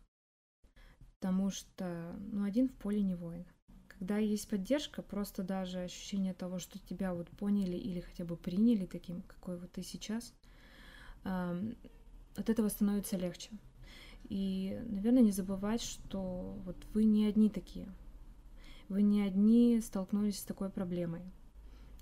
потому 1.17 1.51
что 1.51 2.15
ну, 2.31 2.45
один 2.45 2.69
в 2.69 2.75
поле 2.75 3.03
не 3.03 3.17
воин. 3.17 3.45
Когда 3.89 4.19
есть 4.19 4.49
поддержка, 4.49 5.03
просто 5.03 5.43
даже 5.43 5.81
ощущение 5.81 6.33
того, 6.33 6.61
что 6.61 6.79
тебя 6.79 7.13
вот 7.13 7.29
поняли 7.31 7.77
или 7.77 8.01
хотя 8.01 8.25
бы 8.25 8.37
приняли 8.37 8.87
таким, 8.87 9.23
какой 9.23 9.59
вот 9.59 9.73
ты 9.73 9.83
сейчас, 9.83 10.33
от 11.25 12.51
этого 12.51 12.69
становится 12.69 13.17
легче. 13.17 13.51
И, 14.29 14.81
наверное, 14.87 15.23
не 15.23 15.33
забывать, 15.33 15.83
что 15.83 16.59
вот 16.65 16.77
вы 16.93 17.05
не 17.05 17.27
одни 17.27 17.51
такие. 17.51 17.89
Вы 18.89 19.03
не 19.03 19.23
одни 19.23 19.81
столкнулись 19.81 20.39
с 20.39 20.45
такой 20.45 20.71
проблемой. 20.71 21.23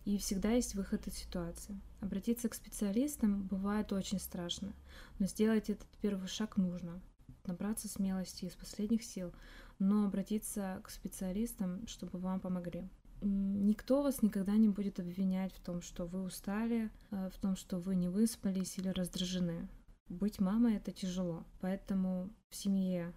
И 0.05 0.19
всегда 0.19 0.51
есть 0.51 0.75
выход 0.75 1.07
из 1.07 1.15
ситуации. 1.15 1.81
Обратиться 2.01 2.49
к 2.49 2.55
специалистам 2.55 3.47
бывает 3.47 3.93
очень 3.93 4.19
страшно, 4.19 4.73
но 5.19 5.27
сделать 5.27 5.71
этот 5.71 5.87
первый 6.01 6.27
шаг 6.27 6.57
нужно. 6.57 7.01
Набраться 7.45 7.89
смелости 7.89 8.47
из 8.47 8.55
последних 8.55 9.05
сил, 9.05 9.33
но 9.79 10.07
обратиться 10.07 10.81
к 10.83 10.91
специалистам, 10.91 11.87
чтобы 11.87 12.19
вам 12.19 12.41
помогли. 12.41 12.89
Никто 13.25 14.03
вас 14.03 14.21
никогда 14.21 14.57
не 14.57 14.69
будет 14.69 14.99
обвинять 14.99 15.53
в 15.53 15.61
том, 15.61 15.81
что 15.81 16.07
вы 16.07 16.23
устали, 16.23 16.91
э, 17.13 17.31
в 17.31 17.39
том, 17.39 17.55
что 17.55 17.79
вы 17.79 17.95
не 17.95 18.09
выспались 18.09 18.79
или 18.79 18.89
раздражены. 18.89 19.69
Быть 20.09 20.41
мамой 20.41 20.75
это 20.75 20.91
тяжело, 20.91 21.45
поэтому 21.61 22.31
в 22.51 22.57
семье 22.57 23.13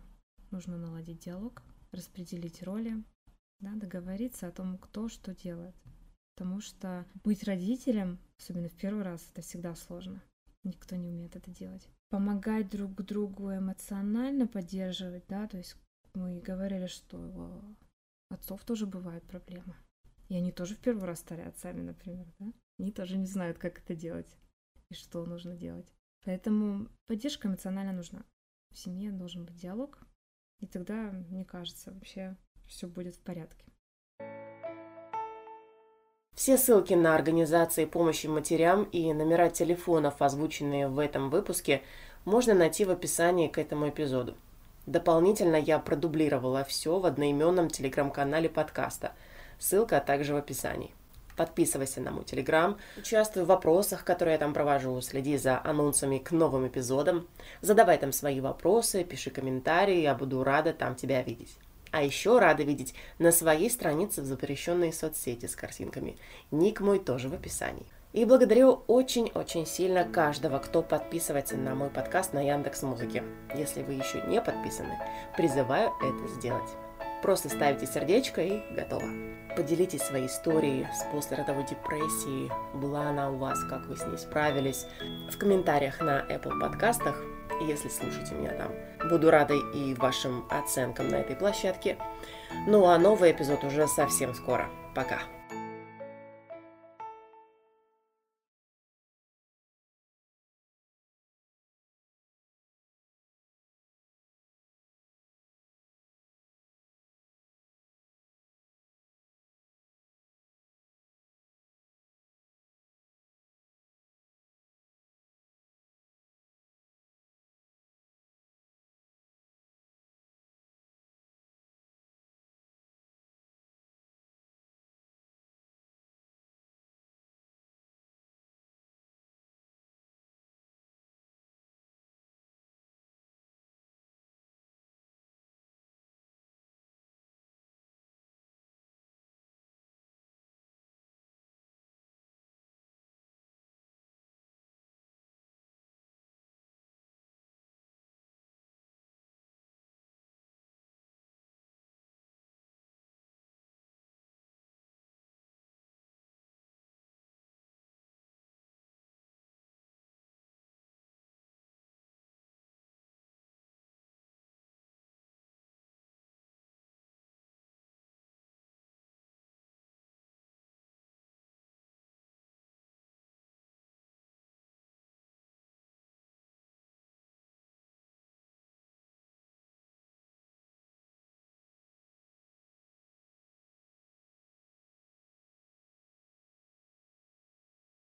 нужно 0.52 0.78
наладить 0.78 1.26
диалог, 1.26 1.64
распределить 1.92 2.62
роли, 2.62 3.04
да, 3.60 3.74
договориться 3.74 4.48
о 4.48 4.52
том, 4.52 4.78
кто 4.78 5.10
что 5.10 5.34
делает. 5.34 5.76
Потому 6.36 6.62
что 6.62 7.06
быть 7.24 7.44
родителем, 7.44 8.20
особенно 8.38 8.70
в 8.70 8.76
первый 8.76 9.04
раз, 9.04 9.28
это 9.32 9.42
всегда 9.42 9.74
сложно. 9.76 10.22
Никто 10.64 10.96
не 10.96 11.10
умеет 11.10 11.36
это 11.36 11.50
делать. 11.50 11.90
Помогать 12.12 12.70
друг 12.70 12.94
другу 13.04 13.52
эмоционально 13.52 14.46
поддерживать, 14.46 15.24
да, 15.28 15.48
то 15.48 15.58
есть 15.58 15.76
мы 16.14 16.40
говорили, 16.42 16.86
что 16.86 17.18
у 17.18 18.34
отцов 18.34 18.64
тоже 18.66 18.86
бывают 18.86 19.24
проблемы. 19.24 19.76
И 20.30 20.36
они 20.36 20.52
тоже 20.52 20.76
в 20.76 20.80
первый 20.80 21.06
раз 21.06 21.20
стали 21.20 21.42
отцами, 21.42 21.82
например, 21.82 22.28
да? 22.40 22.52
Они 22.80 22.92
тоже 22.92 23.18
не 23.18 23.28
знают, 23.28 23.58
как 23.58 23.80
это 23.80 23.96
делать 23.96 24.38
и 24.90 24.94
что 24.94 25.26
нужно 25.26 25.56
делать. 25.56 25.94
Поэтому 26.26 26.88
поддержка 27.08 27.48
эмоционально 27.48 27.94
нужна. 27.94 28.24
В 28.72 28.78
семье 28.78 29.12
должен 29.12 29.46
быть 29.46 29.56
диалог, 29.56 30.00
и 30.60 30.68
тогда, 30.68 31.12
мне 31.30 31.46
кажется, 31.46 31.92
вообще 31.92 32.36
все 32.66 32.88
будет 32.88 33.16
в 33.16 33.22
порядке. 33.22 33.66
Все 36.34 36.58
ссылки 36.58 36.94
на 36.94 37.16
организации 37.16 37.86
помощи 37.86 38.28
матерям 38.28 38.84
и 38.84 39.14
номера 39.14 39.50
телефонов, 39.50 40.22
озвученные 40.22 40.90
в 40.90 41.00
этом 41.00 41.30
выпуске, 41.30 41.82
можно 42.26 42.54
найти 42.54 42.84
в 42.84 42.92
описании 42.92 43.48
к 43.48 43.58
этому 43.58 43.90
эпизоду. 43.90 44.36
Дополнительно 44.86 45.56
я 45.56 45.80
продублировала 45.80 46.64
все 46.66 47.00
в 47.00 47.06
одноименном 47.06 47.70
телеграм-канале 47.70 48.50
подкаста. 48.50 49.14
Ссылка 49.68 50.00
также 50.00 50.36
в 50.36 50.38
описании. 50.38 50.94
Подписывайся 51.36 52.00
на 52.00 52.12
мой 52.12 52.24
телеграм, 52.24 52.78
участвуй 52.98 53.46
в 53.46 53.48
вопросах, 53.48 54.04
которые 54.04 54.34
я 54.34 54.38
там 54.38 54.54
провожу, 54.54 55.02
следи 55.02 55.38
за 55.38 55.60
анонсами 55.64 56.20
к 56.20 56.30
новым 56.30 56.68
эпизодам, 56.68 57.28
задавай 57.62 57.98
там 57.98 58.12
свои 58.12 58.42
вопросы, 58.42 59.04
пиши 59.04 59.32
комментарии, 59.32 60.02
я 60.02 60.14
буду 60.14 60.44
рада 60.44 60.72
там 60.72 60.94
тебя 60.94 61.24
видеть. 61.24 61.58
А 61.90 62.04
еще 62.04 62.38
рада 62.38 62.62
видеть 62.62 62.94
на 63.18 63.32
своей 63.32 63.72
странице 63.72 64.22
в 64.22 64.26
запрещенные 64.26 64.94
соцсети 64.94 65.48
с 65.48 65.56
картинками. 65.56 66.20
Ник 66.52 66.80
мой 66.80 67.00
тоже 67.00 67.28
в 67.28 67.34
описании. 67.34 67.88
И 68.14 68.24
благодарю 68.24 68.84
очень-очень 68.86 69.66
сильно 69.66 70.04
каждого, 70.04 70.60
кто 70.60 70.84
подписывается 70.84 71.58
на 71.58 71.74
мой 71.74 71.90
подкаст 71.90 72.34
на 72.34 72.48
Яндекс 72.48 72.84
Музыке. 72.84 73.24
Если 73.56 73.82
вы 73.82 73.94
еще 73.94 74.22
не 74.28 74.40
подписаны, 74.42 74.96
призываю 75.36 75.92
это 76.04 76.28
сделать. 76.28 76.70
Просто 77.26 77.50
ставите 77.50 77.88
сердечко 77.88 78.40
и 78.40 78.62
готово. 78.76 79.10
Поделитесь 79.58 80.04
своей 80.04 80.28
историей 80.28 80.86
с 80.94 81.12
послеродовой 81.12 81.64
депрессией. 81.64 82.52
Была 82.76 83.10
она 83.10 83.32
у 83.32 83.38
вас, 83.38 83.58
как 83.64 83.88
вы 83.88 83.98
с 83.98 84.06
ней 84.06 84.20
справились. 84.20 84.86
В 85.32 85.36
комментариях 85.40 86.02
на 86.02 86.20
Apple 86.30 86.60
подкастах 86.60 87.20
если 87.68 87.90
слушаете 87.90 88.36
меня 88.36 88.52
там. 88.52 89.10
Буду 89.10 89.32
рада 89.32 89.56
и 89.56 89.96
вашим 89.96 90.46
оценкам 90.52 91.08
на 91.08 91.16
этой 91.16 91.36
площадке. 91.36 91.98
Ну 92.68 92.86
а 92.86 93.00
новый 93.00 93.32
эпизод 93.32 93.64
уже 93.64 93.88
совсем 93.88 94.36
скоро. 94.36 94.70
Пока. 94.94 95.20